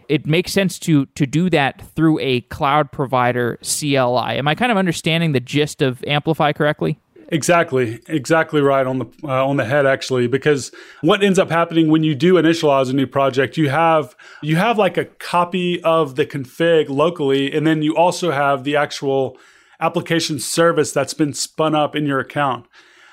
it 0.10 0.26
makes 0.26 0.52
sense 0.52 0.80
to 0.80 1.06
to 1.08 1.26
do 1.26 1.50
that 1.50 1.82
through 1.96 2.20
a 2.20 2.42
cloud 2.42 2.92
provider 2.92 3.60
CLI. 3.62 4.38
Am 4.38 4.48
I 4.48 4.56
kind 4.56 4.72
of 4.72 4.78
understanding 4.78 5.32
the 5.32 5.40
gist 5.40 5.82
of 5.82 6.04
Amplify 6.06 6.54
correctly? 6.54 7.00
Exactly, 7.30 8.00
exactly 8.08 8.62
right 8.62 8.88
on 8.88 9.00
the 9.00 9.06
uh, 9.24 9.46
on 9.46 9.58
the 9.58 9.66
head 9.66 9.86
actually. 9.86 10.28
Because 10.28 10.72
what 11.02 11.24
ends 11.24 11.38
up 11.38 11.50
happening 11.50 11.90
when 11.90 12.04
you 12.04 12.16
do 12.16 12.36
initialize 12.36 12.90
a 12.90 12.94
new 12.94 13.08
project, 13.08 13.58
you 13.58 13.70
have 13.70 14.16
you 14.42 14.56
have 14.56 14.78
like 14.78 14.98
a 14.98 15.06
copy 15.06 15.84
of 15.84 16.16
the 16.16 16.26
config 16.26 16.90
locally, 16.90 17.54
and 17.54 17.68
then 17.68 17.82
you 17.82 17.96
also 17.96 18.32
have 18.32 18.64
the 18.64 18.76
actual 18.76 19.38
application 19.80 20.40
service 20.40 20.92
that's 20.92 21.14
been 21.14 21.34
spun 21.34 21.76
up 21.76 21.96
in 21.96 22.06
your 22.06 22.20
account 22.20 22.66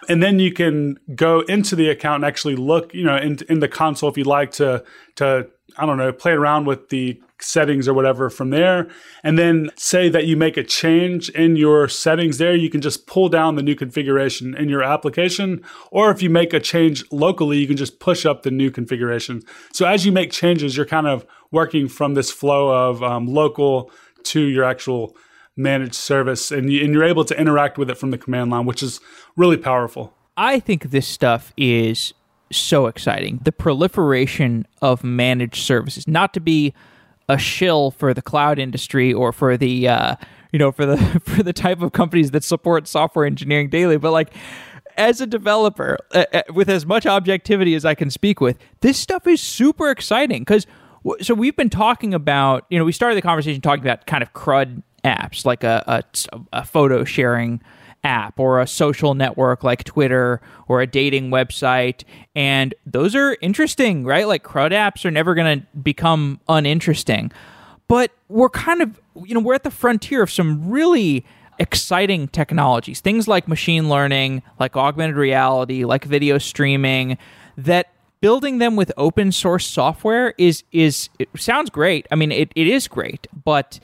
and 0.08 0.22
then 0.22 0.38
you 0.38 0.52
can 0.52 0.98
go 1.14 1.40
into 1.40 1.76
the 1.76 1.88
account 1.88 2.16
and 2.16 2.24
actually 2.24 2.56
look, 2.56 2.94
you 2.94 3.04
know, 3.04 3.16
in, 3.16 3.38
in 3.48 3.60
the 3.60 3.68
console 3.68 4.08
if 4.08 4.16
you'd 4.16 4.26
like 4.26 4.50
to 4.52 4.84
to 5.16 5.48
I 5.76 5.86
don't 5.86 5.98
know, 5.98 6.12
play 6.12 6.32
around 6.32 6.66
with 6.66 6.90
the 6.90 7.20
settings 7.40 7.88
or 7.88 7.94
whatever 7.94 8.30
from 8.30 8.50
there. 8.50 8.88
And 9.22 9.38
then 9.38 9.70
say 9.76 10.08
that 10.08 10.26
you 10.26 10.36
make 10.36 10.56
a 10.56 10.62
change 10.62 11.28
in 11.30 11.56
your 11.56 11.88
settings 11.88 12.38
there, 12.38 12.54
you 12.54 12.70
can 12.70 12.80
just 12.80 13.06
pull 13.06 13.28
down 13.28 13.56
the 13.56 13.62
new 13.62 13.74
configuration 13.74 14.54
in 14.56 14.68
your 14.68 14.82
application. 14.82 15.62
Or 15.90 16.10
if 16.10 16.22
you 16.22 16.30
make 16.30 16.52
a 16.52 16.60
change 16.60 17.04
locally, 17.10 17.58
you 17.58 17.66
can 17.66 17.76
just 17.76 17.98
push 17.98 18.24
up 18.24 18.42
the 18.42 18.50
new 18.50 18.70
configuration. 18.70 19.42
So 19.72 19.86
as 19.86 20.06
you 20.06 20.12
make 20.12 20.30
changes, 20.30 20.76
you're 20.76 20.86
kind 20.86 21.06
of 21.06 21.26
working 21.50 21.88
from 21.88 22.14
this 22.14 22.30
flow 22.30 22.88
of 22.88 23.02
um, 23.02 23.26
local 23.26 23.90
to 24.24 24.40
your 24.40 24.64
actual 24.64 25.16
managed 25.56 25.94
service 25.94 26.50
and, 26.50 26.70
you, 26.72 26.84
and 26.84 26.92
you're 26.92 27.04
able 27.04 27.24
to 27.24 27.38
interact 27.38 27.78
with 27.78 27.90
it 27.90 27.96
from 27.98 28.10
the 28.10 28.18
command 28.18 28.50
line, 28.50 28.66
which 28.66 28.82
is 28.82 29.00
really 29.36 29.56
powerful. 29.56 30.14
I 30.36 30.58
think 30.58 30.90
this 30.90 31.06
stuff 31.06 31.52
is 31.56 32.12
so 32.52 32.86
exciting. 32.86 33.40
The 33.42 33.52
proliferation 33.52 34.66
of 34.82 35.02
managed 35.02 35.64
services, 35.64 36.06
not 36.06 36.34
to 36.34 36.40
be 36.40 36.74
a 37.28 37.38
shill 37.38 37.90
for 37.90 38.12
the 38.12 38.22
cloud 38.22 38.58
industry 38.58 39.12
or 39.12 39.32
for 39.32 39.56
the 39.56 39.88
uh, 39.88 40.16
you 40.52 40.58
know 40.58 40.72
for 40.72 40.86
the 40.86 40.96
for 41.24 41.42
the 41.42 41.52
type 41.52 41.82
of 41.82 41.92
companies 41.92 42.30
that 42.32 42.44
support 42.44 42.86
software 42.86 43.26
engineering 43.26 43.68
daily, 43.68 43.96
but 43.96 44.12
like 44.12 44.34
as 44.96 45.20
a 45.20 45.26
developer 45.26 45.98
uh, 46.14 46.24
uh 46.32 46.42
with 46.52 46.68
as 46.68 46.86
much 46.86 47.04
objectivity 47.06 47.74
as 47.74 47.84
I 47.84 47.94
can 47.94 48.10
speak 48.10 48.40
with, 48.40 48.58
this 48.80 48.98
stuff 48.98 49.26
is 49.26 49.40
super 49.40 49.90
exciting 49.90 50.42
because 50.42 50.66
so 51.20 51.34
we've 51.34 51.56
been 51.56 51.70
talking 51.70 52.14
about 52.14 52.66
you 52.70 52.78
know 52.78 52.84
we 52.84 52.92
started 52.92 53.16
the 53.16 53.22
conversation 53.22 53.60
talking 53.60 53.84
about 53.84 54.06
kind 54.06 54.22
of 54.22 54.32
crud 54.32 54.82
apps 55.04 55.44
like 55.44 55.62
a, 55.62 55.82
a, 55.86 56.02
a 56.52 56.64
photo 56.64 57.04
sharing 57.04 57.60
app 58.04 58.38
or 58.38 58.60
a 58.60 58.66
social 58.66 59.14
network 59.14 59.64
like 59.64 59.82
Twitter 59.84 60.40
or 60.68 60.80
a 60.80 60.86
dating 60.86 61.30
website. 61.30 62.04
And 62.36 62.74
those 62.86 63.14
are 63.16 63.36
interesting, 63.40 64.04
right? 64.04 64.28
Like 64.28 64.44
CRUD 64.44 64.72
apps 64.72 65.04
are 65.04 65.10
never 65.10 65.34
going 65.34 65.60
to 65.60 65.66
become 65.78 66.40
uninteresting. 66.48 67.32
But 67.88 68.12
we're 68.28 68.50
kind 68.50 68.82
of, 68.82 69.00
you 69.24 69.34
know, 69.34 69.40
we're 69.40 69.54
at 69.54 69.64
the 69.64 69.70
frontier 69.70 70.22
of 70.22 70.30
some 70.30 70.70
really 70.70 71.24
exciting 71.58 72.28
technologies, 72.28 73.00
things 73.00 73.28
like 73.28 73.48
machine 73.48 73.88
learning, 73.88 74.42
like 74.58 74.76
augmented 74.76 75.16
reality, 75.16 75.84
like 75.84 76.04
video 76.04 76.38
streaming, 76.38 77.18
that 77.56 77.90
building 78.20 78.58
them 78.58 78.74
with 78.74 78.90
open 78.96 79.30
source 79.30 79.66
software 79.66 80.34
is 80.38 80.64
is 80.72 81.10
it 81.18 81.28
sounds 81.36 81.70
great. 81.70 82.06
I 82.10 82.14
mean, 82.14 82.32
it, 82.32 82.50
it 82.56 82.66
is 82.66 82.88
great, 82.88 83.26
but 83.44 83.78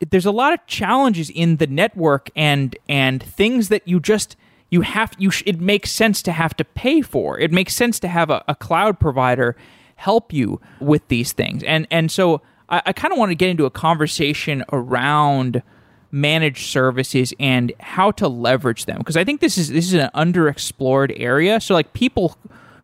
there's 0.00 0.26
a 0.26 0.30
lot 0.30 0.52
of 0.52 0.64
challenges 0.66 1.30
in 1.30 1.56
the 1.56 1.66
network 1.66 2.30
and 2.36 2.76
and 2.88 3.22
things 3.22 3.68
that 3.68 3.86
you 3.86 4.00
just 4.00 4.36
you 4.70 4.82
have 4.82 5.12
you 5.18 5.30
sh- 5.30 5.42
it 5.46 5.60
makes 5.60 5.90
sense 5.90 6.22
to 6.22 6.32
have 6.32 6.54
to 6.56 6.64
pay 6.64 7.00
for. 7.00 7.38
It 7.38 7.52
makes 7.52 7.74
sense 7.74 7.98
to 8.00 8.08
have 8.08 8.30
a, 8.30 8.44
a 8.48 8.54
cloud 8.54 9.00
provider 9.00 9.56
help 9.96 10.32
you 10.32 10.60
with 10.80 11.06
these 11.08 11.32
things. 11.32 11.62
And 11.64 11.86
and 11.90 12.10
so 12.10 12.42
I, 12.68 12.82
I 12.86 12.92
kind 12.92 13.12
of 13.12 13.18
want 13.18 13.30
to 13.30 13.34
get 13.34 13.48
into 13.48 13.66
a 13.66 13.70
conversation 13.70 14.64
around 14.72 15.62
managed 16.10 16.70
services 16.70 17.34
and 17.38 17.72
how 17.80 18.10
to 18.12 18.28
leverage 18.28 18.86
them 18.86 18.98
because 18.98 19.16
I 19.16 19.24
think 19.24 19.40
this 19.40 19.58
is 19.58 19.68
this 19.68 19.86
is 19.86 19.94
an 19.94 20.10
underexplored 20.14 21.14
area. 21.18 21.60
So 21.60 21.74
like 21.74 21.92
people 21.92 22.36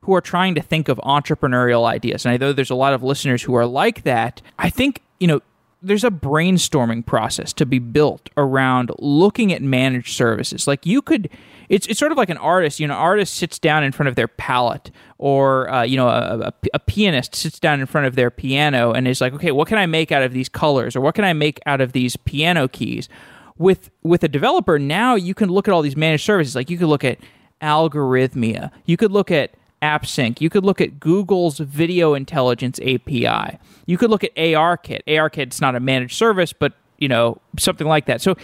who 0.03 0.15
are 0.15 0.21
trying 0.21 0.55
to 0.55 0.63
think 0.63 0.89
of 0.89 0.99
entrepreneurial 0.99 1.87
ideas, 1.87 2.27
and 2.27 2.35
I 2.35 2.37
know 2.37 2.53
there's 2.53 2.71
a 2.71 2.75
lot 2.75 2.93
of 2.93 3.03
listeners 3.03 3.43
who 3.43 3.55
are 3.55 3.67
like 3.67 4.03
that. 4.03 4.43
I 4.59 4.69
think 4.71 5.03
you 5.21 5.27
know 5.27 5.41
there's 5.85 6.05
a 6.05 6.11
brainstorming 6.11 7.05
process 7.05 7.53
to 7.53 7.67
be 7.67 7.79
built 7.79 8.31
around 8.37 8.91
looking 8.99 9.53
at 9.53 9.63
managed 9.63 10.17
services. 10.17 10.67
Like 10.67 10.87
you 10.87 11.03
could, 11.03 11.29
it's 11.69 11.87
it's 11.87 11.99
sort 11.99 12.11
of 12.11 12.19
like 12.19 12.31
an 12.31 12.39
artist. 12.39 12.81
You 12.81 12.87
know, 12.87 12.95
an 12.95 13.01
artist 13.01 13.35
sits 13.35 13.59
down 13.59 13.85
in 13.85 13.93
front 13.93 14.09
of 14.09 14.15
their 14.15 14.27
palette, 14.27 14.91
or 15.19 15.71
uh, 15.71 15.83
you 15.83 15.97
know, 15.97 16.09
a, 16.09 16.39
a, 16.47 16.53
a, 16.75 16.79
pianist 16.79 17.35
sits 17.35 17.61
down 17.61 17.81
in 17.81 17.87
front 17.87 18.07
of 18.07 18.17
their 18.17 18.31
piano 18.31 18.93
and 18.93 19.07
is 19.07 19.21
like, 19.21 19.35
okay, 19.35 19.51
what 19.51 19.69
can 19.69 19.79
I 19.79 19.87
make 19.87 20.11
out 20.11 20.23
of 20.23 20.33
these 20.33 20.49
colors, 20.49 20.97
or 20.97 21.01
what 21.01 21.15
can 21.15 21.25
I 21.25 21.33
make 21.33 21.61
out 21.67 21.81
of 21.81 21.93
these 21.93 22.17
piano 22.17 22.67
keys? 22.67 23.09
With 23.57 23.91
with 24.03 24.25
a 24.25 24.29
developer 24.29 24.79
now, 24.79 25.15
you 25.15 25.35
can 25.35 25.51
look 25.51 25.69
at 25.69 25.75
all 25.75 25.83
these 25.83 25.97
managed 25.97 26.25
services. 26.25 26.57
Like 26.57 26.71
you 26.71 26.79
could 26.79 26.89
look 26.89 27.05
at 27.05 27.19
Algorithmia, 27.63 28.71
you 28.87 28.97
could 28.97 29.13
look 29.13 29.31
at 29.31 29.55
AppSync. 29.85 30.41
You 30.41 30.49
could 30.49 30.65
look 30.65 30.81
at 30.81 30.99
Google's 30.99 31.59
Video 31.59 32.15
Intelligence 32.15 32.81
API. 32.81 33.59
You 33.85 33.99
could 33.99 34.09
look 34.09 34.25
at 34.25 34.35
ARKit. 34.35 35.03
ARKit's 35.07 35.61
not 35.61 35.75
a 35.75 35.81
managed 35.81 36.17
service, 36.17 36.55
but 36.55 36.73
you 36.99 37.09
know 37.09 37.39
something 37.59 37.87
like 37.87 38.07
that. 38.07 38.23
So 38.23 38.35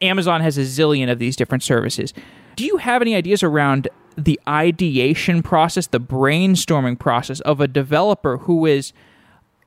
Amazon 0.00 0.40
has 0.40 0.58
a 0.58 0.62
zillion 0.62 1.10
of 1.10 1.20
these 1.20 1.36
different 1.36 1.62
services. 1.62 2.12
Do 2.56 2.64
you 2.64 2.78
have 2.78 3.00
any 3.00 3.14
ideas 3.14 3.44
around 3.44 3.88
the 4.16 4.40
ideation 4.48 5.42
process, 5.42 5.86
the 5.86 6.00
brainstorming 6.00 6.98
process 6.98 7.40
of 7.40 7.60
a 7.60 7.68
developer 7.68 8.38
who 8.38 8.66
is 8.66 8.92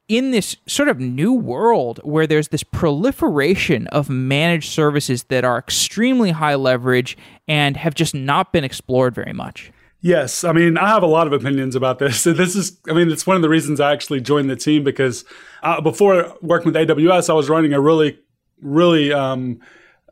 in 0.07 0.31
this 0.31 0.57
sort 0.67 0.87
of 0.87 0.99
new 0.99 1.33
world 1.33 1.99
where 2.03 2.27
there's 2.27 2.49
this 2.49 2.61
proliferation 2.61 3.87
of 3.87 4.09
managed 4.09 4.69
services 4.69 5.23
that 5.25 5.43
are 5.43 5.57
extremely 5.57 6.31
high 6.31 6.55
leverage 6.55 7.17
and 7.47 7.77
have 7.77 7.95
just 7.95 8.13
not 8.13 8.53
been 8.53 8.63
explored 8.63 9.15
very 9.15 9.33
much? 9.33 9.71
Yes, 10.05 10.43
I 10.43 10.51
mean, 10.51 10.77
I 10.77 10.89
have 10.89 11.01
a 11.01 11.07
lot 11.07 11.25
of 11.25 11.33
opinions 11.33 11.75
about 11.75 11.97
this. 11.97 12.23
This 12.25 12.55
is, 12.55 12.77
I 12.87 12.93
mean, 12.93 13.09
it's 13.09 13.25
one 13.25 13.37
of 13.37 13.41
the 13.41 13.49
reasons 13.49 13.79
I 13.79 13.91
actually 13.91 14.21
joined 14.21 14.51
the 14.51 14.55
team 14.55 14.83
because 14.83 15.25
uh, 15.63 15.81
before 15.81 16.31
working 16.43 16.71
with 16.71 16.75
AWS, 16.75 17.27
I 17.27 17.33
was 17.33 17.49
running 17.49 17.73
a 17.73 17.81
really, 17.81 18.19
really 18.61 19.11
um, 19.11 19.61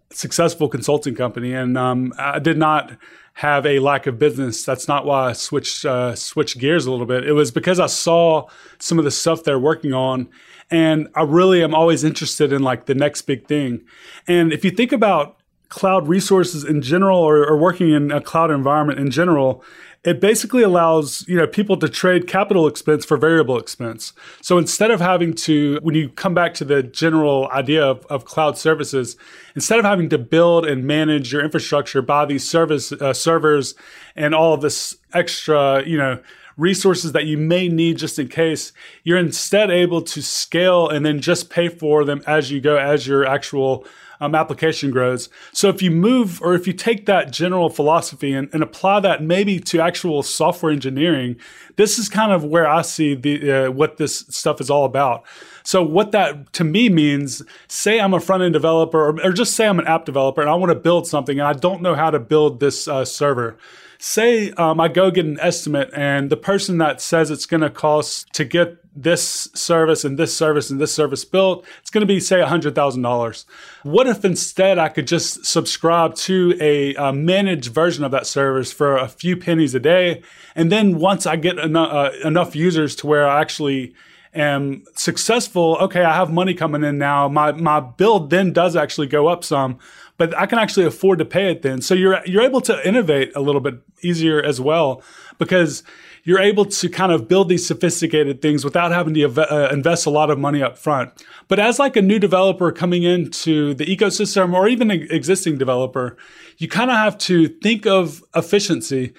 successful 0.09 0.67
consulting 0.67 1.13
company, 1.13 1.53
and 1.53 1.77
um, 1.77 2.11
I 2.17 2.39
did 2.39 2.57
not 2.57 2.93
have 3.33 3.67
a 3.67 3.77
lack 3.77 4.07
of 4.07 4.17
business. 4.17 4.65
That's 4.65 4.87
not 4.87 5.05
why 5.05 5.29
I 5.29 5.33
switched 5.33 5.85
uh, 5.85 6.15
switched 6.15 6.57
gears 6.57 6.87
a 6.87 6.91
little 6.91 7.05
bit. 7.05 7.23
It 7.23 7.33
was 7.33 7.51
because 7.51 7.79
I 7.79 7.85
saw 7.85 8.47
some 8.79 8.97
of 8.97 9.05
the 9.05 9.11
stuff 9.11 9.43
they're 9.43 9.59
working 9.59 9.93
on, 9.93 10.27
and 10.71 11.07
I 11.13 11.21
really 11.21 11.63
am 11.63 11.75
always 11.75 12.03
interested 12.03 12.51
in 12.51 12.63
like 12.63 12.87
the 12.87 12.95
next 12.95 13.21
big 13.23 13.47
thing. 13.47 13.83
And 14.27 14.51
if 14.53 14.65
you 14.65 14.71
think 14.71 14.91
about 14.91 15.37
cloud 15.73 16.07
resources 16.07 16.63
in 16.63 16.83
general 16.83 17.17
or, 17.17 17.43
or, 17.47 17.57
working 17.57 17.89
in 17.89 18.11
a 18.11 18.21
cloud 18.21 18.51
environment 18.51 18.99
in 18.99 19.09
general, 19.09 19.63
it 20.03 20.21
basically 20.21 20.61
allows 20.61 21.27
you 21.27 21.35
know 21.35 21.47
people 21.47 21.77
to 21.77 21.89
trade 21.89 22.27
capital 22.27 22.67
expense 22.67 23.03
for 23.03 23.17
variable 23.17 23.57
expense. 23.57 24.13
So 24.41 24.59
instead 24.59 24.91
of 24.91 25.01
having 25.01 25.33
to, 25.47 25.79
when 25.81 25.95
you 25.95 26.09
come 26.09 26.35
back 26.35 26.53
to 26.55 26.65
the 26.65 26.83
general 26.83 27.49
idea 27.49 27.83
of, 27.83 28.05
of 28.05 28.25
cloud 28.25 28.55
services, 28.55 29.17
instead 29.55 29.79
of 29.79 29.85
having 29.85 30.09
to 30.09 30.19
build 30.19 30.67
and 30.67 30.85
manage 30.85 31.33
your 31.33 31.43
infrastructure 31.43 32.03
by 32.03 32.25
these 32.25 32.47
service 32.47 32.91
uh, 32.91 33.11
servers 33.11 33.73
and 34.15 34.35
all 34.35 34.57
this 34.57 34.95
extra, 35.11 35.83
you 35.87 35.97
know 35.97 36.19
resources 36.55 37.13
that 37.13 37.25
you 37.25 37.35
may 37.35 37.67
need 37.67 37.97
just 37.97 38.19
in 38.19 38.27
case, 38.27 38.73
you're 39.03 39.17
instead 39.17 39.71
able 39.71 40.03
to 40.03 40.21
scale 40.21 40.87
and 40.87 41.03
then 41.03 41.19
just 41.19 41.49
pay 41.49 41.67
for 41.67 42.05
them 42.05 42.21
as 42.27 42.51
you 42.51 42.61
go, 42.61 42.77
as 42.77 43.07
your 43.07 43.25
actual 43.25 43.87
um, 44.23 44.35
application 44.35 44.91
grows. 44.91 45.29
So 45.51 45.69
if 45.69 45.81
you 45.81 45.91
move 45.91 46.41
or 46.41 46.53
if 46.53 46.65
you 46.65 46.73
take 46.73 47.05
that 47.07 47.31
general 47.31 47.69
philosophy 47.69 48.33
and, 48.33 48.49
and, 48.53 48.63
apply 48.63 49.01
that 49.01 49.21
maybe 49.21 49.59
to 49.59 49.81
actual 49.81 50.23
software 50.23 50.71
engineering, 50.71 51.35
this 51.75 51.99
is 51.99 52.07
kind 52.07 52.31
of 52.31 52.45
where 52.45 52.67
I 52.67 52.81
see 52.81 53.15
the 53.15 53.51
uh, 53.51 53.71
what 53.71 53.97
this 53.97 54.19
stuff 54.29 54.61
is 54.61 54.69
all 54.69 54.85
about. 54.85 55.25
So 55.63 55.83
what 55.83 56.11
that 56.11 56.53
to 56.53 56.63
me 56.63 56.89
means, 56.89 57.41
say 57.67 57.99
I'm 57.99 58.13
a 58.13 58.19
front 58.19 58.43
end 58.43 58.53
developer, 58.53 59.09
or, 59.09 59.21
or, 59.23 59.31
just 59.33 59.55
say 59.55 59.67
I'm 59.67 59.79
an 59.79 59.87
app 59.87 60.05
developer 60.05 60.41
and 60.41 60.49
I 60.49 60.55
want 60.55 60.71
to 60.71 60.79
build 60.79 61.07
something 61.07 61.39
and 61.39 61.47
I 61.47 61.53
don't 61.53 61.81
know 61.81 61.95
how 61.95 62.09
to 62.09 62.19
build 62.19 62.59
this 62.59 62.87
uh, 62.87 63.03
server 63.03 63.57
say 63.99 64.51
um, 64.51 64.81
I 64.81 64.89
go 64.89 65.09
get 65.11 65.25
an 65.25 65.39
estimate 65.39 65.89
and 65.93 66.29
the 66.29 66.35
person 66.35 66.77
that 66.79 66.99
says 66.99 67.31
it's 67.31 67.45
going 67.45 67.61
to 67.61 67.69
cost 67.69 68.27
to 68.33 68.43
get 68.43 68.82
this 68.95 69.49
service 69.53 70.05
and 70.05 70.17
this 70.17 70.35
service 70.35 70.69
and 70.69 70.79
this 70.79 70.93
service 70.93 71.25
built, 71.25 71.65
it's 71.81 71.89
going 71.89 72.01
to 72.01 72.07
be, 72.07 72.19
say, 72.19 72.37
$100,000. 72.37 73.45
What 73.83 74.07
if 74.07 74.23
instead 74.23 74.77
I 74.77 74.89
could 74.89 75.07
just 75.07 75.45
subscribe 75.45 76.15
to 76.15 76.55
a, 76.59 76.93
a, 76.95 77.13
managed 77.13 77.73
version 77.73 78.03
of 78.03 78.11
that 78.11 78.27
service 78.27 78.71
for 78.71 78.97
a 78.97 79.07
few 79.07 79.35
pennies 79.35 79.73
a 79.73 79.79
day? 79.79 80.21
And 80.55 80.71
then 80.71 80.99
once 80.99 81.25
I 81.25 81.35
get 81.35 81.57
enough, 81.57 81.91
uh, 81.91 82.11
enough 82.27 82.55
users 82.55 82.95
to 82.97 83.07
where 83.07 83.27
I 83.27 83.41
actually 83.41 83.95
am 84.35 84.83
successful, 84.95 85.77
okay, 85.81 86.03
I 86.03 86.15
have 86.15 86.31
money 86.31 86.53
coming 86.53 86.83
in 86.83 86.97
now. 86.97 87.27
My, 87.27 87.51
my 87.51 87.79
bill 87.79 88.27
then 88.27 88.53
does 88.53 88.75
actually 88.75 89.07
go 89.07 89.27
up 89.27 89.43
some, 89.43 89.79
but 90.17 90.37
I 90.37 90.45
can 90.45 90.59
actually 90.59 90.85
afford 90.85 91.19
to 91.19 91.25
pay 91.25 91.51
it 91.51 91.61
then. 91.63 91.81
So 91.81 91.95
you're, 91.95 92.23
you're 92.25 92.43
able 92.43 92.61
to 92.61 92.87
innovate 92.87 93.31
a 93.35 93.41
little 93.41 93.61
bit 93.61 93.75
easier 94.03 94.41
as 94.41 94.61
well 94.61 95.01
because 95.39 95.83
you're 96.23 96.39
able 96.39 96.65
to 96.65 96.89
kind 96.89 97.11
of 97.11 97.27
build 97.27 97.49
these 97.49 97.65
sophisticated 97.65 98.41
things 98.41 98.63
without 98.63 98.91
having 98.91 99.13
to 99.13 99.25
uh, 99.25 99.69
invest 99.71 100.05
a 100.05 100.09
lot 100.09 100.29
of 100.29 100.39
money 100.39 100.61
up 100.61 100.77
front. 100.77 101.11
But 101.47 101.59
as 101.59 101.79
like 101.79 101.95
a 101.95 102.01
new 102.01 102.17
developer 102.17 102.71
coming 102.71 103.03
into 103.03 103.73
the 103.73 103.85
ecosystem 103.85 104.53
or 104.53 104.67
even 104.67 104.89
an 104.89 105.07
existing 105.11 105.57
developer, 105.57 106.17
you 106.57 106.67
kind 106.67 106.89
of 106.89 106.97
have 106.97 107.17
to 107.19 107.49
think 107.49 107.85
of 107.85 108.23
efficiency. 108.35 109.13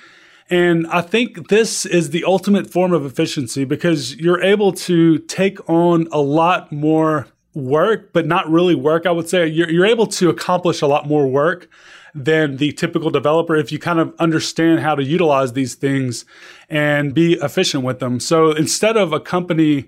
And 0.51 0.87
I 0.87 1.03
think 1.03 1.49
this 1.49 1.85
is 1.85 2.11
the 2.11 2.25
ultimate 2.25 2.71
form 2.71 2.93
of 2.93 3.05
efficiency 3.05 3.65
because 3.65 4.17
you're 4.17 4.43
able 4.43 4.73
to 4.73 5.19
take 5.21 5.69
on 5.69 6.09
a 6.11 6.21
lot 6.21 6.73
more 6.73 7.29
work, 7.55 8.13
but 8.13 8.27
not 8.27 8.49
really 8.51 8.75
work. 8.75 9.07
I 9.07 9.11
would 9.11 9.29
say 9.29 9.47
you're, 9.47 9.71
you're 9.71 9.87
able 9.87 10.07
to 10.07 10.29
accomplish 10.29 10.83
a 10.83 10.87
lot 10.87 11.07
more 11.07 11.27
work 11.27 11.69
than 12.15 12.59
the 12.59 12.73
typical 12.73 13.11
developer 13.11 13.57
if 13.57 13.73
you 13.73 13.79
kind 13.79 13.99
of 13.99 14.15
understand 14.19 14.81
how 14.81 14.95
to 14.95 15.03
utilize 15.03 15.53
these 15.53 15.75
things 15.75 16.25
and 16.69 17.13
be 17.13 17.35
efficient 17.35 17.83
with 17.83 17.99
them. 17.99 18.21
So 18.21 18.53
instead 18.53 18.97
of 18.97 19.13
a 19.13 19.19
company, 19.19 19.87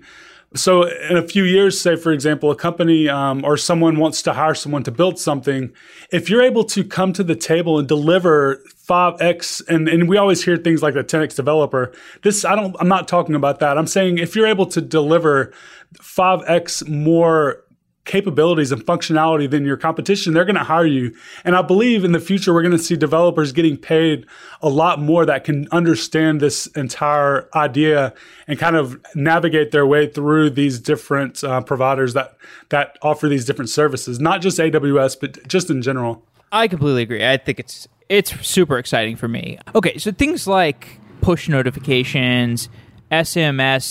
so 0.53 0.83
in 0.83 1.15
a 1.15 1.25
few 1.25 1.43
years, 1.43 1.79
say 1.79 1.95
for 1.95 2.11
example, 2.11 2.51
a 2.51 2.55
company 2.55 3.07
um, 3.07 3.45
or 3.45 3.55
someone 3.55 3.97
wants 3.97 4.21
to 4.23 4.33
hire 4.33 4.55
someone 4.55 4.83
to 4.83 4.91
build 4.91 5.17
something, 5.17 5.71
if 6.11 6.29
you're 6.29 6.41
able 6.43 6.65
to 6.65 6.83
come 6.83 7.13
to 7.13 7.23
the 7.23 7.35
table 7.35 7.79
and 7.79 7.87
deliver 7.87 8.61
5x 8.87 9.67
and, 9.69 9.87
and 9.87 10.09
we 10.09 10.17
always 10.17 10.43
hear 10.43 10.57
things 10.57 10.81
like 10.81 10.93
the 10.93 11.03
10x 11.03 11.35
developer 11.35 11.91
this 12.23 12.45
i 12.45 12.55
don't 12.55 12.73
i'm 12.79 12.87
not 12.87 13.05
talking 13.05 13.35
about 13.35 13.59
that 13.59 13.77
i'm 13.77 13.85
saying 13.85 14.17
if 14.17 14.33
you're 14.33 14.47
able 14.47 14.65
to 14.65 14.79
deliver 14.79 15.51
5x 15.95 16.87
more 16.87 17.65
capabilities 18.07 18.71
and 18.71 18.83
functionality 18.83 19.49
than 19.49 19.65
your 19.65 19.77
competition, 19.77 20.33
they're 20.33 20.45
going 20.45 20.55
to 20.55 20.63
hire 20.63 20.85
you. 20.85 21.15
And 21.43 21.55
I 21.55 21.61
believe 21.61 22.03
in 22.03 22.13
the 22.13 22.19
future, 22.19 22.53
we're 22.53 22.63
going 22.63 22.71
to 22.71 22.79
see 22.79 22.95
developers 22.95 23.51
getting 23.51 23.77
paid 23.77 24.25
a 24.61 24.69
lot 24.69 24.99
more 24.99 25.25
that 25.25 25.43
can 25.43 25.67
understand 25.71 26.41
this 26.41 26.65
entire 26.67 27.47
idea 27.53 28.13
and 28.47 28.57
kind 28.57 28.75
of 28.75 28.99
navigate 29.13 29.71
their 29.71 29.85
way 29.85 30.07
through 30.07 30.49
these 30.49 30.79
different 30.79 31.43
uh, 31.43 31.61
providers 31.61 32.13
that, 32.15 32.35
that 32.69 32.97
offer 33.03 33.27
these 33.27 33.45
different 33.45 33.69
services, 33.69 34.19
not 34.19 34.41
just 34.41 34.57
AWS, 34.57 35.19
but 35.19 35.47
just 35.47 35.69
in 35.69 35.83
general. 35.83 36.23
I 36.51 36.67
completely 36.67 37.03
agree. 37.03 37.27
I 37.27 37.37
think 37.37 37.59
it's 37.59 37.87
it's 38.09 38.47
super 38.47 38.77
exciting 38.77 39.17
for 39.17 39.27
me. 39.27 39.59
Okay, 39.75 39.97
so 39.97 40.13
things 40.13 40.47
like 40.47 41.01
push 41.19 41.49
notifications, 41.49 42.69
SMS 43.11 43.83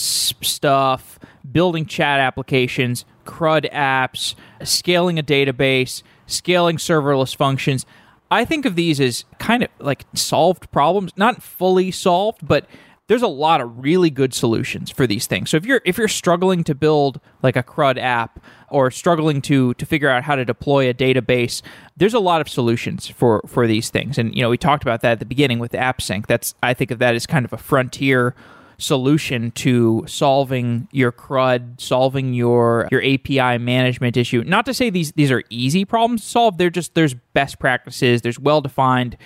stuff, 0.43 1.19
building 1.53 1.85
chat 1.85 2.19
applications, 2.19 3.05
CRUD 3.27 3.68
apps, 3.72 4.35
scaling 4.62 5.18
a 5.18 5.22
database, 5.22 6.03
scaling 6.27 6.77
serverless 6.77 7.37
functions. 7.37 7.85
I 8.31 8.45
think 8.45 8.64
of 8.64 8.74
these 8.74 9.01
as 9.01 9.24
kind 9.39 9.62
of 9.62 9.68
like 9.79 10.05
solved 10.14 10.70
problems, 10.70 11.12
not 11.16 11.43
fully 11.43 11.91
solved, 11.91 12.47
but 12.47 12.66
there's 13.09 13.22
a 13.22 13.29
lot 13.29 13.61
of 13.61 13.79
really 13.79 14.11
good 14.11 14.35
solutions 14.35 14.91
for 14.91 15.07
these 15.07 15.27
things. 15.27 15.51
So 15.51 15.57
if 15.57 15.64
you're 15.64 15.81
if 15.85 15.97
you're 15.97 16.09
struggling 16.09 16.64
to 16.64 16.74
build 16.74 17.20
like 17.43 17.55
a 17.55 17.62
CRUD 17.62 17.99
app 17.99 18.41
or 18.68 18.91
struggling 18.91 19.41
to 19.43 19.74
to 19.74 19.87
figure 19.87 20.09
out 20.09 20.24
how 20.24 20.35
to 20.35 20.45
deploy 20.45 20.91
a 20.91 20.95
database, 20.95 21.62
there's 21.97 22.14
a 22.14 22.18
lot 22.18 22.41
of 22.41 22.49
solutions 22.49 23.07
for 23.07 23.43
for 23.47 23.66
these 23.66 23.91
things. 23.91 24.18
And 24.18 24.35
you 24.35 24.43
know, 24.43 24.51
we 24.51 24.59
talked 24.59 24.83
about 24.83 25.03
that 25.03 25.12
at 25.12 25.18
the 25.20 25.27
beginning 25.27 25.61
with 25.61 25.72
AppSync. 25.72 26.27
That's 26.27 26.55
I 26.62 26.74
think 26.74 26.91
of 26.91 26.99
that 26.99 27.14
as 27.14 27.27
kind 27.27 27.45
of 27.45 27.53
a 27.53 27.59
frontier 27.59 28.35
solution 28.79 29.51
to 29.53 30.05
solving 30.07 30.89
your 30.93 31.12
CRUD, 31.12 31.81
solving 31.81 32.35
your 32.35 32.89
your 32.91 33.03
API 33.03 33.59
management 33.59 34.16
issue. 34.16 34.43
Not 34.45 34.66
to 34.66 34.74
say 34.74 34.91
these 34.91 35.12
these 35.12 35.31
are 35.31 35.43
easy 35.51 35.85
problems 35.85 36.22
to 36.22 36.29
solve. 36.29 36.59
They're 36.59 36.70
just 36.70 36.95
there's 36.95 37.14
best 37.33 37.59
practices, 37.59 38.22
there's 38.22 38.39
well 38.39 38.61
defined 38.61 39.16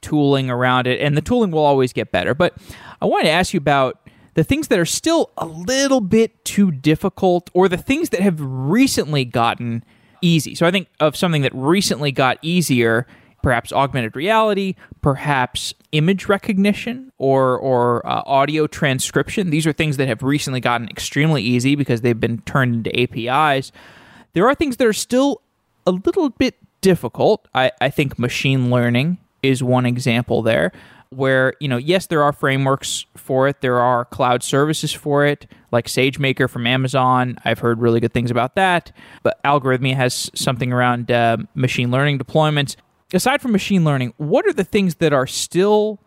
tooling 0.00 0.50
around 0.50 0.86
it, 0.86 1.00
and 1.00 1.16
the 1.16 1.22
tooling 1.22 1.50
will 1.50 1.64
always 1.64 1.92
get 1.92 2.12
better. 2.12 2.34
But 2.34 2.54
I 3.00 3.06
wanted 3.06 3.24
to 3.24 3.30
ask 3.30 3.54
you 3.54 3.58
about 3.58 4.06
the 4.34 4.44
things 4.44 4.68
that 4.68 4.78
are 4.78 4.84
still 4.84 5.30
a 5.38 5.46
little 5.46 6.00
bit 6.00 6.44
too 6.44 6.70
difficult, 6.70 7.50
or 7.54 7.68
the 7.68 7.78
things 7.78 8.10
that 8.10 8.20
have 8.20 8.38
recently 8.40 9.24
gotten 9.24 9.84
easy. 10.20 10.54
So 10.54 10.66
I 10.66 10.70
think 10.70 10.88
of 11.00 11.16
something 11.16 11.42
that 11.42 11.54
recently 11.54 12.12
got 12.12 12.38
easier 12.42 13.06
perhaps 13.44 13.74
augmented 13.74 14.16
reality, 14.16 14.74
perhaps 15.02 15.74
image 15.92 16.28
recognition 16.28 17.12
or 17.18 17.58
or 17.58 18.04
uh, 18.06 18.22
audio 18.24 18.66
transcription. 18.66 19.50
These 19.50 19.66
are 19.66 19.72
things 19.72 19.98
that 19.98 20.08
have 20.08 20.22
recently 20.22 20.60
gotten 20.60 20.88
extremely 20.88 21.42
easy 21.42 21.76
because 21.76 22.00
they've 22.00 22.18
been 22.18 22.40
turned 22.40 22.86
into 22.86 22.98
APIs. 22.98 23.70
There 24.32 24.48
are 24.48 24.54
things 24.54 24.78
that 24.78 24.86
are 24.86 24.94
still 24.94 25.42
a 25.86 25.90
little 25.90 26.30
bit 26.30 26.56
difficult. 26.80 27.46
I, 27.54 27.70
I 27.82 27.90
think 27.90 28.18
machine 28.18 28.70
learning 28.70 29.18
is 29.42 29.62
one 29.62 29.84
example 29.84 30.40
there 30.40 30.72
where 31.10 31.52
you 31.60 31.68
know 31.68 31.76
yes 31.76 32.06
there 32.06 32.22
are 32.22 32.32
frameworks 32.32 33.04
for 33.14 33.46
it 33.46 33.60
there 33.60 33.78
are 33.78 34.06
cloud 34.06 34.42
services 34.42 34.92
for 34.92 35.24
it 35.24 35.46
like 35.70 35.86
sagemaker 35.86 36.50
from 36.50 36.66
amazon 36.66 37.38
i've 37.44 37.60
heard 37.60 37.78
really 37.78 38.00
good 38.00 38.12
things 38.12 38.32
about 38.32 38.56
that 38.56 38.90
but 39.22 39.40
algorithmia 39.44 39.94
has 39.94 40.28
something 40.34 40.72
around 40.72 41.12
uh, 41.12 41.36
machine 41.54 41.92
learning 41.92 42.18
deployments 42.18 42.74
aside 43.14 43.40
from 43.40 43.52
machine 43.52 43.84
learning, 43.84 44.14
what 44.16 44.46
are 44.46 44.52
the 44.52 44.64
things 44.64 44.96
that 44.96 45.12
are 45.12 45.26
still 45.26 46.00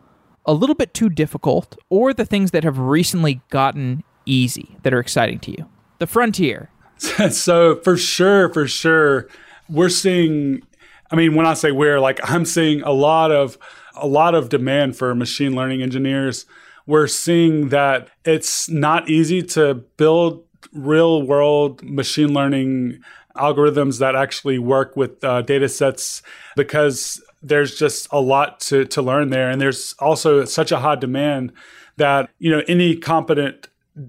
a 0.46 0.54
little 0.54 0.76
bit 0.76 0.94
too 0.94 1.10
difficult 1.10 1.78
or 1.90 2.14
the 2.14 2.26
things 2.26 2.52
that 2.52 2.64
have 2.64 2.78
recently 2.78 3.42
gotten 3.50 4.04
easy 4.26 4.78
that 4.84 4.94
are 4.94 5.00
exciting 5.00 5.40
to 5.40 5.52
you? 5.52 5.70
The 6.00 6.08
frontier. 6.08 6.70
so, 6.98 7.78
for 7.78 7.98
sure, 7.98 8.52
for 8.54 8.68
sure, 8.68 9.28
we're 9.70 9.90
seeing 9.90 10.62
I 11.10 11.16
mean, 11.16 11.36
when 11.36 11.46
I 11.46 11.54
say 11.54 11.72
we're 11.72 12.00
like 12.00 12.20
I'm 12.24 12.46
seeing 12.46 12.82
a 12.82 12.92
lot 12.92 13.32
of 13.32 13.58
a 13.96 14.08
lot 14.08 14.36
of 14.36 14.50
demand 14.50 14.98
for 14.98 15.14
machine 15.16 15.56
learning 15.56 15.82
engineers. 15.82 16.46
We're 16.86 17.08
seeing 17.08 17.70
that 17.70 18.10
it's 18.24 18.70
not 18.70 19.10
easy 19.10 19.42
to 19.44 19.74
build 19.74 20.44
real 20.72 21.24
world 21.24 21.84
machine 21.84 22.34
learning 22.34 23.02
algorithms 23.38 24.00
that 24.00 24.16
actually 24.16 24.60
work 24.60 24.96
with 24.96 25.24
uh, 25.24 25.42
data 25.42 25.70
sets 25.70 26.22
because 26.56 27.22
there's 27.42 27.78
just 27.78 28.08
a 28.12 28.20
lot 28.20 28.60
to, 28.60 28.86
to 28.86 29.02
learn 29.02 29.30
there. 29.30 29.50
And 29.50 29.62
there's 29.62 29.94
also 30.00 30.46
such 30.46 30.72
a 30.72 30.80
high 30.80 30.96
demand 30.96 31.54
that, 31.98 32.30
you 32.40 32.52
know, 32.52 32.62
any 32.68 32.96
competent 32.96 33.68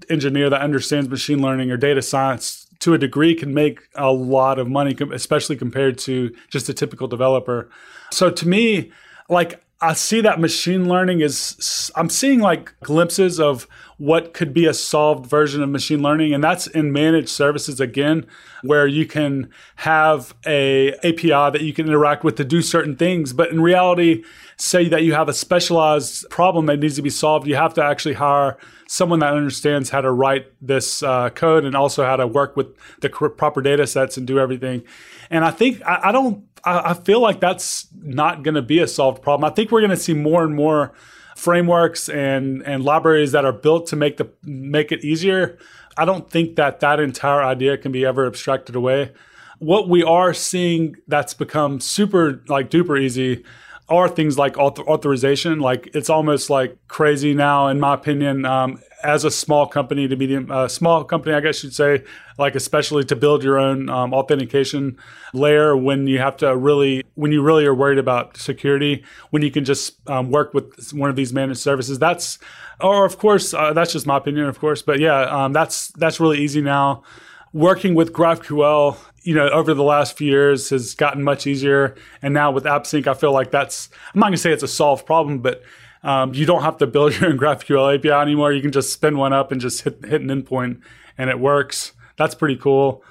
engineer 0.09 0.49
that 0.49 0.61
understands 0.61 1.09
machine 1.09 1.41
learning 1.41 1.71
or 1.71 1.77
data 1.77 2.01
science 2.01 2.67
to 2.79 2.93
a 2.93 2.97
degree 2.97 3.35
can 3.35 3.53
make 3.53 3.81
a 3.95 4.11
lot 4.11 4.59
of 4.59 4.67
money, 4.67 4.95
especially 5.11 5.55
compared 5.55 5.97
to 5.99 6.33
just 6.49 6.69
a 6.69 6.73
typical 6.73 7.07
developer. 7.07 7.69
So 8.11 8.29
to 8.29 8.47
me, 8.47 8.91
like 9.29 9.63
I 9.81 9.93
see 9.93 10.21
that 10.21 10.39
machine 10.39 10.87
learning 10.87 11.21
is, 11.21 11.91
I'm 11.95 12.09
seeing 12.09 12.39
like 12.39 12.73
glimpses 12.81 13.39
of 13.39 13.67
what 13.99 14.33
could 14.33 14.53
be 14.53 14.65
a 14.65 14.73
solved 14.73 15.25
version 15.25 15.61
of 15.61 15.69
machine 15.69 16.01
learning. 16.01 16.33
And 16.33 16.41
that's 16.41 16.67
in 16.67 16.93
managed 16.93 17.27
services 17.27 17.81
again, 17.81 18.25
where 18.63 18.87
you 18.87 19.05
can 19.05 19.49
have 19.75 20.33
a 20.47 20.93
API 21.03 21.27
that 21.27 21.61
you 21.61 21.73
can 21.73 21.85
interact 21.85 22.23
with 22.23 22.35
to 22.37 22.45
do 22.45 22.61
certain 22.61 22.95
things. 22.95 23.33
But 23.33 23.49
in 23.49 23.61
reality, 23.61 24.23
say 24.55 24.87
that 24.87 25.03
you 25.03 25.13
have 25.13 25.27
a 25.27 25.33
specialized 25.33 26.29
problem 26.29 26.65
that 26.67 26.79
needs 26.79 26.95
to 26.95 27.01
be 27.01 27.09
solved, 27.09 27.45
you 27.45 27.57
have 27.57 27.73
to 27.73 27.83
actually 27.83 28.15
hire 28.15 28.57
someone 28.87 29.19
that 29.19 29.33
understands 29.33 29.89
how 29.89 29.99
to 29.99 30.11
write 30.11 30.47
this 30.61 31.03
uh, 31.03 31.29
code 31.31 31.65
and 31.65 31.75
also 31.75 32.05
how 32.05 32.15
to 32.15 32.25
work 32.25 32.55
with 32.55 32.67
the 33.01 33.09
proper 33.09 33.61
data 33.61 33.85
sets 33.85 34.15
and 34.15 34.25
do 34.25 34.39
everything. 34.39 34.81
And 35.29 35.43
I 35.43 35.51
think 35.51 35.81
I, 35.85 35.99
I 36.05 36.11
don't 36.13 36.45
I, 36.63 36.91
I 36.91 36.93
feel 36.93 37.19
like 37.19 37.41
that's 37.41 37.87
not 38.01 38.43
going 38.43 38.55
to 38.55 38.61
be 38.61 38.79
a 38.79 38.87
solved 38.87 39.21
problem. 39.21 39.49
I 39.49 39.53
think 39.53 39.71
we're 39.71 39.81
going 39.81 39.91
to 39.91 39.97
see 39.97 40.13
more 40.13 40.43
and 40.43 40.55
more 40.55 40.93
frameworks 41.39 42.09
and 42.09 42.61
and 42.63 42.83
libraries 42.83 43.31
that 43.31 43.45
are 43.45 43.53
built 43.53 43.87
to 43.87 43.95
make 43.95 44.17
the 44.17 44.29
make 44.43 44.91
it 44.91 45.03
easier. 45.03 45.57
I 45.97 46.05
don't 46.05 46.29
think 46.29 46.55
that 46.57 46.81
that 46.81 46.99
entire 46.99 47.41
idea 47.43 47.77
can 47.77 47.91
be 47.91 48.05
ever 48.05 48.27
abstracted 48.27 48.75
away. 48.75 49.11
What 49.59 49.89
we 49.89 50.03
are 50.03 50.33
seeing 50.33 50.95
that's 51.07 51.33
become 51.33 51.79
super 51.79 52.43
like 52.47 52.69
duper 52.69 52.99
easy 52.99 53.43
are 53.89 54.07
things 54.07 54.37
like 54.37 54.57
author- 54.57 54.87
authorization. 54.87 55.59
Like 55.59 55.89
it's 55.93 56.09
almost 56.09 56.49
like 56.49 56.77
crazy 56.87 57.33
now, 57.33 57.67
in 57.67 57.79
my 57.79 57.93
opinion. 57.93 58.45
Um, 58.45 58.79
as 59.03 59.23
a 59.23 59.31
small 59.31 59.65
company 59.65 60.07
to 60.07 60.15
medium, 60.15 60.51
uh, 60.51 60.67
small 60.67 61.03
company, 61.03 61.33
I 61.33 61.39
guess 61.39 61.63
you'd 61.63 61.73
say, 61.73 62.03
like 62.37 62.55
especially 62.55 63.03
to 63.05 63.15
build 63.15 63.43
your 63.43 63.57
own 63.57 63.89
um, 63.89 64.13
authentication 64.13 64.97
layer 65.33 65.75
when 65.75 66.07
you 66.07 66.19
have 66.19 66.37
to 66.37 66.55
really, 66.55 67.03
when 67.15 67.31
you 67.31 67.41
really 67.41 67.65
are 67.65 67.73
worried 67.73 67.97
about 67.97 68.37
security, 68.37 69.03
when 69.29 69.41
you 69.41 69.51
can 69.51 69.63
just 69.63 69.97
um, 70.09 70.31
work 70.31 70.53
with 70.53 70.91
one 70.91 71.09
of 71.09 71.15
these 71.15 71.31
managed 71.31 71.61
services. 71.61 71.97
That's, 71.97 72.39
or 72.81 73.05
of 73.05 73.17
course, 73.17 73.53
uh, 73.53 73.73
that's 73.73 73.93
just 73.93 74.05
my 74.05 74.17
opinion, 74.17 74.47
of 74.47 74.59
course, 74.59 74.81
but 74.81 74.99
yeah, 74.99 75.21
um, 75.21 75.53
that's 75.53 75.89
that's 75.93 76.19
really 76.19 76.39
easy 76.39 76.61
now. 76.61 77.03
Working 77.51 77.95
with 77.95 78.13
GraphQL, 78.13 78.97
you 79.29 79.35
know, 79.35 79.47
over 79.49 79.75
the 79.75 79.83
last 79.83 80.17
few 80.17 80.27
years 80.27 80.71
has 80.71 80.95
gotten 80.95 81.23
much 81.23 81.45
easier, 81.45 81.93
and 82.23 82.33
now 82.33 82.49
with 82.49 82.63
AppSync, 82.63 83.05
I 83.05 83.13
feel 83.13 83.31
like 83.31 83.51
that's. 83.51 83.87
I'm 84.11 84.19
not 84.19 84.25
gonna 84.25 84.37
say 84.37 84.51
it's 84.51 84.63
a 84.63 84.67
solved 84.67 85.05
problem, 85.05 85.37
but 85.37 85.61
um, 86.01 86.33
you 86.33 86.47
don't 86.47 86.63
have 86.63 86.77
to 86.79 86.87
build 86.87 87.13
your 87.19 87.29
own 87.29 87.37
GraphQL 87.37 87.95
API 87.95 88.09
anymore. 88.09 88.51
You 88.51 88.63
can 88.63 88.71
just 88.71 88.91
spin 88.91 89.19
one 89.19 89.31
up 89.31 89.51
and 89.51 89.61
just 89.61 89.83
hit, 89.83 90.03
hit 90.03 90.21
an 90.21 90.29
endpoint 90.29 90.81
and 91.15 91.29
it 91.29 91.39
works. 91.39 91.91
That's 92.17 92.33
pretty 92.33 92.55
cool. 92.55 93.03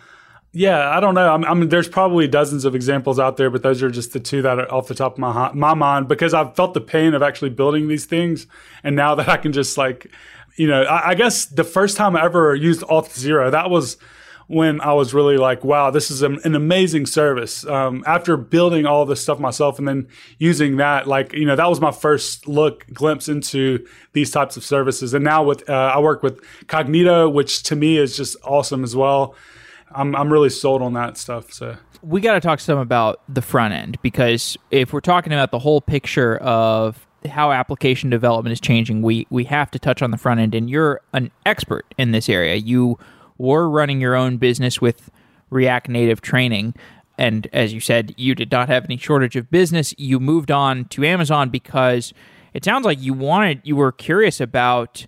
Yeah, 0.50 0.90
I 0.90 0.98
don't 0.98 1.14
know. 1.14 1.32
I 1.32 1.54
mean, 1.54 1.68
there's 1.68 1.88
probably 1.88 2.26
dozens 2.26 2.64
of 2.64 2.74
examples 2.74 3.20
out 3.20 3.36
there, 3.36 3.48
but 3.48 3.62
those 3.62 3.80
are 3.80 3.90
just 3.90 4.12
the 4.12 4.18
two 4.18 4.42
that 4.42 4.58
are 4.58 4.72
off 4.72 4.88
the 4.88 4.96
top 4.96 5.12
of 5.12 5.18
my 5.18 5.52
my 5.52 5.74
mind 5.74 6.08
because 6.08 6.34
I've 6.34 6.56
felt 6.56 6.74
the 6.74 6.80
pain 6.80 7.14
of 7.14 7.22
actually 7.22 7.50
building 7.50 7.86
these 7.86 8.06
things, 8.06 8.48
and 8.82 8.96
now 8.96 9.14
that 9.14 9.28
I 9.28 9.36
can 9.36 9.52
just 9.52 9.78
like, 9.78 10.10
you 10.56 10.66
know, 10.66 10.82
I, 10.82 11.10
I 11.10 11.14
guess 11.14 11.46
the 11.46 11.62
first 11.62 11.96
time 11.96 12.16
I 12.16 12.24
ever 12.24 12.56
used 12.56 12.80
Auth0, 12.80 13.52
that 13.52 13.70
was 13.70 13.98
when 14.48 14.80
I 14.80 14.94
was 14.94 15.12
really 15.12 15.36
like, 15.36 15.62
wow, 15.62 15.90
this 15.90 16.10
is 16.10 16.22
an, 16.22 16.40
an 16.42 16.54
amazing 16.54 17.04
service. 17.04 17.66
Um, 17.66 18.02
after 18.06 18.36
building 18.36 18.86
all 18.86 19.04
this 19.04 19.20
stuff 19.20 19.38
myself 19.38 19.78
and 19.78 19.86
then 19.86 20.08
using 20.38 20.78
that, 20.78 21.06
like, 21.06 21.34
you 21.34 21.44
know, 21.44 21.54
that 21.54 21.68
was 21.68 21.80
my 21.80 21.92
first 21.92 22.48
look, 22.48 22.86
glimpse 22.92 23.28
into 23.28 23.86
these 24.14 24.30
types 24.30 24.56
of 24.56 24.64
services. 24.64 25.12
And 25.12 25.22
now 25.22 25.42
with, 25.42 25.68
uh, 25.68 25.92
I 25.94 25.98
work 26.00 26.22
with 26.22 26.42
Cognito, 26.66 27.30
which 27.30 27.62
to 27.64 27.76
me 27.76 27.98
is 27.98 28.16
just 28.16 28.36
awesome 28.42 28.84
as 28.84 28.96
well. 28.96 29.34
I'm, 29.90 30.16
I'm 30.16 30.32
really 30.32 30.50
sold 30.50 30.80
on 30.80 30.94
that 30.94 31.18
stuff. 31.18 31.52
So 31.52 31.76
we 32.02 32.22
got 32.22 32.34
to 32.34 32.40
talk 32.40 32.60
some 32.60 32.78
about 32.78 33.20
the 33.28 33.42
front 33.42 33.74
end 33.74 34.00
because 34.00 34.56
if 34.70 34.94
we're 34.94 35.00
talking 35.00 35.32
about 35.32 35.50
the 35.50 35.58
whole 35.58 35.82
picture 35.82 36.38
of 36.38 37.06
how 37.28 37.52
application 37.52 38.08
development 38.08 38.52
is 38.52 38.60
changing, 38.60 39.02
we 39.02 39.26
we 39.28 39.44
have 39.44 39.70
to 39.72 39.78
touch 39.78 40.02
on 40.02 40.10
the 40.10 40.18
front 40.18 40.40
end. 40.40 40.54
And 40.54 40.70
you're 40.70 41.00
an 41.12 41.30
expert 41.44 41.84
in 41.98 42.12
this 42.12 42.28
area. 42.28 42.54
You 42.54 42.98
or 43.38 43.70
running 43.70 44.00
your 44.00 44.14
own 44.14 44.36
business 44.36 44.80
with 44.80 45.10
React 45.50 45.88
Native 45.88 46.20
training. 46.20 46.74
And 47.16 47.48
as 47.52 47.72
you 47.72 47.80
said, 47.80 48.14
you 48.16 48.34
did 48.34 48.52
not 48.52 48.68
have 48.68 48.84
any 48.84 48.96
shortage 48.96 49.36
of 49.36 49.50
business. 49.50 49.94
You 49.98 50.20
moved 50.20 50.50
on 50.50 50.84
to 50.86 51.04
Amazon 51.04 51.50
because 51.50 52.12
it 52.54 52.64
sounds 52.64 52.84
like 52.84 53.00
you 53.00 53.12
wanted, 53.12 53.60
you 53.64 53.76
were 53.76 53.92
curious 53.92 54.40
about 54.40 55.06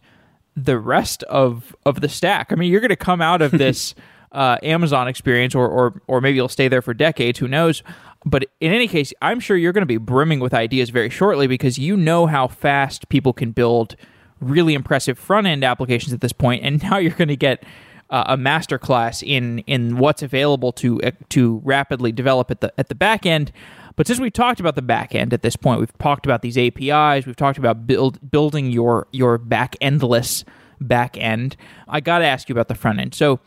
the 0.56 0.78
rest 0.78 1.22
of 1.24 1.74
of 1.86 2.00
the 2.00 2.08
stack. 2.08 2.52
I 2.52 2.56
mean, 2.56 2.70
you're 2.70 2.80
going 2.80 2.90
to 2.90 2.96
come 2.96 3.20
out 3.20 3.42
of 3.42 3.50
this 3.52 3.94
uh, 4.32 4.56
Amazon 4.62 5.08
experience, 5.08 5.54
or 5.54 5.68
or 5.68 6.02
or 6.06 6.20
maybe 6.20 6.36
you'll 6.36 6.48
stay 6.48 6.68
there 6.68 6.82
for 6.82 6.94
decades. 6.94 7.38
Who 7.38 7.48
knows? 7.48 7.82
But 8.24 8.46
in 8.60 8.72
any 8.72 8.86
case, 8.86 9.14
I'm 9.22 9.40
sure 9.40 9.56
you're 9.56 9.72
going 9.72 9.82
to 9.82 9.86
be 9.86 9.96
brimming 9.96 10.40
with 10.40 10.52
ideas 10.52 10.90
very 10.90 11.08
shortly 11.08 11.46
because 11.46 11.78
you 11.78 11.96
know 11.96 12.26
how 12.26 12.48
fast 12.48 13.08
people 13.08 13.32
can 13.32 13.52
build 13.52 13.96
really 14.40 14.74
impressive 14.74 15.18
front 15.18 15.46
end 15.46 15.64
applications 15.64 16.12
at 16.12 16.20
this 16.20 16.32
point, 16.32 16.62
and 16.64 16.82
now 16.82 16.98
you're 16.98 17.12
going 17.12 17.28
to 17.28 17.36
get 17.36 17.64
uh, 18.10 18.24
a 18.26 18.36
masterclass 18.36 19.22
in 19.26 19.60
in 19.60 19.98
what's 19.98 20.22
available 20.22 20.72
to 20.72 21.00
uh, 21.02 21.10
to 21.30 21.60
rapidly 21.64 22.12
develop 22.12 22.50
at 22.50 22.60
the 22.60 22.72
at 22.78 22.88
the 22.88 22.94
back 22.94 23.24
end. 23.24 23.52
But 23.96 24.06
since 24.06 24.20
we've 24.20 24.32
talked 24.32 24.60
about 24.60 24.76
the 24.76 24.82
back 24.82 25.14
end 25.14 25.32
at 25.32 25.42
this 25.42 25.56
point, 25.56 25.80
we've 25.80 25.98
talked 25.98 26.24
about 26.26 26.42
these 26.42 26.56
APIs, 26.56 27.26
we've 27.26 27.36
talked 27.36 27.58
about 27.58 27.86
build 27.86 28.30
building 28.30 28.70
your 28.70 29.06
your 29.12 29.38
back 29.38 29.76
endless 29.80 30.44
back 30.80 31.16
end. 31.18 31.56
I 31.88 32.00
got 32.00 32.20
to 32.20 32.24
ask 32.24 32.48
you 32.48 32.54
about 32.54 32.68
the 32.68 32.74
front 32.74 33.00
end. 33.00 33.14
So 33.14 33.40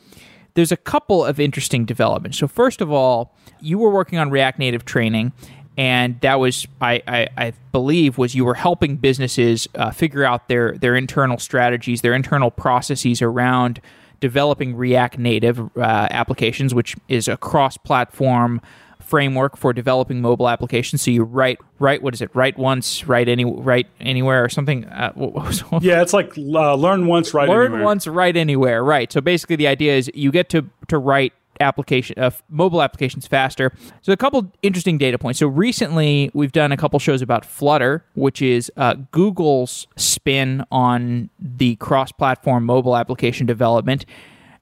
there's 0.54 0.72
a 0.72 0.78
couple 0.78 1.26
of 1.26 1.40
interesting 1.40 1.84
developments. 1.84 2.38
So 2.38 2.48
first 2.48 2.80
of 2.80 2.92
all, 2.92 3.36
you 3.60 3.80
were 3.80 3.90
working 3.90 4.20
on 4.20 4.30
React 4.30 4.60
Native 4.60 4.86
training 4.86 5.34
and 5.78 6.20
that 6.22 6.40
was 6.40 6.68
I, 6.80 7.02
I, 7.08 7.28
I 7.38 7.54
believe 7.72 8.18
was 8.18 8.36
you 8.36 8.46
were 8.46 8.54
helping 8.54 8.98
businesses 8.98 9.68
uh, 9.76 9.92
figure 9.92 10.24
out 10.24 10.48
their 10.48 10.74
their 10.74 10.96
internal 10.96 11.40
strategies, 11.40 12.02
their 12.02 12.14
internal 12.14 12.52
processes 12.52 13.22
around 13.22 13.82
developing 14.24 14.74
React 14.74 15.20
Native 15.20 15.60
uh, 15.60 16.08
applications, 16.10 16.74
which 16.74 16.96
is 17.10 17.28
a 17.28 17.36
cross-platform 17.36 18.62
framework 19.02 19.58
for 19.58 19.74
developing 19.74 20.22
mobile 20.22 20.48
applications. 20.48 21.02
So 21.02 21.12
you 21.12 21.26
write 21.26 21.60
write 21.78 22.02
what 22.02 22.14
is 22.14 22.22
it? 22.22 22.34
Write 22.34 22.58
once, 22.58 23.06
write 23.06 23.28
any 23.28 23.44
write 23.44 23.88
anywhere 24.00 24.42
or 24.46 24.48
something. 24.48 24.86
Uh, 24.86 25.12
what, 25.14 25.34
what 25.34 25.72
was, 25.72 25.84
yeah, 25.84 26.02
it's 26.02 26.14
like 26.14 26.38
uh, 26.38 26.76
learn 26.76 27.06
once, 27.06 27.34
write 27.34 27.50
learn 27.50 27.66
anywhere. 27.66 27.84
once, 27.84 28.08
write 28.08 28.38
anywhere. 28.38 28.82
Right. 28.82 29.12
So 29.12 29.20
basically, 29.20 29.58
the 29.58 29.68
idea 29.68 29.94
is 29.98 30.10
you 30.14 30.32
get 30.32 30.48
to 30.50 30.70
to 30.88 30.98
write 30.98 31.34
application 31.60 32.18
uh, 32.20 32.32
mobile 32.50 32.82
applications 32.82 33.28
faster. 33.28 33.72
So 34.02 34.12
a 34.12 34.18
couple 34.18 34.52
interesting 34.62 34.98
data 34.98 35.18
points. 35.18 35.40
So 35.40 35.48
recently 35.48 36.32
we've 36.34 36.52
done 36.52 36.72
a 36.72 36.78
couple 36.78 37.00
shows 37.00 37.22
about 37.22 37.46
Flutter, 37.46 38.06
which 38.16 38.42
is 38.42 38.72
uh, 38.78 38.96
Google's 39.12 39.88
spin 39.96 40.66
on 40.72 41.30
the 41.40 41.76
cross-platform 41.78 42.66
mobile 42.66 42.96
application 42.96 43.46
development. 43.46 44.06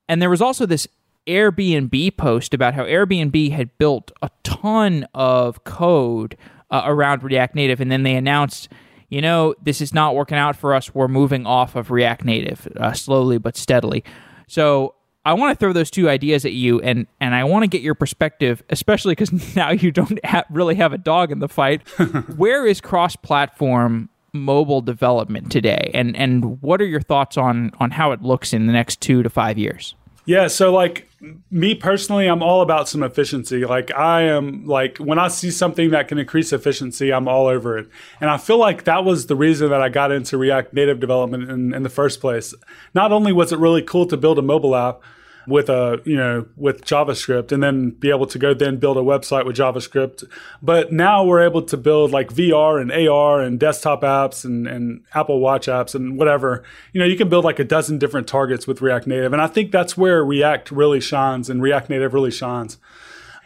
And 0.07 0.21
there 0.21 0.29
was 0.29 0.41
also 0.41 0.65
this 0.65 0.87
Airbnb 1.27 2.17
post 2.17 2.53
about 2.53 2.73
how 2.73 2.83
Airbnb 2.83 3.51
had 3.51 3.77
built 3.77 4.11
a 4.21 4.29
ton 4.43 5.07
of 5.13 5.63
code 5.63 6.35
uh, 6.71 6.81
around 6.85 7.23
React 7.23 7.55
Native, 7.55 7.81
and 7.81 7.91
then 7.91 8.03
they 8.03 8.15
announced, 8.15 8.69
you 9.09 9.21
know, 9.21 9.53
this 9.61 9.81
is 9.81 9.93
not 9.93 10.15
working 10.15 10.37
out 10.37 10.55
for 10.55 10.73
us. 10.73 10.95
We're 10.95 11.07
moving 11.07 11.45
off 11.45 11.75
of 11.75 11.91
React 11.91 12.25
Native 12.25 12.67
uh, 12.77 12.93
slowly 12.93 13.37
but 13.37 13.55
steadily. 13.55 14.03
So 14.47 14.95
I 15.23 15.33
want 15.33 15.57
to 15.57 15.63
throw 15.63 15.71
those 15.71 15.91
two 15.91 16.09
ideas 16.09 16.45
at 16.45 16.53
you, 16.53 16.79
and 16.81 17.05
and 17.19 17.35
I 17.35 17.43
want 17.43 17.63
to 17.63 17.67
get 17.67 17.81
your 17.81 17.95
perspective, 17.95 18.63
especially 18.69 19.13
because 19.13 19.55
now 19.55 19.71
you 19.71 19.91
don't 19.91 20.23
ha- 20.25 20.45
really 20.49 20.75
have 20.75 20.93
a 20.93 20.97
dog 20.97 21.31
in 21.31 21.39
the 21.39 21.49
fight. 21.49 21.87
Where 22.37 22.65
is 22.65 22.81
cross-platform 22.81 24.09
mobile 24.33 24.81
development 24.81 25.51
today, 25.51 25.91
and 25.93 26.15
and 26.15 26.61
what 26.61 26.81
are 26.81 26.85
your 26.85 27.01
thoughts 27.01 27.37
on 27.37 27.71
on 27.79 27.91
how 27.91 28.11
it 28.11 28.21
looks 28.21 28.53
in 28.53 28.65
the 28.65 28.73
next 28.73 29.01
two 29.01 29.21
to 29.23 29.29
five 29.29 29.57
years? 29.57 29.95
Yeah, 30.25 30.47
so 30.47 30.71
like 30.71 31.09
me 31.49 31.75
personally, 31.75 32.27
I'm 32.27 32.43
all 32.43 32.61
about 32.61 32.87
some 32.87 33.03
efficiency. 33.03 33.65
Like 33.65 33.93
I 33.95 34.23
am 34.23 34.65
like 34.65 34.97
when 34.97 35.19
I 35.19 35.27
see 35.27 35.51
something 35.51 35.91
that 35.91 36.07
can 36.07 36.17
increase 36.17 36.53
efficiency, 36.53 37.11
I'm 37.11 37.27
all 37.27 37.47
over 37.47 37.77
it. 37.77 37.89
And 38.19 38.29
I 38.29 38.37
feel 38.37 38.57
like 38.57 38.83
that 38.85 39.03
was 39.03 39.27
the 39.27 39.35
reason 39.35 39.69
that 39.69 39.81
I 39.81 39.89
got 39.89 40.11
into 40.11 40.37
React 40.37 40.73
Native 40.73 40.99
development 40.99 41.49
in, 41.49 41.73
in 41.73 41.83
the 41.83 41.89
first 41.89 42.21
place. 42.21 42.53
Not 42.93 43.11
only 43.11 43.31
was 43.31 43.51
it 43.51 43.59
really 43.59 43.81
cool 43.81 44.05
to 44.07 44.17
build 44.17 44.39
a 44.39 44.43
mobile 44.43 44.75
app, 44.75 45.01
with 45.47 45.69
a 45.69 46.01
you 46.05 46.15
know 46.15 46.45
with 46.55 46.85
JavaScript 46.85 47.51
and 47.51 47.63
then 47.63 47.91
be 47.91 48.09
able 48.09 48.27
to 48.27 48.37
go 48.37 48.53
then 48.53 48.77
build 48.77 48.97
a 48.97 49.01
website 49.01 49.45
with 49.45 49.55
JavaScript. 49.55 50.23
But 50.61 50.91
now 50.91 51.23
we're 51.23 51.41
able 51.41 51.61
to 51.63 51.77
build 51.77 52.11
like 52.11 52.29
VR 52.29 52.79
and 52.79 52.91
AR 52.91 53.41
and 53.41 53.59
desktop 53.59 54.01
apps 54.01 54.45
and, 54.45 54.67
and 54.67 55.03
Apple 55.13 55.39
Watch 55.39 55.67
apps 55.67 55.95
and 55.95 56.17
whatever. 56.17 56.63
You 56.93 56.99
know, 56.99 57.07
you 57.07 57.17
can 57.17 57.29
build 57.29 57.45
like 57.45 57.59
a 57.59 57.63
dozen 57.63 57.97
different 57.97 58.27
targets 58.27 58.67
with 58.67 58.81
React 58.81 59.07
Native. 59.07 59.33
And 59.33 59.41
I 59.41 59.47
think 59.47 59.71
that's 59.71 59.97
where 59.97 60.23
React 60.23 60.71
really 60.71 60.99
shines 60.99 61.49
and 61.49 61.61
React 61.61 61.89
Native 61.89 62.13
really 62.13 62.31
shines. 62.31 62.77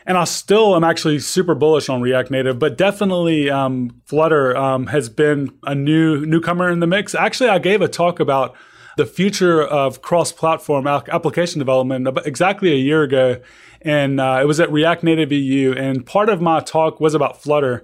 And 0.07 0.17
I 0.19 0.25
still 0.25 0.75
am 0.75 0.83
actually 0.83 1.17
super 1.17 1.55
bullish 1.55 1.89
on 1.89 1.99
React 1.99 2.29
Native, 2.29 2.59
but 2.59 2.77
definitely 2.77 3.49
um, 3.49 4.01
Flutter 4.05 4.55
um, 4.55 4.87
has 4.87 5.09
been 5.09 5.51
a 5.63 5.73
new 5.73 6.25
newcomer 6.27 6.69
in 6.69 6.79
the 6.79 6.85
mix. 6.85 7.15
Actually, 7.15 7.49
I 7.49 7.57
gave 7.57 7.81
a 7.81 7.87
talk 7.87 8.19
about 8.19 8.55
the 8.97 9.05
future 9.05 9.61
of 9.61 10.01
cross-platform 10.01 10.87
application 10.87 11.59
development 11.59 12.07
exactly 12.25 12.71
a 12.71 12.77
year 12.77 13.03
ago, 13.03 13.41
and 13.81 14.19
uh, 14.19 14.39
it 14.41 14.45
was 14.45 14.59
at 14.59 14.71
React 14.71 15.03
Native 15.03 15.31
EU. 15.31 15.73
And 15.73 16.05
part 16.05 16.29
of 16.29 16.41
my 16.41 16.59
talk 16.59 16.99
was 16.99 17.13
about 17.13 17.41
Flutter. 17.41 17.83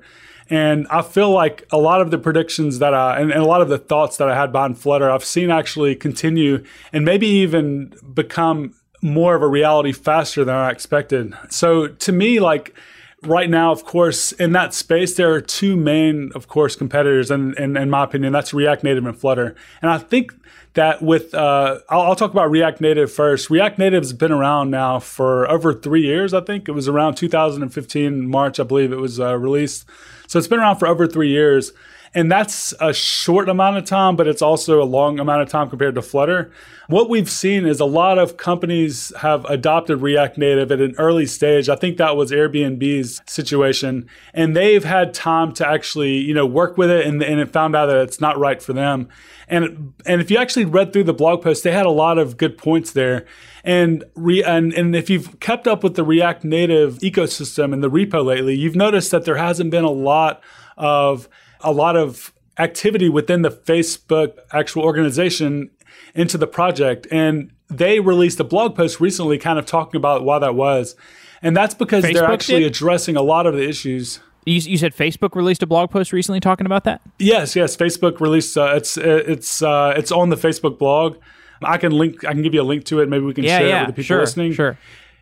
And 0.49 0.85
I 0.89 1.01
feel 1.01 1.31
like 1.31 1.65
a 1.71 1.77
lot 1.77 2.01
of 2.01 2.11
the 2.11 2.17
predictions 2.17 2.79
that 2.79 2.93
I, 2.93 3.19
and, 3.19 3.31
and, 3.31 3.41
a 3.41 3.45
lot 3.45 3.61
of 3.61 3.69
the 3.69 3.77
thoughts 3.77 4.17
that 4.17 4.27
I 4.27 4.35
had 4.35 4.51
behind 4.51 4.77
Flutter, 4.77 5.09
I've 5.09 5.23
seen 5.23 5.49
actually 5.49 5.95
continue 5.95 6.63
and 6.91 7.05
maybe 7.05 7.27
even 7.27 7.93
become 8.13 8.73
more 9.01 9.35
of 9.35 9.41
a 9.41 9.47
reality 9.47 9.93
faster 9.93 10.43
than 10.43 10.55
I 10.55 10.69
expected. 10.69 11.33
So 11.49 11.87
to 11.87 12.11
me, 12.11 12.39
like 12.39 12.75
right 13.23 13.49
now, 13.49 13.71
of 13.71 13.85
course, 13.85 14.31
in 14.33 14.51
that 14.51 14.73
space, 14.73 15.15
there 15.15 15.31
are 15.33 15.41
two 15.41 15.75
main, 15.75 16.31
of 16.35 16.47
course, 16.47 16.75
competitors, 16.75 17.31
and 17.31 17.55
in 17.57 17.89
my 17.89 18.03
opinion, 18.03 18.33
that's 18.33 18.53
React 18.53 18.83
Native 18.83 19.05
and 19.05 19.17
Flutter. 19.17 19.55
And 19.81 19.89
I 19.91 19.99
think 19.99 20.33
that 20.73 21.01
with 21.01 21.33
uh, 21.33 21.79
I'll, 21.89 22.01
I'll, 22.01 22.15
talk 22.15 22.31
about 22.31 22.49
React 22.49 22.81
Native 22.81 23.11
first. 23.11 23.49
React 23.49 23.79
Native's 23.79 24.13
been 24.13 24.31
around 24.31 24.71
now 24.71 24.99
for 24.99 25.49
over 25.49 25.73
three 25.73 26.03
years. 26.03 26.33
I 26.33 26.41
think 26.41 26.69
it 26.69 26.71
was 26.71 26.87
around 26.87 27.15
2015 27.15 28.27
March, 28.27 28.59
I 28.59 28.63
believe 28.63 28.91
it 28.91 28.97
was 28.97 29.19
uh, 29.19 29.37
released. 29.37 29.85
So 30.27 30.39
it's 30.39 30.47
been 30.47 30.59
around 30.59 30.77
for 30.77 30.87
over 30.87 31.07
three 31.07 31.29
years, 31.29 31.73
and 32.13 32.29
that's 32.29 32.73
a 32.81 32.93
short 32.93 33.47
amount 33.47 33.77
of 33.77 33.85
time, 33.85 34.17
but 34.17 34.27
it's 34.27 34.41
also 34.41 34.81
a 34.81 34.83
long 34.83 35.19
amount 35.19 35.43
of 35.43 35.49
time 35.49 35.69
compared 35.69 35.95
to 35.95 36.01
Flutter. 36.01 36.51
What 36.87 37.09
we've 37.09 37.29
seen 37.29 37.65
is 37.65 37.79
a 37.79 37.85
lot 37.85 38.19
of 38.19 38.35
companies 38.35 39.13
have 39.21 39.45
adopted 39.45 40.01
React 40.01 40.37
Native 40.37 40.71
at 40.73 40.81
an 40.81 40.93
early 40.97 41.25
stage. 41.25 41.69
I 41.69 41.77
think 41.77 41.97
that 41.97 42.17
was 42.17 42.31
Airbnb's 42.31 43.21
situation, 43.27 44.09
and 44.33 44.57
they've 44.57 44.83
had 44.83 45.13
time 45.13 45.53
to 45.53 45.67
actually 45.67 46.17
you 46.17 46.33
know 46.33 46.45
work 46.45 46.77
with 46.77 46.89
it, 46.89 47.05
and, 47.05 47.23
and 47.23 47.39
it 47.39 47.53
found 47.53 47.77
out 47.77 47.85
that 47.85 48.01
it's 48.01 48.19
not 48.19 48.37
right 48.37 48.61
for 48.61 48.73
them. 48.73 49.07
And 49.47 49.93
and 50.05 50.19
if 50.19 50.29
you 50.29 50.37
actually 50.37 50.65
read 50.65 50.91
through 50.91 51.05
the 51.05 51.13
blog 51.13 51.41
post, 51.41 51.63
they 51.63 51.71
had 51.71 51.85
a 51.85 51.91
lot 51.91 52.17
of 52.17 52.35
good 52.35 52.57
points 52.57 52.91
there. 52.91 53.25
And 53.63 54.03
re, 54.15 54.43
and 54.43 54.73
and 54.73 54.95
if 54.95 55.09
you've 55.09 55.39
kept 55.39 55.65
up 55.65 55.81
with 55.81 55.95
the 55.95 56.03
React 56.03 56.43
Native 56.43 56.97
ecosystem 56.99 57.71
and 57.71 57.81
the 57.81 57.89
repo 57.89 58.25
lately, 58.25 58.55
you've 58.55 58.75
noticed 58.75 59.11
that 59.11 59.23
there 59.23 59.37
hasn't 59.37 59.71
been 59.71 59.85
a 59.85 59.91
lot 59.91 60.41
of 60.77 61.29
a 61.63 61.71
lot 61.71 61.95
of 61.95 62.33
activity 62.57 63.09
within 63.09 63.41
the 63.41 63.51
Facebook 63.51 64.37
actual 64.51 64.83
organization 64.83 65.69
into 66.13 66.37
the 66.37 66.47
project. 66.47 67.07
And 67.11 67.51
they 67.69 67.99
released 67.99 68.39
a 68.39 68.43
blog 68.43 68.75
post 68.75 68.99
recently 68.99 69.37
kind 69.37 69.57
of 69.57 69.65
talking 69.65 69.97
about 69.97 70.23
why 70.23 70.39
that 70.39 70.55
was. 70.55 70.95
And 71.41 71.55
that's 71.55 71.73
because 71.73 72.03
Facebook 72.03 72.13
they're 72.13 72.31
actually 72.31 72.59
did? 72.61 72.71
addressing 72.71 73.15
a 73.15 73.21
lot 73.21 73.47
of 73.47 73.53
the 73.53 73.67
issues. 73.67 74.19
You, 74.45 74.55
you 74.55 74.77
said 74.77 74.93
Facebook 74.93 75.35
released 75.35 75.63
a 75.63 75.67
blog 75.67 75.91
post 75.91 76.11
recently 76.11 76.39
talking 76.39 76.65
about 76.65 76.83
that. 76.83 77.01
Yes, 77.19 77.55
yes. 77.55 77.75
Facebook 77.75 78.19
released 78.19 78.57
uh, 78.57 78.73
it's 78.75 78.97
it's 78.97 79.61
uh, 79.61 79.93
it's 79.95 80.11
on 80.11 80.29
the 80.29 80.35
Facebook 80.35 80.77
blog. 80.79 81.17
I 81.63 81.77
can 81.77 81.91
link. 81.91 82.25
I 82.25 82.33
can 82.33 82.41
give 82.41 82.53
you 82.53 82.61
a 82.61 82.63
link 82.63 82.85
to 82.85 83.01
it. 83.01 83.09
Maybe 83.09 83.23
we 83.23 83.33
can 83.33 83.43
yeah, 83.43 83.59
share 83.59 83.67
yeah, 83.67 83.77
it 83.77 83.87
with 83.87 83.95
the 83.95 84.01
people 84.01 84.15
sure, 84.15 84.19
listening. 84.21 84.53
Sure. 84.53 84.77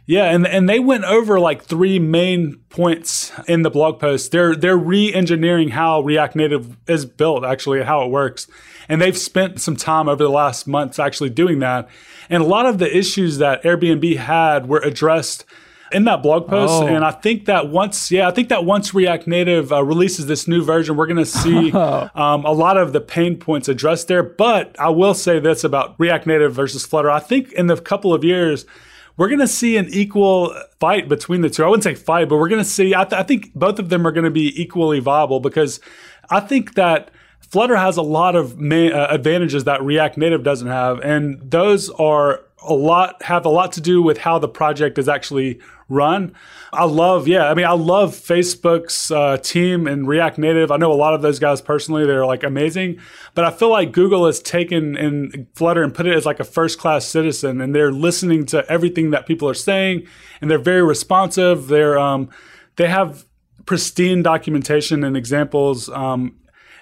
Yeah, 0.09 0.23
and 0.23 0.47
and 0.47 0.67
they 0.67 0.79
went 0.79 1.03
over 1.03 1.39
like 1.39 1.65
three 1.65 1.99
main 1.99 2.55
points 2.69 3.31
in 3.47 3.61
the 3.61 3.69
blog 3.69 3.99
post. 3.99 4.31
They're 4.31 4.55
they're 4.55 4.75
re-engineering 4.75 5.69
how 5.69 6.01
React 6.01 6.35
Native 6.35 6.77
is 6.87 7.05
built, 7.05 7.45
actually, 7.45 7.83
how 7.83 8.03
it 8.03 8.09
works, 8.09 8.47
and 8.89 8.99
they've 8.99 9.15
spent 9.15 9.61
some 9.61 9.75
time 9.75 10.09
over 10.09 10.23
the 10.23 10.31
last 10.31 10.65
months 10.65 10.97
actually 10.97 11.29
doing 11.29 11.59
that. 11.59 11.87
And 12.27 12.41
a 12.41 12.45
lot 12.47 12.65
of 12.65 12.79
the 12.79 12.97
issues 12.97 13.37
that 13.37 13.61
Airbnb 13.61 14.17
had 14.17 14.67
were 14.67 14.79
addressed 14.79 15.45
in 15.91 16.05
that 16.05 16.23
blog 16.23 16.47
post. 16.47 16.73
Oh. 16.73 16.87
And 16.87 17.05
I 17.05 17.11
think 17.11 17.45
that 17.45 17.69
once, 17.69 18.09
yeah, 18.09 18.27
I 18.27 18.31
think 18.31 18.49
that 18.49 18.65
once 18.65 18.95
React 18.95 19.27
Native 19.27 19.71
uh, 19.71 19.83
releases 19.83 20.25
this 20.25 20.47
new 20.47 20.63
version, 20.63 20.95
we're 20.95 21.05
going 21.05 21.17
to 21.17 21.25
see 21.25 21.71
um, 21.71 22.45
a 22.45 22.51
lot 22.51 22.77
of 22.77 22.93
the 22.93 23.01
pain 23.01 23.37
points 23.37 23.67
addressed 23.69 24.07
there. 24.07 24.23
But 24.23 24.75
I 24.79 24.89
will 24.89 25.13
say 25.13 25.37
this 25.39 25.63
about 25.63 25.93
React 25.99 26.25
Native 26.25 26.53
versus 26.55 26.83
Flutter. 26.83 27.11
I 27.11 27.19
think 27.19 27.51
in 27.51 27.67
the 27.67 27.77
couple 27.77 28.11
of 28.11 28.23
years, 28.23 28.65
we're 29.19 29.27
going 29.27 29.39
to 29.39 29.47
see 29.47 29.75
an 29.75 29.89
equal 29.89 30.55
fight 30.79 31.09
between 31.09 31.41
the 31.41 31.49
two. 31.49 31.61
I 31.61 31.67
wouldn't 31.67 31.83
say 31.83 31.93
fight, 31.93 32.29
but 32.29 32.37
we're 32.37 32.47
going 32.47 32.63
to 32.63 32.69
see, 32.69 32.95
I, 32.95 33.03
th- 33.03 33.19
I 33.19 33.23
think 33.23 33.53
both 33.53 33.77
of 33.77 33.89
them 33.89 34.07
are 34.07 34.13
going 34.13 34.23
to 34.23 34.31
be 34.31 34.59
equally 34.59 35.01
viable 35.01 35.41
because 35.41 35.81
I 36.29 36.39
think 36.39 36.75
that 36.75 37.11
Flutter 37.41 37.75
has 37.75 37.97
a 37.97 38.01
lot 38.01 38.37
of 38.37 38.57
ma- 38.61 38.87
uh, 38.87 39.07
advantages 39.09 39.65
that 39.65 39.83
React 39.83 40.19
Native 40.19 40.43
doesn't 40.43 40.69
have. 40.69 41.01
And 41.01 41.37
those 41.51 41.89
are 41.89 42.45
a 42.61 42.73
lot, 42.73 43.21
have 43.23 43.45
a 43.45 43.49
lot 43.49 43.71
to 43.73 43.81
do 43.81 44.01
with 44.01 44.17
how 44.19 44.39
the 44.39 44.47
project 44.47 44.97
is 44.97 45.07
actually 45.07 45.59
run. 45.87 46.33
I 46.71 46.83
love, 46.85 47.27
yeah, 47.27 47.49
I 47.49 47.53
mean, 47.53 47.65
I 47.65 47.71
love 47.73 48.13
Facebook's 48.13 49.11
uh, 49.11 49.37
team 49.37 49.87
and 49.87 50.07
React 50.07 50.37
Native. 50.37 50.71
I 50.71 50.77
know 50.77 50.91
a 50.91 50.93
lot 50.93 51.13
of 51.13 51.21
those 51.21 51.39
guys 51.39 51.61
personally; 51.61 52.05
they're 52.05 52.25
like 52.25 52.43
amazing. 52.43 52.99
But 53.33 53.45
I 53.45 53.51
feel 53.51 53.69
like 53.69 53.91
Google 53.91 54.25
has 54.25 54.39
taken 54.39 54.95
in 54.97 55.47
Flutter 55.55 55.83
and 55.83 55.93
put 55.93 56.05
it 56.05 56.15
as 56.15 56.25
like 56.25 56.39
a 56.39 56.43
first 56.43 56.79
class 56.79 57.05
citizen, 57.05 57.61
and 57.61 57.73
they're 57.73 57.91
listening 57.91 58.45
to 58.47 58.69
everything 58.69 59.11
that 59.11 59.25
people 59.25 59.49
are 59.49 59.53
saying, 59.53 60.05
and 60.41 60.51
they're 60.51 60.59
very 60.59 60.83
responsive. 60.83 61.67
They're 61.67 61.97
um, 61.97 62.29
they 62.75 62.87
have 62.87 63.25
pristine 63.65 64.23
documentation 64.23 65.03
and 65.03 65.15
examples 65.15 65.89
um, 65.89 66.38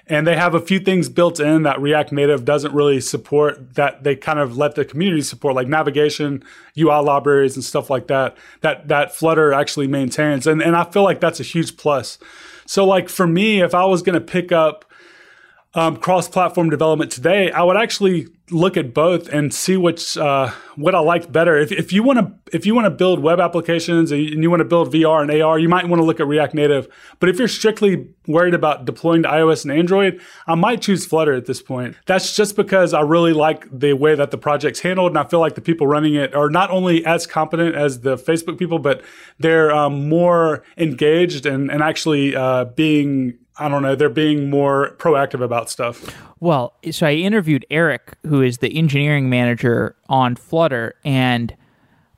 and 0.10 0.26
they 0.26 0.36
have 0.36 0.56
a 0.56 0.60
few 0.60 0.80
things 0.80 1.10
built 1.10 1.40
in 1.40 1.64
that 1.64 1.82
React 1.82 2.14
Native 2.14 2.46
doesn't 2.46 2.74
really 2.74 3.02
support 3.02 3.76
that 3.76 4.04
they 4.04 4.16
kind 4.16 4.40
of 4.40 4.58
let 4.58 4.76
the 4.76 4.86
community 4.86 5.22
support, 5.22 5.56
like 5.56 5.68
navigation, 5.68 6.44
UI 6.78 7.02
libraries, 7.02 7.56
and 7.56 7.64
stuff 7.64 7.90
like 7.90 8.08
that. 8.08 8.38
That 8.62 8.88
that 8.88 9.16
Flutter 9.16 9.54
actually 9.54 9.88
maintains, 9.88 10.48
and 10.48 10.62
and 10.62 10.76
I 10.76 10.86
feel 10.86 11.04
like 11.04 11.20
that's 11.20 11.40
a 11.40 11.44
huge 11.44 11.78
plus. 11.78 12.18
So 12.66 12.86
like 12.86 13.10
for 13.10 13.28
me, 13.28 13.62
if 13.62 13.74
I 13.74 13.86
was 13.86 14.02
going 14.02 14.16
to 14.16 14.22
pick 14.22 14.52
up 14.52 14.86
um, 15.74 15.98
cross-platform 15.98 16.70
development 16.70 17.12
today, 17.12 17.52
I 17.52 17.64
would 17.64 17.78
actually 17.78 18.28
look 18.50 18.78
at 18.78 18.94
both 18.94 19.28
and 19.28 19.54
see 19.54 19.76
which 19.76 20.18
uh, 20.18 20.50
what 20.76 20.96
I 20.96 21.00
liked 21.00 21.32
better. 21.32 21.58
If, 21.58 21.72
if 21.72 21.92
you 21.92 22.02
want 22.02 22.20
to 22.20 22.56
if 22.56 22.66
you 22.66 22.74
want 22.74 22.86
to 22.86 22.92
build 22.92 23.20
web 23.20 23.42
applications 23.42 24.12
and 24.12 24.22
you 24.22 24.50
want 24.50 24.62
to 24.62 24.66
build 24.66 24.94
VR 24.94 25.22
and 25.22 25.42
AR, 25.42 25.60
you 25.60 25.68
might 25.68 25.88
want 25.90 26.00
to 26.00 26.06
look 26.06 26.22
at 26.22 26.28
React 26.28 26.54
Native. 26.54 26.88
But 27.20 27.28
if 27.28 27.38
you're 27.38 27.50
strictly 27.50 28.08
worried 28.26 28.54
about 28.54 28.86
deploying 28.86 29.24
to 29.24 29.30
iOS 29.30 29.64
and 29.64 29.72
Android, 29.72 30.22
I 30.48 30.56
might 30.56 30.82
choose 30.82 31.06
Flutter 31.06 31.34
at 31.34 31.46
this 31.46 31.62
point. 31.62 31.96
That's 32.06 32.36
just 32.36 32.56
because 32.56 32.94
I 32.94 33.02
really 33.02 33.34
like 33.34 33.68
the 33.70 33.94
way 33.94 34.16
that 34.16 34.32
the 34.32 34.38
project's 34.38 34.80
handled, 34.80 35.12
and 35.12 35.20
I 35.20 35.26
feel 35.26 35.42
like 35.42 35.56
the 35.56 35.62
people 35.62 35.86
running 35.86 36.16
it 36.16 36.34
are 36.34 36.50
not 36.50 36.70
only 36.70 37.06
as 37.06 37.28
competent 37.28 37.76
as 37.76 38.02
the 38.02 38.16
Facebook 38.16 38.58
people, 38.58 38.80
but 38.80 39.04
they're 39.40 39.76
um, 39.76 40.08
more 40.08 40.64
engaged 40.78 41.46
and 41.46 41.70
and 41.70 41.84
actually 41.84 42.36
uh, 42.36 42.66
being 42.66 43.38
I 43.60 43.70
don't 43.70 43.82
know, 43.82 43.96
they're 43.96 44.10
being 44.10 44.50
more 44.50 44.96
proactive 44.98 45.42
about 45.42 45.70
stuff. 45.70 46.16
Well, 46.40 46.74
so 46.92 47.08
I 47.08 47.14
interviewed 47.14 47.66
Eric, 47.70 48.18
who 48.26 48.42
is 48.42 48.60
the 48.60 48.76
engineering 48.78 49.30
manager 49.30 49.96
on 50.08 50.36
Flutter, 50.36 50.96
and 51.04 51.56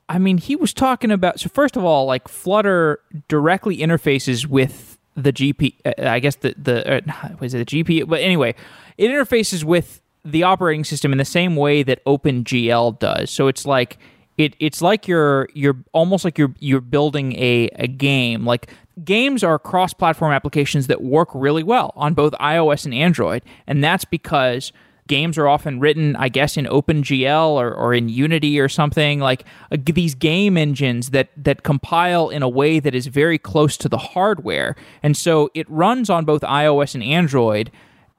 I 0.09 0.17
mean, 0.17 0.39
he 0.39 0.55
was 0.55 0.73
talking 0.73 1.11
about. 1.11 1.39
So 1.39 1.49
first 1.49 1.77
of 1.77 1.85
all, 1.85 2.05
like 2.05 2.27
Flutter 2.27 2.99
directly 3.27 3.77
interfaces 3.77 4.45
with 4.47 4.97
the 5.15 5.31
GP. 5.31 5.75
Uh, 5.85 6.09
I 6.09 6.19
guess 6.19 6.35
the 6.35 6.55
the 6.57 6.97
uh, 6.97 7.29
was 7.39 7.53
it 7.53 7.67
the 7.67 7.83
GPU? 7.83 8.07
But 8.07 8.21
anyway, 8.21 8.55
it 8.97 9.09
interfaces 9.09 9.63
with 9.63 10.01
the 10.25 10.43
operating 10.43 10.83
system 10.83 11.11
in 11.11 11.17
the 11.17 11.25
same 11.25 11.55
way 11.55 11.83
that 11.83 12.03
OpenGL 12.05 12.99
does. 12.99 13.29
So 13.29 13.47
it's 13.47 13.65
like 13.65 13.97
it 14.37 14.55
it's 14.59 14.81
like 14.81 15.07
you're 15.07 15.47
you're 15.53 15.77
almost 15.93 16.25
like 16.25 16.37
you're 16.37 16.53
you're 16.59 16.81
building 16.81 17.33
a, 17.33 17.69
a 17.75 17.87
game. 17.87 18.45
Like 18.45 18.73
games 19.03 19.43
are 19.43 19.59
cross-platform 19.59 20.31
applications 20.31 20.87
that 20.87 21.01
work 21.01 21.29
really 21.33 21.63
well 21.63 21.93
on 21.95 22.13
both 22.13 22.33
iOS 22.33 22.85
and 22.85 22.93
Android, 22.93 23.43
and 23.67 23.83
that's 23.83 24.05
because 24.05 24.71
games 25.07 25.37
are 25.37 25.47
often 25.47 25.79
written, 25.79 26.15
I 26.15 26.29
guess, 26.29 26.55
in 26.55 26.65
OpenGL 26.65 27.49
or, 27.49 27.73
or 27.73 27.93
in 27.93 28.07
Unity 28.09 28.59
or 28.59 28.69
something 28.69 29.19
like 29.19 29.43
uh, 29.71 29.77
these 29.83 30.15
game 30.15 30.55
engines 30.55 31.09
that 31.09 31.29
that 31.35 31.63
compile 31.63 32.29
in 32.29 32.43
a 32.43 32.49
way 32.49 32.79
that 32.79 32.95
is 32.95 33.07
very 33.07 33.37
close 33.37 33.75
to 33.77 33.89
the 33.89 33.97
hardware, 33.97 34.75
and 35.03 35.17
so 35.17 35.49
it 35.53 35.69
runs 35.69 36.09
on 36.09 36.23
both 36.25 36.41
iOS 36.41 36.95
and 36.95 37.03
Android 37.03 37.71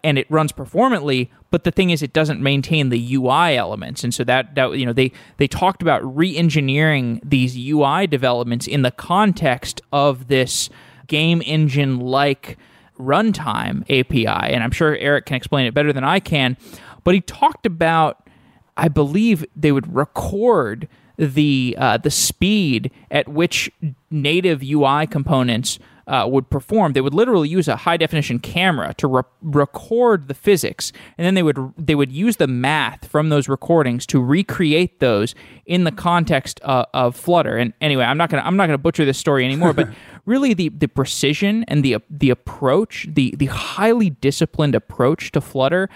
and 0.03 0.19
it 0.19 0.27
runs 0.31 0.53
performantly 0.53 1.31
but 1.51 1.65
the 1.65 1.71
thing 1.71 1.91
is 1.91 2.03
it 2.03 2.13
doesn't 2.13 2.41
maintain 2.41 2.89
the 2.91 3.15
UI 3.15 3.57
elements. 3.57 4.05
And 4.05 4.15
so 4.15 4.25
that 4.25 4.55
that 4.55 4.79
you 4.79 4.87
know 4.87 4.93
they 4.93 5.13
they 5.37 5.49
talked 5.49 5.83
about 5.83 6.17
re-engineering 6.17 7.21
these 7.25 7.57
UI 7.57 8.07
developments 8.07 8.67
in 8.67 8.83
the 8.83 8.91
context 8.91 9.81
of 9.93 10.29
this 10.29 10.71
game 11.07 11.43
engine 11.45 11.99
like 11.99 12.57
runtime 12.99 13.83
API 13.85 14.27
and 14.27 14.63
I'm 14.63 14.71
sure 14.71 14.97
Eric 14.97 15.27
can 15.27 15.37
explain 15.37 15.67
it 15.67 15.75
better 15.75 15.93
than 15.93 16.05
I 16.05 16.21
can 16.21 16.57
but 17.03 17.15
he 17.15 17.21
talked 17.21 17.67
about 17.67 18.29
I 18.77 18.89
believe 18.89 19.45
they 19.57 19.73
would 19.73 19.93
record 19.93 20.87
the 21.17 21.75
uh, 21.79 21.97
the 21.97 22.11
speed 22.11 22.91
at 23.11 23.27
which 23.27 23.71
native 24.11 24.63
UI 24.63 25.07
components 25.07 25.79
uh, 26.07 26.27
would 26.31 26.51
perform, 26.51 26.93
they 26.93 27.01
would 27.01 27.15
literally 27.15 27.49
use 27.49 27.69
a 27.69 27.77
high 27.77 27.97
definition 27.97 28.39
camera 28.39 28.95
to 28.95 29.07
re- 29.07 29.23
record 29.43 30.29
the 30.29 30.35
physics, 30.35 30.93
and 31.19 31.27
then 31.27 31.35
they 31.35 31.43
would 31.43 31.59
they 31.77 31.95
would 31.95 32.13
use 32.13 32.37
the 32.37 32.47
math 32.47 33.07
from 33.07 33.29
those 33.29 33.49
recordings 33.49 34.07
to 34.07 34.23
recreate 34.23 35.01
those 35.01 35.35
in 35.67 35.85
the 35.85 35.93
context 35.93 36.61
uh, 36.65 36.85
of 36.95 37.17
Flutter. 37.17 37.57
And 37.57 37.73
anyway, 37.81 38.05
I'm 38.05 38.19
not 38.19 38.31
gonna 38.31 38.43
I'm 38.43 38.57
not 38.57 38.67
gonna 38.67 38.79
butcher 38.79 39.05
this 39.05 39.19
story 39.19 39.45
anymore, 39.45 39.73
but 39.73 39.89
really 40.25 40.55
the 40.55 40.69
the 40.71 40.89
precision 40.89 41.65
and 41.69 41.85
the 41.85 41.99
the 42.09 42.31
approach, 42.31 43.07
the 43.11 43.35
the 43.37 43.47
highly 43.47 44.11
disciplined 44.11 44.75
approach 44.75 45.33
to 45.33 45.41
Flutter, 45.41 45.89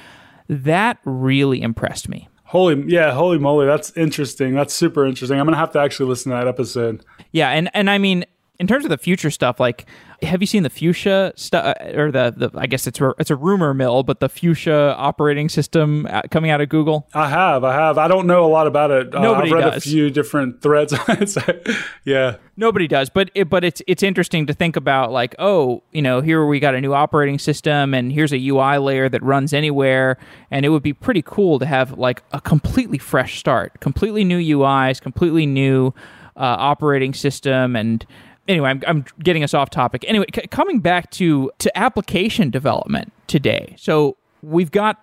that 0.48 0.98
really 1.04 1.62
impressed 1.62 2.08
me. 2.08 2.28
Holy 2.44 2.84
yeah, 2.86 3.12
holy 3.12 3.38
moly, 3.38 3.66
that's 3.66 3.90
interesting. 3.96 4.54
That's 4.54 4.72
super 4.72 5.04
interesting. 5.04 5.40
I'm 5.40 5.46
gonna 5.46 5.56
have 5.56 5.72
to 5.72 5.80
actually 5.80 6.08
listen 6.08 6.30
to 6.30 6.36
that 6.36 6.46
episode. 6.46 7.04
Yeah, 7.32 7.50
and 7.50 7.68
and 7.74 7.90
I 7.90 7.98
mean, 7.98 8.24
in 8.60 8.66
terms 8.66 8.84
of 8.84 8.90
the 8.90 8.98
future 8.98 9.30
stuff, 9.30 9.58
like 9.58 9.86
have 10.22 10.40
you 10.40 10.46
seen 10.46 10.62
the 10.62 10.70
Fuchsia 10.70 11.32
stuff 11.34 11.76
uh, 11.80 11.98
or 11.98 12.12
the, 12.12 12.32
the 12.36 12.58
I 12.58 12.66
guess 12.66 12.86
it's 12.86 13.00
it's 13.18 13.30
a 13.30 13.36
rumor 13.36 13.74
mill, 13.74 14.04
but 14.04 14.20
the 14.20 14.28
Fuchsia 14.28 14.94
operating 14.96 15.48
system 15.48 16.06
uh, 16.06 16.22
coming 16.30 16.50
out 16.50 16.60
of 16.60 16.68
Google? 16.68 17.08
I 17.14 17.28
have, 17.28 17.64
I 17.64 17.74
have. 17.74 17.98
I 17.98 18.06
don't 18.06 18.26
know 18.26 18.44
a 18.44 18.48
lot 18.48 18.66
about 18.66 18.90
it. 18.92 19.12
Nobody 19.12 19.52
uh, 19.52 19.56
I've 19.56 19.64
read 19.64 19.70
does. 19.72 19.86
a 19.86 19.88
few 19.88 20.10
different 20.10 20.62
threads. 20.62 20.94
yeah, 22.04 22.36
nobody 22.56 22.86
does. 22.86 23.10
But 23.10 23.30
it, 23.34 23.50
but 23.50 23.64
it's 23.64 23.82
it's 23.88 24.02
interesting 24.02 24.46
to 24.46 24.54
think 24.54 24.76
about 24.76 25.10
like 25.10 25.34
oh 25.38 25.82
you 25.92 26.02
know 26.02 26.20
here 26.20 26.46
we 26.46 26.60
got 26.60 26.74
a 26.74 26.80
new 26.80 26.94
operating 26.94 27.40
system 27.40 27.92
and 27.92 28.12
here's 28.12 28.32
a 28.32 28.48
UI 28.48 28.78
layer 28.78 29.08
that 29.08 29.22
runs 29.22 29.52
anywhere 29.52 30.16
and 30.50 30.64
it 30.64 30.68
would 30.68 30.82
be 30.82 30.92
pretty 30.92 31.22
cool 31.22 31.58
to 31.58 31.66
have 31.66 31.98
like 31.98 32.22
a 32.32 32.40
completely 32.40 32.98
fresh 32.98 33.38
start, 33.38 33.80
completely 33.80 34.22
new 34.22 34.58
UIs, 34.58 35.00
completely 35.00 35.44
new 35.44 35.88
uh, 36.36 36.56
operating 36.58 37.14
system 37.14 37.76
and 37.76 38.06
anyway, 38.48 38.70
I'm, 38.70 38.82
I'm 38.86 39.04
getting 39.22 39.42
us 39.42 39.54
off 39.54 39.70
topic. 39.70 40.04
Anyway, 40.06 40.26
c- 40.34 40.46
coming 40.50 40.80
back 40.80 41.10
to 41.12 41.50
to 41.58 41.76
application 41.78 42.50
development 42.50 43.12
today. 43.26 43.74
So 43.78 44.16
we've 44.42 44.70
got 44.70 45.00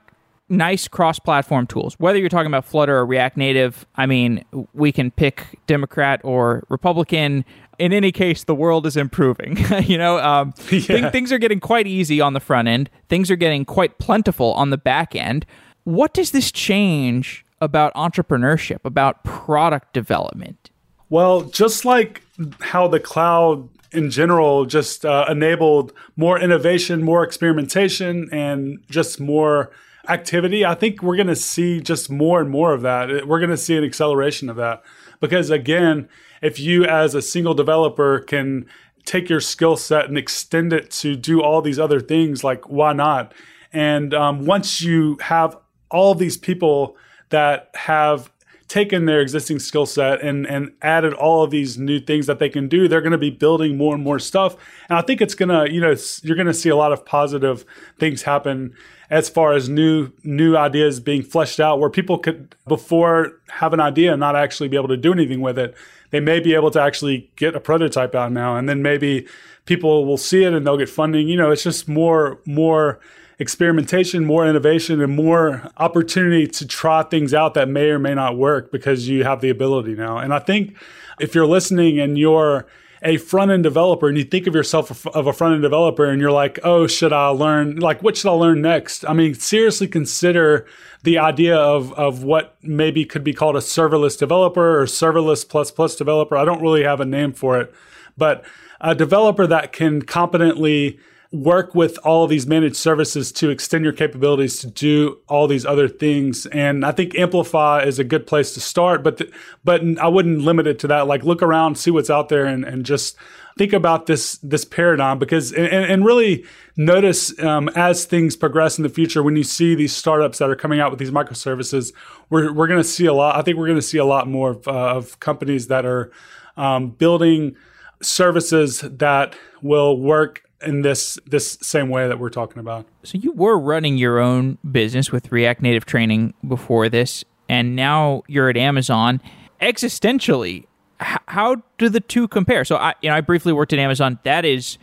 nice 0.49 0.87
cross-platform 0.87 1.65
tools. 1.67 1.95
Whether 1.97 2.19
you're 2.19 2.29
talking 2.29 2.47
about 2.47 2.65
Flutter 2.65 2.97
or 2.97 3.05
React 3.05 3.37
Native, 3.37 3.85
I 3.95 4.05
mean, 4.05 4.43
we 4.73 4.91
can 4.91 5.09
pick 5.09 5.59
Democrat 5.65 6.19
or 6.23 6.65
Republican. 6.69 7.45
In 7.79 7.93
any 7.93 8.11
case, 8.11 8.43
the 8.43 8.53
world 8.53 8.85
is 8.85 8.97
improving. 8.97 9.57
you 9.83 9.97
know, 9.97 10.19
um, 10.19 10.53
yeah. 10.69 10.79
th- 10.79 11.11
things 11.11 11.31
are 11.31 11.37
getting 11.37 11.61
quite 11.61 11.87
easy 11.87 12.19
on 12.19 12.33
the 12.33 12.39
front 12.39 12.67
end. 12.67 12.89
Things 13.07 13.31
are 13.31 13.35
getting 13.37 13.65
quite 13.65 13.97
plentiful 13.97 14.53
on 14.53 14.69
the 14.69 14.77
back 14.77 15.15
end. 15.15 15.45
What 15.85 16.13
does 16.13 16.31
this 16.31 16.51
change 16.51 17.45
about 17.61 17.93
entrepreneurship, 17.93 18.79
about 18.83 19.23
product 19.23 19.93
development? 19.93 20.70
Well, 21.12 21.41
just 21.41 21.84
like 21.84 22.24
how 22.62 22.88
the 22.88 23.01
cloud 23.01 23.68
in 23.91 24.09
general 24.09 24.66
just 24.66 25.05
uh, 25.05 25.26
enabled 25.30 25.91
more 26.16 26.39
innovation, 26.39 27.03
more 27.03 27.22
experimentation, 27.22 28.30
and 28.32 28.82
just 28.89 29.20
more 29.20 29.72
activity, 30.07 30.66
I 30.66 30.74
think 30.74 31.03
we're 31.03 31.18
going 31.18 31.28
to 31.28 31.36
see 31.36 31.82
just 31.82 32.09
more 32.09 32.39
and 32.39 32.49
more 32.49 32.74
of 32.74 32.82
that. 32.84 33.28
We're 33.28 33.39
going 33.39 33.49
to 33.49 33.57
see 33.57 33.76
an 33.76 33.84
acceleration 33.84 34.49
of 34.49 34.55
that. 34.55 34.84
Because 35.20 35.49
again, 35.49 36.07
if 36.41 36.62
you 36.62 36.86
as 36.86 37.14
a 37.14 37.22
single 37.22 37.55
developer 37.55 38.22
can 38.22 38.66
take 39.03 39.28
your 39.28 39.41
skill 39.41 39.76
set 39.76 40.05
and 40.05 40.18
extend 40.18 40.72
it 40.72 40.91
to 40.91 41.18
do 41.18 41.41
all 41.41 41.62
these 41.62 41.78
other 41.78 41.99
things, 41.99 42.45
like 42.45 42.70
why 42.70 42.93
not? 42.93 43.34
And 43.74 44.14
um, 44.14 44.45
once 44.45 44.82
you 44.82 45.18
have 45.24 45.57
all 45.89 46.16
these 46.16 46.38
people 46.38 46.95
that 47.32 47.70
have 47.76 48.32
taken 48.72 49.03
their 49.03 49.19
existing 49.19 49.59
skill 49.59 49.86
set 49.86 50.22
and 50.22 50.47
and 50.47 50.72
added 50.82 51.13
all 51.13 51.43
of 51.43 51.51
these 51.51 51.78
new 51.78 51.99
things 51.99 52.26
that 52.26 52.39
they 52.39 52.47
can 52.47 52.69
do 52.69 52.88
they're 52.88 53.01
going 53.01 53.11
to 53.11 53.17
be 53.17 53.30
building 53.30 53.76
more 53.76 53.93
and 53.93 54.01
more 54.01 54.17
stuff. 54.17 54.55
And 54.88 54.97
i 54.97 55.01
think 55.01 55.19
it's 55.19 55.36
going 55.36 55.49
to 55.49 55.69
you 55.74 55.82
know 55.82 55.93
you're 56.24 56.38
going 56.38 56.47
to 56.47 56.53
see 56.53 56.69
a 56.69 56.76
lot 56.78 56.93
of 56.93 57.05
positive 57.05 57.65
things 57.99 58.22
happen 58.22 58.74
as 59.09 59.28
far 59.28 59.51
as 59.51 59.67
new 59.67 60.13
new 60.24 60.55
ideas 60.55 61.01
being 61.01 61.22
fleshed 61.22 61.59
out 61.59 61.82
where 61.82 61.89
people 61.89 62.17
could 62.17 62.55
before 62.65 63.41
have 63.49 63.74
an 63.74 63.82
idea 63.82 64.13
and 64.13 64.22
not 64.22 64.38
actually 64.38 64.69
be 64.69 64.78
able 64.78 64.88
to 64.88 64.95
do 64.95 65.11
anything 65.11 65.41
with 65.41 65.59
it 65.59 65.76
they 66.11 66.19
may 66.19 66.39
be 66.39 66.53
able 66.53 66.69
to 66.72 66.82
actually 66.82 67.30
get 67.36 67.55
a 67.55 67.59
prototype 67.59 68.13
out 68.13 68.32
now. 68.32 68.55
And 68.55 68.69
then 68.69 68.82
maybe 68.82 69.26
people 69.65 70.05
will 70.05 70.17
see 70.17 70.43
it 70.43 70.53
and 70.53 70.65
they'll 70.67 70.78
get 70.78 70.89
funding. 70.89 71.28
You 71.28 71.38
know 71.38 71.51
it's 71.51 71.63
just 71.63 71.89
more 71.89 72.39
more 72.45 72.99
experimentation, 73.41 74.23
more 74.23 74.47
innovation, 74.47 75.01
and 75.01 75.15
more 75.15 75.67
opportunity 75.77 76.45
to 76.45 76.67
try 76.67 77.01
things 77.01 77.33
out 77.33 77.55
that 77.55 77.67
may 77.67 77.89
or 77.89 77.97
may 77.97 78.13
not 78.13 78.37
work 78.37 78.71
because 78.71 79.09
you 79.09 79.23
have 79.23 79.41
the 79.41 79.49
ability 79.49 79.95
now. 79.95 80.19
And 80.19 80.31
I 80.31 80.37
think 80.37 80.77
if 81.19 81.33
you're 81.33 81.47
listening 81.47 81.99
and 81.99 82.19
you're 82.19 82.67
a 83.01 83.17
front 83.17 83.49
end 83.49 83.63
developer 83.63 84.07
and 84.07 84.15
you 84.15 84.23
think 84.23 84.45
of 84.45 84.53
yourself 84.53 85.07
of 85.07 85.25
a 85.25 85.33
front 85.33 85.55
end 85.55 85.63
developer 85.63 86.05
and 86.05 86.21
you're 86.21 86.31
like, 86.31 86.59
oh, 86.63 86.85
should 86.85 87.11
I 87.11 87.29
learn? 87.29 87.77
Like, 87.77 88.03
what 88.03 88.15
should 88.15 88.29
I 88.29 88.33
learn 88.33 88.61
next? 88.61 89.03
I 89.05 89.13
mean, 89.13 89.33
seriously 89.33 89.87
consider 89.87 90.67
the 91.01 91.17
idea 91.17 91.57
of, 91.57 91.91
of 91.93 92.23
what 92.23 92.55
maybe 92.61 93.05
could 93.05 93.23
be 93.23 93.33
called 93.33 93.55
a 93.55 93.59
serverless 93.59 94.19
developer 94.19 94.79
or 94.79 94.85
serverless 94.85 95.49
plus 95.49 95.71
plus 95.71 95.95
developer. 95.95 96.37
I 96.37 96.45
don't 96.45 96.61
really 96.61 96.83
have 96.83 96.99
a 96.99 97.05
name 97.05 97.33
for 97.33 97.59
it, 97.59 97.73
but 98.15 98.45
a 98.81 98.93
developer 98.93 99.47
that 99.47 99.73
can 99.73 100.03
competently 100.03 100.99
work 101.32 101.73
with 101.73 101.97
all 101.99 102.25
of 102.25 102.29
these 102.29 102.45
managed 102.45 102.75
services 102.75 103.32
to 103.32 103.49
extend 103.49 103.86
your 103.86 103.93
capabilities 103.93 104.59
to 104.59 104.67
do 104.67 105.17
all 105.29 105.47
these 105.47 105.65
other 105.65 105.88
things. 105.88 106.45
And 106.47 106.86
I 106.86 106.91
think 106.91 107.15
Amplify 107.15 107.84
is 107.84 107.99
a 107.99 108.03
good 108.03 108.27
place 108.27 108.53
to 108.55 108.59
start, 108.59 109.01
but 109.01 109.17
th- 109.17 109.32
but 109.63 109.82
I 109.99 110.09
wouldn't 110.09 110.41
limit 110.41 110.67
it 110.67 110.77
to 110.79 110.88
that. 110.88 111.07
Like 111.07 111.23
look 111.23 111.41
around, 111.41 111.77
see 111.77 111.89
what's 111.89 112.09
out 112.09 112.27
there, 112.27 112.45
and, 112.45 112.65
and 112.65 112.86
just 112.86 113.15
think 113.57 113.71
about 113.71 114.07
this 114.07 114.38
this 114.39 114.65
paradigm 114.65 115.19
because 115.19 115.53
and, 115.53 115.67
and 115.67 116.05
really 116.05 116.45
notice 116.75 117.38
um, 117.39 117.69
as 117.69 118.05
things 118.05 118.36
progress 118.36 118.77
in 118.77 118.84
the 118.84 118.89
future 118.89 119.23
when 119.23 119.36
you 119.36 119.43
see 119.43 119.75
these 119.75 119.95
startups 119.95 120.39
that 120.39 120.49
are 120.49 120.55
coming 120.55 120.79
out 120.79 120.89
with 120.89 120.99
these 120.99 121.11
microservices 121.11 121.93
we're, 122.29 122.51
we're 122.53 122.67
going 122.67 122.79
to 122.79 122.84
see 122.88 123.05
a 123.05 123.13
lot 123.13 123.36
i 123.36 123.41
think 123.41 123.57
we're 123.57 123.67
going 123.67 123.77
to 123.77 123.82
see 123.82 123.97
a 123.97 124.05
lot 124.05 124.27
more 124.27 124.51
of, 124.51 124.67
uh, 124.67 124.95
of 124.95 125.19
companies 125.19 125.67
that 125.67 125.86
are 125.86 126.11
um, 126.55 126.91
building 126.91 127.55
services 128.01 128.82
that 128.82 129.36
will 129.61 129.99
work 129.99 130.43
in 130.64 130.82
this 130.82 131.20
this 131.26 131.57
same 131.62 131.89
way 131.89 132.07
that 132.07 132.20
we're 132.20 132.30
talking 132.30 132.59
about. 132.59 132.86
So 133.03 133.18
you 133.18 133.32
were 133.32 133.57
running 133.57 133.97
your 133.97 134.20
own 134.20 134.57
business 134.70 135.12
with 135.12 135.32
React 135.32 135.62
Native 135.62 135.86
training 135.86 136.34
before 136.47 136.89
this, 136.89 137.24
and 137.49 137.76
now 137.76 138.24
you're 138.28 138.49
at 138.49 138.57
Amazon. 138.57 139.22
Existentially, 139.62 140.66
how 140.99 141.62
do 141.78 141.89
the 141.89 141.99
two 141.99 142.28
compare? 142.28 142.66
So 142.66 142.78
I, 142.78 142.93
you 143.01 143.09
know, 143.09 143.16
I 143.16 143.22
briefly 143.22 143.53
worked 143.53 143.74
at 143.74 143.80
Amazon. 143.80 144.20
That 144.24 144.45
is 144.45 144.78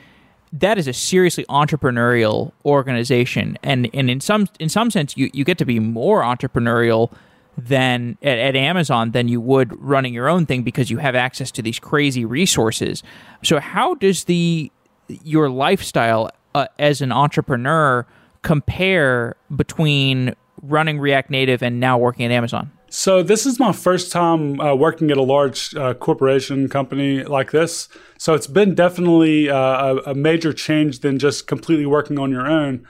that 0.52 0.78
is 0.78 0.88
a 0.88 0.92
seriously 0.92 1.44
entrepreneurial 1.48 2.52
organization, 2.64 3.58
and 3.62 3.88
and 3.92 4.10
in 4.10 4.20
some 4.20 4.48
in 4.58 4.68
some 4.68 4.90
sense, 4.90 5.16
you 5.16 5.30
you 5.32 5.44
get 5.44 5.58
to 5.58 5.64
be 5.64 5.78
more 5.78 6.22
entrepreneurial 6.22 7.12
than 7.56 8.16
at, 8.22 8.38
at, 8.38 8.54
Amazon 8.54 9.10
than 9.10 9.26
you 9.26 9.40
would 9.40 9.76
running 9.82 10.14
your 10.14 10.28
own 10.28 10.46
thing 10.46 10.62
because 10.62 10.90
you 10.90 10.98
have 10.98 11.16
access 11.16 11.50
to 11.50 11.60
these 11.60 11.80
crazy 11.80 12.24
resources. 12.24 13.02
So 13.42 13.58
how 13.58 13.96
does 13.96 14.24
the 14.24 14.70
your 15.08 15.48
lifestyle 15.48 16.30
uh, 16.54 16.66
as 16.78 17.00
an 17.00 17.12
entrepreneur 17.12 18.06
compare 18.42 19.36
between 19.54 20.34
running 20.62 20.98
React 20.98 21.30
Native 21.30 21.62
and 21.62 21.80
now 21.80 21.98
working 21.98 22.26
at 22.26 22.32
Amazon? 22.32 22.70
So 22.90 23.22
this 23.22 23.44
is 23.44 23.58
my 23.58 23.72
first 23.72 24.10
time 24.10 24.60
uh, 24.60 24.74
working 24.74 25.10
at 25.10 25.18
a 25.18 25.22
large 25.22 25.74
uh, 25.74 25.92
corporation 25.94 26.68
company 26.68 27.22
like 27.22 27.50
this. 27.50 27.88
So 28.16 28.32
it's 28.32 28.46
been 28.46 28.74
definitely 28.74 29.50
uh, 29.50 29.56
a, 29.56 29.96
a, 30.06 30.14
major 30.14 30.54
change 30.54 31.00
than 31.00 31.18
just 31.18 31.46
completely 31.46 31.84
working 31.84 32.18
on 32.18 32.30
your 32.30 32.46
own. 32.46 32.86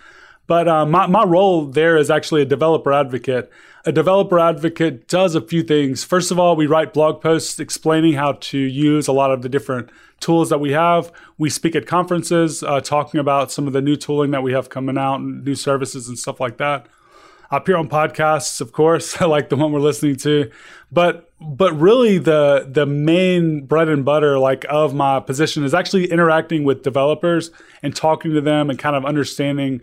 But 0.47 0.69
uh, 0.69 0.87
my, 0.87 1.09
my 1.09 1.25
role 1.25 1.67
there 1.67 1.97
is 1.97 2.11
actually 2.11 2.43
a 2.43 2.47
developer 2.47 2.93
advocate. 2.93 3.51
A 3.85 3.93
developer 3.93 4.39
advocate 4.39 5.09
does 5.09 5.35
a 5.35 5.41
few 5.41 5.65
things. 5.65 6.05
First 6.05 6.31
of 6.31 6.39
all, 6.39 6.55
we 6.55 6.67
write 6.67 6.95
blog 6.95 7.21
posts 7.21 7.59
explaining 7.59 8.13
how 8.15 8.33
to 8.33 8.59
use 8.59 9.09
a 9.09 9.13
lot 9.13 9.33
of 9.33 9.43
the 9.43 9.49
different 9.49 9.91
tools 10.21 10.51
that 10.51 10.61
we 10.61 10.73
have. 10.73 11.13
We 11.37 11.51
speak 11.51 11.77
at 11.77 11.87
conferences 11.87 12.63
uh, 12.63 12.81
talking 12.81 13.21
about 13.21 13.53
some 13.53 13.67
of 13.67 13.73
the 13.73 13.81
new 13.81 13.97
tooling 13.97 14.31
that 14.33 14.43
we 14.43 14.53
have 14.53 14.69
coming 14.69 14.99
out 14.99 15.17
and 15.17 15.45
new 15.45 15.55
services 15.55 16.09
and 16.09 16.19
stuff 16.19 16.41
like 16.41 16.59
that. 16.59 16.87
I 17.51 17.57
appear 17.57 17.77
on 17.77 17.89
podcasts, 17.89 18.61
of 18.61 18.73
course, 18.73 19.19
like 19.23 19.49
the 19.49 19.57
one 19.57 19.73
we're 19.73 19.81
listening 19.81 20.17
to. 20.17 20.51
But 20.93 21.31
but 21.41 21.73
really 21.79 22.19
the 22.19 22.69
the 22.71 22.87
main 22.87 23.65
bread 23.67 23.89
and 23.89 24.05
butter 24.05 24.39
like 24.39 24.67
of 24.69 24.95
my 24.95 25.21
position 25.21 25.65
is 25.65 25.73
actually 25.73 26.11
interacting 26.11 26.65
with 26.65 26.83
developers 26.83 27.51
and 27.83 27.95
talking 27.95 28.35
to 28.35 28.41
them 28.41 28.71
and 28.71 28.79
kind 28.79 28.97
of 28.97 29.05
understanding 29.05 29.81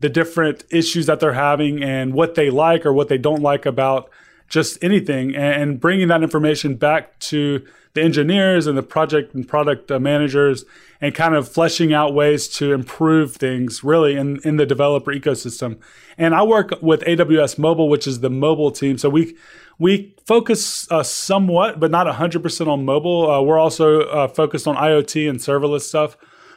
the 0.00 0.08
different 0.08 0.64
issues 0.70 1.06
that 1.06 1.20
they're 1.20 1.32
having 1.32 1.82
and 1.82 2.12
what 2.12 2.34
they 2.34 2.50
like 2.50 2.84
or 2.84 2.92
what 2.92 3.08
they 3.08 3.16
don't 3.16 3.40
like 3.40 3.64
about 3.64 4.10
just 4.48 4.82
anything 4.82 5.34
and 5.34 5.80
bringing 5.80 6.08
that 6.08 6.22
information 6.22 6.76
back 6.76 7.18
to 7.18 7.66
the 7.96 8.02
engineers 8.02 8.66
and 8.66 8.78
the 8.78 8.82
project 8.82 9.34
and 9.34 9.48
product 9.48 9.90
uh, 9.90 9.98
managers 9.98 10.64
and 11.00 11.14
kind 11.14 11.34
of 11.34 11.48
fleshing 11.48 11.92
out 11.92 12.14
ways 12.14 12.46
to 12.46 12.72
improve 12.72 13.34
things 13.36 13.82
really 13.82 14.16
in, 14.16 14.40
in 14.44 14.56
the 14.56 14.64
developer 14.64 15.12
ecosystem. 15.12 15.78
And 16.16 16.34
I 16.34 16.42
work 16.42 16.72
with 16.80 17.00
AWS 17.02 17.58
Mobile, 17.58 17.88
which 17.88 18.06
is 18.06 18.20
the 18.20 18.30
mobile 18.30 18.70
team. 18.70 18.96
So 18.98 19.10
we 19.10 19.36
we 19.78 20.14
focus 20.24 20.90
uh, 20.90 21.02
somewhat, 21.02 21.78
but 21.78 21.90
not 21.90 22.06
100% 22.06 22.66
on 22.66 22.84
mobile. 22.86 23.30
Uh, 23.30 23.42
we're 23.42 23.58
also 23.58 24.00
uh, 24.02 24.26
focused 24.26 24.66
on 24.66 24.74
IoT 24.74 25.28
and 25.28 25.38
serverless 25.38 25.82
stuff. 25.82 26.16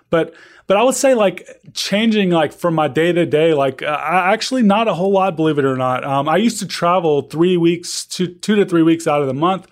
But 0.10 0.34
but 0.68 0.78
I 0.78 0.84
would 0.84 0.96
say 0.96 1.16
like 1.16 1.48
changing 1.74 2.30
like 2.30 2.54
from 2.54 2.76
my 2.76 2.88
day 2.88 3.12
to 3.12 3.26
day, 3.26 3.54
like 3.54 3.82
uh, 3.82 4.00
actually 4.02 4.64
not 4.64 4.88
a 4.88 4.94
whole 4.94 5.12
lot, 5.12 5.36
believe 5.36 5.58
it 5.58 5.66
or 5.66 5.76
not. 5.76 6.04
Um, 6.04 6.30
I 6.30 6.38
used 6.38 6.60
to 6.60 6.68
travel 6.68 7.24
three 7.24 7.58
weeks, 7.58 8.06
two 8.06 8.28
two 8.28 8.56
to 8.56 8.66
three 8.66 8.84
weeks 8.84 9.08
out 9.08 9.22
of 9.22 9.28
the 9.28 9.34
month. 9.34 9.68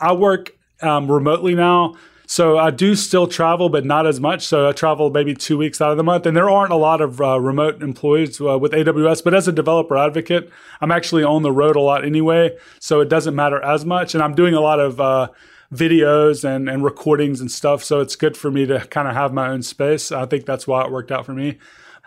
I 0.00 0.12
work 0.12 0.57
um, 0.82 1.10
remotely 1.10 1.54
now. 1.54 1.94
So 2.30 2.58
I 2.58 2.70
do 2.70 2.94
still 2.94 3.26
travel, 3.26 3.70
but 3.70 3.86
not 3.86 4.06
as 4.06 4.20
much. 4.20 4.46
So 4.46 4.68
I 4.68 4.72
travel 4.72 5.08
maybe 5.08 5.34
two 5.34 5.56
weeks 5.56 5.80
out 5.80 5.92
of 5.92 5.96
the 5.96 6.04
month, 6.04 6.26
and 6.26 6.36
there 6.36 6.50
aren't 6.50 6.72
a 6.72 6.76
lot 6.76 7.00
of 7.00 7.22
uh, 7.22 7.40
remote 7.40 7.82
employees 7.82 8.38
uh, 8.38 8.58
with 8.58 8.72
AWS. 8.72 9.24
But 9.24 9.32
as 9.32 9.48
a 9.48 9.52
developer 9.52 9.96
advocate, 9.96 10.50
I'm 10.82 10.92
actually 10.92 11.24
on 11.24 11.42
the 11.42 11.50
road 11.50 11.74
a 11.74 11.80
lot 11.80 12.04
anyway, 12.04 12.54
so 12.80 13.00
it 13.00 13.08
doesn't 13.08 13.34
matter 13.34 13.62
as 13.62 13.86
much. 13.86 14.14
And 14.14 14.22
I'm 14.22 14.34
doing 14.34 14.52
a 14.52 14.60
lot 14.60 14.78
of 14.78 15.00
uh, 15.00 15.28
videos 15.72 16.44
and 16.44 16.68
and 16.68 16.84
recordings 16.84 17.40
and 17.40 17.50
stuff, 17.50 17.82
so 17.82 18.00
it's 18.00 18.14
good 18.14 18.36
for 18.36 18.50
me 18.50 18.66
to 18.66 18.80
kind 18.88 19.08
of 19.08 19.14
have 19.14 19.32
my 19.32 19.48
own 19.48 19.62
space. 19.62 20.12
I 20.12 20.26
think 20.26 20.44
that's 20.44 20.66
why 20.66 20.84
it 20.84 20.92
worked 20.92 21.10
out 21.10 21.24
for 21.24 21.32
me. 21.32 21.56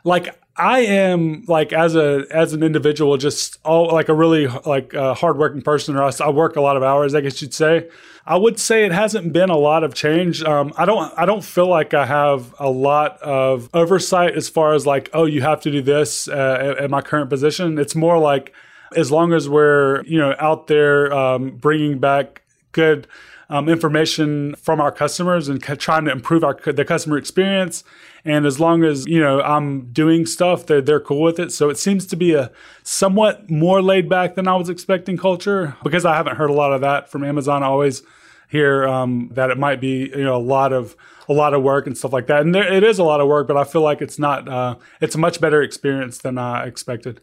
Like 0.03 0.39
I 0.57 0.79
am 0.81 1.43
like 1.47 1.71
as 1.71 1.95
a 1.95 2.25
as 2.29 2.53
an 2.53 2.61
individual, 2.61 3.17
just 3.17 3.57
all 3.63 3.91
like 3.91 4.09
a 4.09 4.13
really 4.13 4.47
like 4.47 4.93
a 4.93 5.13
hardworking 5.13 5.61
person, 5.61 5.95
or 5.95 6.03
I 6.03 6.29
work 6.29 6.55
a 6.55 6.61
lot 6.61 6.77
of 6.77 6.83
hours, 6.83 7.15
I 7.15 7.21
guess 7.21 7.41
you'd 7.41 7.53
say. 7.53 7.89
I 8.25 8.35
would 8.35 8.59
say 8.59 8.85
it 8.85 8.91
hasn't 8.91 9.33
been 9.33 9.49
a 9.49 9.57
lot 9.57 9.83
of 9.83 9.95
change. 9.95 10.43
Um, 10.43 10.73
I 10.77 10.85
don't 10.85 11.11
I 11.17 11.25
don't 11.25 11.43
feel 11.43 11.67
like 11.67 11.93
I 11.93 12.05
have 12.05 12.53
a 12.59 12.69
lot 12.69 13.19
of 13.21 13.69
oversight 13.73 14.35
as 14.35 14.49
far 14.49 14.73
as 14.73 14.85
like 14.85 15.09
oh 15.13 15.25
you 15.25 15.41
have 15.41 15.61
to 15.61 15.71
do 15.71 15.81
this 15.81 16.27
uh, 16.27 16.75
at 16.79 16.89
my 16.89 17.01
current 17.01 17.29
position. 17.29 17.79
It's 17.79 17.95
more 17.95 18.19
like 18.19 18.53
as 18.95 19.11
long 19.11 19.33
as 19.33 19.47
we're 19.47 20.03
you 20.03 20.19
know 20.19 20.35
out 20.37 20.67
there 20.67 21.13
um, 21.13 21.51
bringing 21.51 21.97
back 21.99 22.41
good 22.73 23.07
um, 23.49 23.67
information 23.67 24.55
from 24.55 24.79
our 24.79 24.91
customers 24.91 25.49
and 25.49 25.61
trying 25.61 26.05
to 26.05 26.11
improve 26.11 26.43
our 26.43 26.59
the 26.65 26.85
customer 26.85 27.17
experience. 27.17 27.83
And 28.23 28.45
as 28.45 28.59
long 28.59 28.83
as 28.83 29.07
you 29.07 29.19
know 29.19 29.41
I'm 29.41 29.91
doing 29.91 30.25
stuff, 30.25 30.65
they're 30.65 30.81
they're 30.81 30.99
cool 30.99 31.21
with 31.21 31.39
it. 31.39 31.51
So 31.51 31.69
it 31.69 31.77
seems 31.77 32.05
to 32.07 32.15
be 32.15 32.33
a 32.33 32.51
somewhat 32.83 33.49
more 33.49 33.81
laid 33.81 34.09
back 34.09 34.35
than 34.35 34.47
I 34.47 34.55
was 34.55 34.69
expecting 34.69 35.17
culture 35.17 35.75
because 35.83 36.05
I 36.05 36.15
haven't 36.15 36.37
heard 36.37 36.49
a 36.49 36.53
lot 36.53 36.73
of 36.73 36.81
that 36.81 37.09
from 37.09 37.23
Amazon. 37.23 37.63
I 37.63 37.67
always 37.67 38.03
hear 38.49 38.87
um, 38.87 39.29
that 39.33 39.49
it 39.49 39.57
might 39.57 39.81
be 39.81 40.09
you 40.09 40.23
know 40.23 40.35
a 40.35 40.37
lot 40.37 40.73
of 40.73 40.95
a 41.29 41.33
lot 41.33 41.53
of 41.53 41.63
work 41.63 41.87
and 41.87 41.97
stuff 41.97 42.13
like 42.13 42.27
that. 42.27 42.41
And 42.41 42.53
there, 42.53 42.71
it 42.71 42.83
is 42.83 42.99
a 42.99 43.03
lot 43.03 43.21
of 43.21 43.27
work, 43.27 43.47
but 43.47 43.57
I 43.57 43.63
feel 43.63 43.81
like 43.81 44.01
it's 44.01 44.19
not. 44.19 44.47
Uh, 44.47 44.75
it's 45.01 45.15
a 45.15 45.17
much 45.17 45.41
better 45.41 45.61
experience 45.61 46.19
than 46.19 46.37
I 46.37 46.65
expected. 46.65 47.21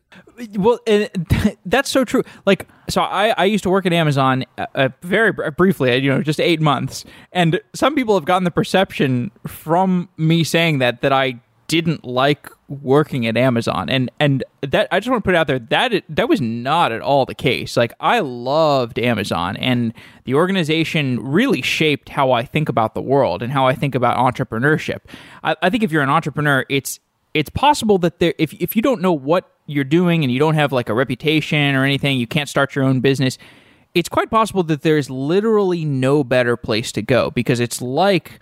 Well, 0.54 0.80
that's 1.66 1.90
so 1.90 2.04
true. 2.04 2.22
Like, 2.46 2.68
so 2.88 3.02
I, 3.02 3.34
I 3.36 3.44
used 3.44 3.64
to 3.64 3.70
work 3.70 3.86
at 3.86 3.92
Amazon 3.92 4.44
uh, 4.56 4.66
uh 4.74 4.88
very 5.02 5.32
briefly, 5.32 5.96
you 5.96 6.10
know, 6.10 6.22
just 6.22 6.40
eight 6.40 6.60
months, 6.60 7.04
and 7.32 7.60
some 7.74 7.94
people 7.94 8.14
have 8.14 8.24
gotten 8.24 8.44
the 8.44 8.50
perception 8.50 9.30
from 9.46 10.08
me 10.16 10.44
saying 10.44 10.78
that 10.78 11.00
that 11.02 11.12
I 11.12 11.40
didn't 11.68 12.02
like 12.02 12.50
working 12.68 13.26
at 13.26 13.36
Amazon, 13.36 13.88
and 13.88 14.10
and 14.18 14.42
that 14.62 14.88
I 14.90 14.98
just 14.98 15.10
want 15.10 15.22
to 15.22 15.28
put 15.28 15.34
it 15.34 15.36
out 15.36 15.46
there 15.46 15.58
that 15.58 16.02
that 16.08 16.28
was 16.28 16.40
not 16.40 16.90
at 16.90 17.00
all 17.00 17.26
the 17.26 17.34
case. 17.34 17.76
Like 17.76 17.92
I 18.00 18.20
loved 18.20 18.98
Amazon, 18.98 19.56
and 19.58 19.92
the 20.24 20.34
organization 20.34 21.20
really 21.22 21.62
shaped 21.62 22.08
how 22.08 22.32
I 22.32 22.42
think 22.42 22.68
about 22.68 22.94
the 22.94 23.02
world 23.02 23.42
and 23.42 23.52
how 23.52 23.66
I 23.66 23.74
think 23.74 23.94
about 23.94 24.16
entrepreneurship. 24.16 25.00
I, 25.44 25.54
I 25.62 25.70
think 25.70 25.82
if 25.84 25.92
you're 25.92 26.02
an 26.02 26.10
entrepreneur, 26.10 26.64
it's 26.68 26.98
it's 27.34 27.50
possible 27.50 27.98
that 27.98 28.18
there 28.18 28.34
if 28.38 28.54
if 28.54 28.74
you 28.74 28.82
don't 28.82 29.02
know 29.02 29.12
what 29.12 29.52
you're 29.66 29.84
doing 29.84 30.24
and 30.24 30.32
you 30.32 30.38
don't 30.38 30.54
have 30.54 30.72
like 30.72 30.88
a 30.88 30.94
reputation 30.94 31.74
or 31.74 31.84
anything, 31.84 32.18
you 32.18 32.26
can't 32.26 32.48
start 32.48 32.74
your 32.74 32.84
own 32.84 33.00
business. 33.00 33.36
It's 33.94 34.08
quite 34.08 34.30
possible 34.30 34.62
that 34.64 34.82
there's 34.82 35.10
literally 35.10 35.84
no 35.84 36.24
better 36.24 36.56
place 36.56 36.92
to 36.92 37.02
go 37.02 37.30
because 37.30 37.60
it's 37.60 37.82
like 37.82 38.40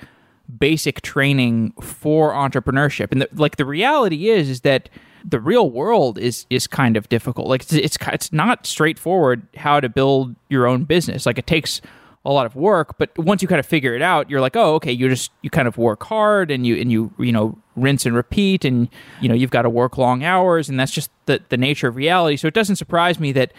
basic 0.58 1.02
training 1.02 1.72
for 1.80 2.32
entrepreneurship. 2.32 3.12
And 3.12 3.22
the, 3.22 3.28
like 3.34 3.56
the 3.56 3.64
reality 3.64 4.28
is 4.28 4.48
is 4.48 4.60
that 4.62 4.88
the 5.24 5.40
real 5.40 5.70
world 5.70 6.18
is 6.18 6.46
is 6.50 6.66
kind 6.66 6.96
of 6.96 7.08
difficult. 7.08 7.48
Like 7.48 7.62
it's, 7.62 7.72
it's 7.72 7.98
it's 8.12 8.32
not 8.32 8.66
straightforward 8.66 9.46
how 9.56 9.80
to 9.80 9.88
build 9.88 10.36
your 10.48 10.66
own 10.66 10.84
business. 10.84 11.26
Like 11.26 11.38
it 11.38 11.46
takes 11.46 11.80
a 12.24 12.32
lot 12.32 12.44
of 12.44 12.56
work, 12.56 12.98
but 12.98 13.16
once 13.18 13.40
you 13.40 13.46
kind 13.46 13.60
of 13.60 13.66
figure 13.66 13.94
it 13.94 14.02
out, 14.02 14.28
you're 14.28 14.40
like, 14.40 14.56
oh, 14.56 14.74
okay, 14.74 14.90
you 14.90 15.08
just 15.08 15.30
you 15.42 15.50
kind 15.50 15.68
of 15.68 15.78
work 15.78 16.02
hard 16.02 16.50
and 16.50 16.66
you 16.66 16.76
and 16.76 16.90
you 16.90 17.12
you 17.18 17.32
know 17.32 17.58
rinse 17.76 18.06
and 18.06 18.14
repeat, 18.14 18.64
and 18.64 18.88
you 19.20 19.28
know 19.28 19.34
you've 19.34 19.50
got 19.50 19.62
to 19.62 19.70
work 19.70 19.98
long 19.98 20.24
hours, 20.24 20.68
and 20.68 20.78
that's 20.78 20.92
just 20.92 21.10
the 21.26 21.40
the 21.48 21.56
nature 21.56 21.88
of 21.88 21.96
reality. 21.96 22.36
So 22.36 22.46
it 22.48 22.54
doesn't 22.54 22.76
surprise 22.76 23.18
me 23.18 23.32
that 23.32 23.52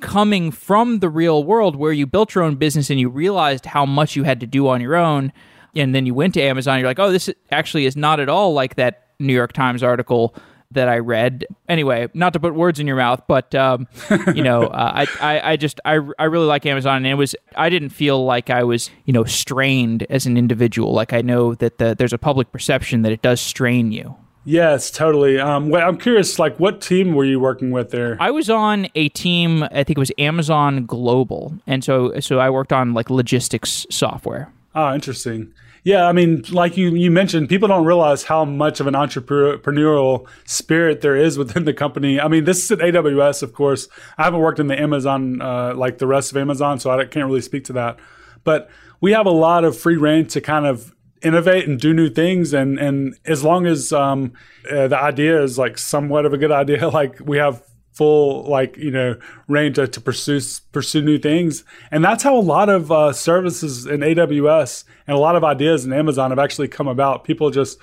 coming 0.00 0.50
from 0.50 1.00
the 1.00 1.08
real 1.08 1.44
world 1.44 1.76
where 1.76 1.92
you 1.92 2.06
built 2.06 2.34
your 2.34 2.42
own 2.42 2.56
business 2.56 2.90
and 2.90 2.98
you 2.98 3.08
realized 3.08 3.66
how 3.66 3.84
much 3.84 4.16
you 4.16 4.24
had 4.24 4.40
to 4.40 4.46
do 4.46 4.66
on 4.66 4.80
your 4.80 4.96
own 4.96 5.32
and 5.74 5.94
then 5.94 6.06
you 6.06 6.14
went 6.14 6.34
to 6.34 6.42
Amazon, 6.42 6.78
you're 6.78 6.88
like, 6.88 6.98
oh, 6.98 7.12
this 7.12 7.30
actually 7.50 7.86
is 7.86 7.96
not 7.96 8.20
at 8.20 8.28
all 8.28 8.52
like 8.52 8.76
that 8.76 9.08
New 9.18 9.34
York 9.34 9.52
Times 9.52 9.82
article 9.82 10.34
that 10.72 10.88
I 10.88 10.98
read. 10.98 11.46
Anyway, 11.68 12.08
not 12.14 12.32
to 12.34 12.40
put 12.40 12.54
words 12.54 12.78
in 12.78 12.86
your 12.86 12.96
mouth, 12.96 13.22
but 13.26 13.54
um, 13.54 13.88
you 14.34 14.42
know, 14.42 14.64
uh, 14.64 15.06
I, 15.06 15.06
I, 15.20 15.52
I 15.52 15.56
just 15.56 15.80
I, 15.84 15.98
I 16.18 16.24
really 16.24 16.46
like 16.46 16.64
Amazon, 16.66 16.98
and 16.98 17.06
it 17.06 17.14
was 17.14 17.34
I 17.56 17.68
didn't 17.68 17.90
feel 17.90 18.24
like 18.24 18.50
I 18.50 18.62
was 18.62 18.90
you 19.04 19.12
know 19.12 19.24
strained 19.24 20.06
as 20.10 20.26
an 20.26 20.36
individual. 20.36 20.92
Like 20.92 21.12
I 21.12 21.22
know 21.22 21.54
that 21.56 21.78
the, 21.78 21.94
there's 21.94 22.12
a 22.12 22.18
public 22.18 22.52
perception 22.52 23.02
that 23.02 23.12
it 23.12 23.22
does 23.22 23.40
strain 23.40 23.92
you. 23.92 24.16
Yes, 24.44 24.90
totally. 24.90 25.38
Um, 25.38 25.68
well, 25.68 25.86
I'm 25.86 25.98
curious, 25.98 26.38
like, 26.38 26.58
what 26.58 26.80
team 26.80 27.14
were 27.14 27.26
you 27.26 27.38
working 27.38 27.72
with 27.72 27.90
there? 27.90 28.16
I 28.18 28.30
was 28.30 28.48
on 28.48 28.88
a 28.94 29.10
team. 29.10 29.64
I 29.64 29.84
think 29.84 29.90
it 29.90 29.98
was 29.98 30.12
Amazon 30.16 30.86
Global, 30.86 31.54
and 31.66 31.84
so 31.84 32.18
so 32.20 32.38
I 32.38 32.48
worked 32.48 32.72
on 32.72 32.94
like 32.94 33.10
logistics 33.10 33.86
software. 33.90 34.52
Ah, 34.74 34.94
interesting. 34.94 35.52
Yeah, 35.82 36.06
I 36.06 36.12
mean, 36.12 36.44
like 36.50 36.76
you 36.76 36.90
you 36.90 37.10
mentioned, 37.10 37.48
people 37.48 37.68
don't 37.68 37.86
realize 37.86 38.24
how 38.24 38.44
much 38.44 38.80
of 38.80 38.86
an 38.86 38.94
entrepreneurial 38.94 40.28
spirit 40.44 41.00
there 41.00 41.16
is 41.16 41.38
within 41.38 41.64
the 41.64 41.72
company. 41.72 42.20
I 42.20 42.28
mean, 42.28 42.44
this 42.44 42.64
is 42.64 42.70
at 42.70 42.80
AWS, 42.80 43.42
of 43.42 43.54
course. 43.54 43.88
I 44.18 44.24
haven't 44.24 44.40
worked 44.40 44.60
in 44.60 44.66
the 44.66 44.78
Amazon 44.78 45.40
uh, 45.40 45.74
like 45.74 45.98
the 45.98 46.06
rest 46.06 46.30
of 46.30 46.36
Amazon, 46.36 46.78
so 46.78 46.90
I 46.90 47.04
can't 47.06 47.26
really 47.26 47.40
speak 47.40 47.64
to 47.64 47.72
that. 47.74 47.98
But 48.44 48.68
we 49.00 49.12
have 49.12 49.26
a 49.26 49.30
lot 49.30 49.64
of 49.64 49.76
free 49.78 49.96
reign 49.96 50.26
to 50.28 50.40
kind 50.40 50.66
of 50.66 50.94
innovate 51.22 51.68
and 51.68 51.78
do 51.78 51.92
new 51.92 52.08
things 52.08 52.54
and 52.54 52.78
and 52.78 53.14
as 53.26 53.44
long 53.44 53.66
as 53.66 53.92
um, 53.92 54.32
uh, 54.70 54.88
the 54.88 54.96
idea 54.96 55.42
is 55.42 55.58
like 55.58 55.76
somewhat 55.76 56.24
of 56.24 56.32
a 56.32 56.38
good 56.38 56.50
idea 56.50 56.88
like 57.00 57.20
we 57.20 57.36
have 57.36 57.62
full 57.92 58.44
like 58.44 58.76
you 58.76 58.90
know 58.90 59.16
range 59.48 59.76
to, 59.76 59.86
to 59.86 60.00
pursue 60.00 60.40
pursue 60.72 61.02
new 61.02 61.18
things. 61.18 61.64
And 61.90 62.04
that's 62.04 62.22
how 62.22 62.36
a 62.36 62.40
lot 62.40 62.68
of 62.68 62.90
uh, 62.90 63.12
services 63.12 63.86
in 63.86 64.00
aws 64.00 64.84
and 65.06 65.16
a 65.16 65.20
lot 65.20 65.36
of 65.36 65.44
ideas 65.44 65.84
in 65.84 65.92
amazon 65.92 66.30
have 66.30 66.38
actually 66.38 66.68
come 66.68 66.88
about. 66.88 67.24
People 67.24 67.50
just 67.50 67.78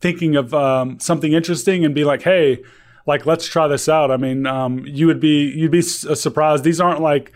thinking 0.00 0.36
of 0.36 0.54
um, 0.54 0.98
something 0.98 1.32
interesting 1.32 1.84
and 1.84 1.94
be 1.94 2.04
like 2.04 2.22
hey 2.22 2.62
like 3.06 3.26
let's 3.26 3.46
try 3.46 3.66
this 3.68 3.88
out. 3.88 4.10
I 4.10 4.16
mean 4.16 4.46
um, 4.46 4.84
you 4.86 5.06
would 5.06 5.20
be 5.20 5.50
you'd 5.50 5.70
be 5.70 5.82
surprised. 5.82 6.64
These 6.64 6.80
aren't 6.80 7.00
like 7.00 7.32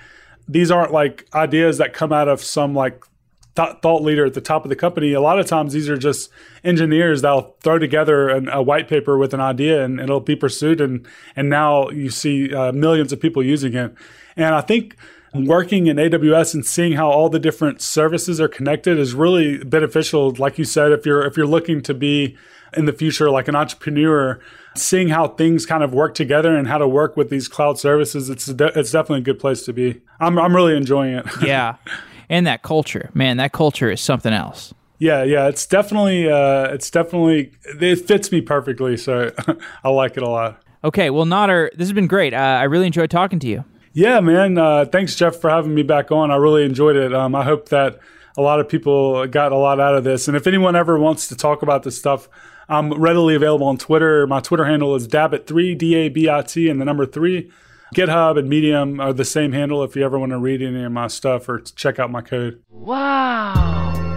these 0.49 0.71
aren't 0.71 0.93
like 0.93 1.27
ideas 1.35 1.79
that 1.79 1.93
come 1.93 2.13
out 2.13 2.29
of 2.29 2.43
some 2.43 2.75
like 2.75 3.05
th- 3.57 3.77
thought 3.83 4.03
leader 4.03 4.25
at 4.25 4.35
the 4.35 4.41
top 4.41 4.65
of 4.65 4.69
the 4.69 4.77
company. 4.77 5.13
A 5.13 5.21
lot 5.21 5.39
of 5.39 5.47
times, 5.47 5.73
these 5.73 5.89
are 5.89 5.97
just 5.97 6.31
engineers 6.63 7.23
that'll 7.23 7.57
throw 7.61 7.79
together 7.79 8.29
an, 8.29 8.49
a 8.49 8.63
white 8.63 8.89
paper 8.89 9.17
with 9.19 9.35
an 9.35 9.41
idea, 9.41 9.85
and 9.85 10.01
it'll 10.01 10.21
be 10.21 10.37
pursued. 10.37 10.81
And 10.81 11.07
and 11.37 11.49
now 11.49 11.89
you 11.91 12.11
see 12.11 12.55
uh, 12.55 12.73
millions 12.73 13.13
of 13.13 13.21
people 13.21 13.43
using 13.43 13.75
it. 13.75 13.95
And 14.37 14.55
I 14.55 14.61
think 14.61 14.97
working 15.35 15.87
in 15.87 15.97
AWS 15.97 16.55
and 16.55 16.65
seeing 16.65 16.93
how 16.93 17.11
all 17.11 17.29
the 17.29 17.39
different 17.39 17.81
services 17.81 18.41
are 18.41 18.49
connected 18.49 18.99
is 18.99 19.15
really 19.15 19.59
beneficial. 19.59 20.33
Like 20.33 20.59
you 20.59 20.65
said, 20.65 20.93
if 20.93 21.07
you're 21.07 21.25
if 21.25 21.37
you're 21.37 21.47
looking 21.47 21.83
to 21.83 21.95
be 21.95 22.37
in 22.77 22.87
the 22.87 22.93
future 22.93 23.31
like 23.31 23.47
an 23.47 23.55
entrepreneur, 23.55 24.41
seeing 24.77 25.09
how 25.09 25.29
things 25.29 25.65
kind 25.65 25.85
of 25.85 25.95
work 25.95 26.15
together 26.15 26.57
and 26.57 26.67
how 26.67 26.79
to 26.79 26.89
work 26.89 27.17
with 27.17 27.31
these 27.31 27.47
cloud 27.47 27.79
services, 27.79 28.29
it's 28.29 28.47
de- 28.47 28.79
it's 28.79 28.91
definitely 28.91 29.21
a 29.21 29.25
good 29.25 29.39
place 29.39 29.65
to 29.65 29.73
be. 29.73 30.01
I'm 30.19 30.39
I'm 30.39 30.55
really 30.55 30.77
enjoying 30.77 31.15
it. 31.15 31.27
yeah 31.43 31.77
and 32.35 32.49
that 32.49 32.63
culture, 32.63 33.11
man, 33.15 33.37
that 33.37 33.53
culture 33.53 33.93
is 33.93 34.01
something 34.01 34.33
else. 34.33 34.75
Yeah, 34.99 35.23
yeah, 35.23 35.47
it's 35.47 35.67
definitely, 35.67 36.29
uh, 36.29 36.65
it's 36.75 36.91
definitely, 36.91 37.53
it 37.65 38.09
fits 38.09 38.33
me 38.33 38.41
perfectly. 38.41 38.97
So 38.97 39.31
I 39.85 39.89
like 39.91 40.17
it 40.17 40.25
a 40.25 40.29
lot. 40.29 40.61
Okay, 40.83 41.11
well, 41.11 41.25
Nader, 41.25 41.71
this 41.71 41.87
has 41.87 41.93
been 41.93 42.09
great. 42.09 42.35
Uh, 42.35 42.39
I 42.39 42.65
really 42.65 42.87
enjoyed 42.87 43.11
talking 43.11 43.39
to 43.39 43.47
you. 43.47 43.65
Yeah, 43.93 44.19
man. 44.19 44.59
Uh, 44.59 44.85
thanks, 44.85 45.15
Jeff, 45.15 45.37
for 45.37 45.49
having 45.49 45.77
me 45.77 45.85
back 45.85 46.11
on. 46.11 46.33
I 46.33 46.37
really 46.37 46.65
enjoyed 46.65 46.97
it. 46.97 47.15
Um, 47.15 47.37
I 47.37 47.45
hope 47.45 47.69
that 47.69 48.01
a 48.37 48.43
lot 48.43 48.59
of 48.59 48.69
people 48.69 49.25
got 49.29 49.53
a 49.53 49.57
lot 49.57 49.79
out 49.79 49.95
of 49.95 50.03
this. 50.03 50.27
And 50.27 50.37
if 50.37 50.49
anyone 50.49 50.75
ever 50.75 50.99
wants 50.99 51.29
to 51.29 51.37
talk 51.37 51.63
about 51.63 51.85
this 51.85 51.97
stuff, 51.97 52.29
I'm 52.69 52.93
readily 52.95 53.37
available 53.37 53.69
on 53.69 53.79
Twitter. 53.79 54.27
My 54.27 54.41
Twitter 54.41 54.65
handle 54.65 54.97
is 54.97 55.07
dabit3, 55.07 55.79
D 55.79 55.95
A 55.95 56.09
B 56.09 56.29
I 56.29 56.43
T, 56.43 56.69
and 56.69 56.81
the 56.81 56.85
number 56.85 57.07
three. 57.07 57.53
GitHub 57.95 58.39
and 58.39 58.49
Medium 58.49 59.01
are 59.01 59.13
the 59.13 59.25
same 59.25 59.53
handle 59.53 59.85
if 59.85 59.95
you 59.95 60.05
ever 60.05 60.19
want 60.19 60.33
to 60.33 60.39
read 60.39 60.61
any 60.61 60.83
of 60.83 60.93
my 60.93 61.07
stuff 61.07 61.49
or 61.49 61.61
check 61.61 61.99
out 61.99 62.11
my 62.11 62.21
code. 62.21 62.63
Wow. 62.69 64.14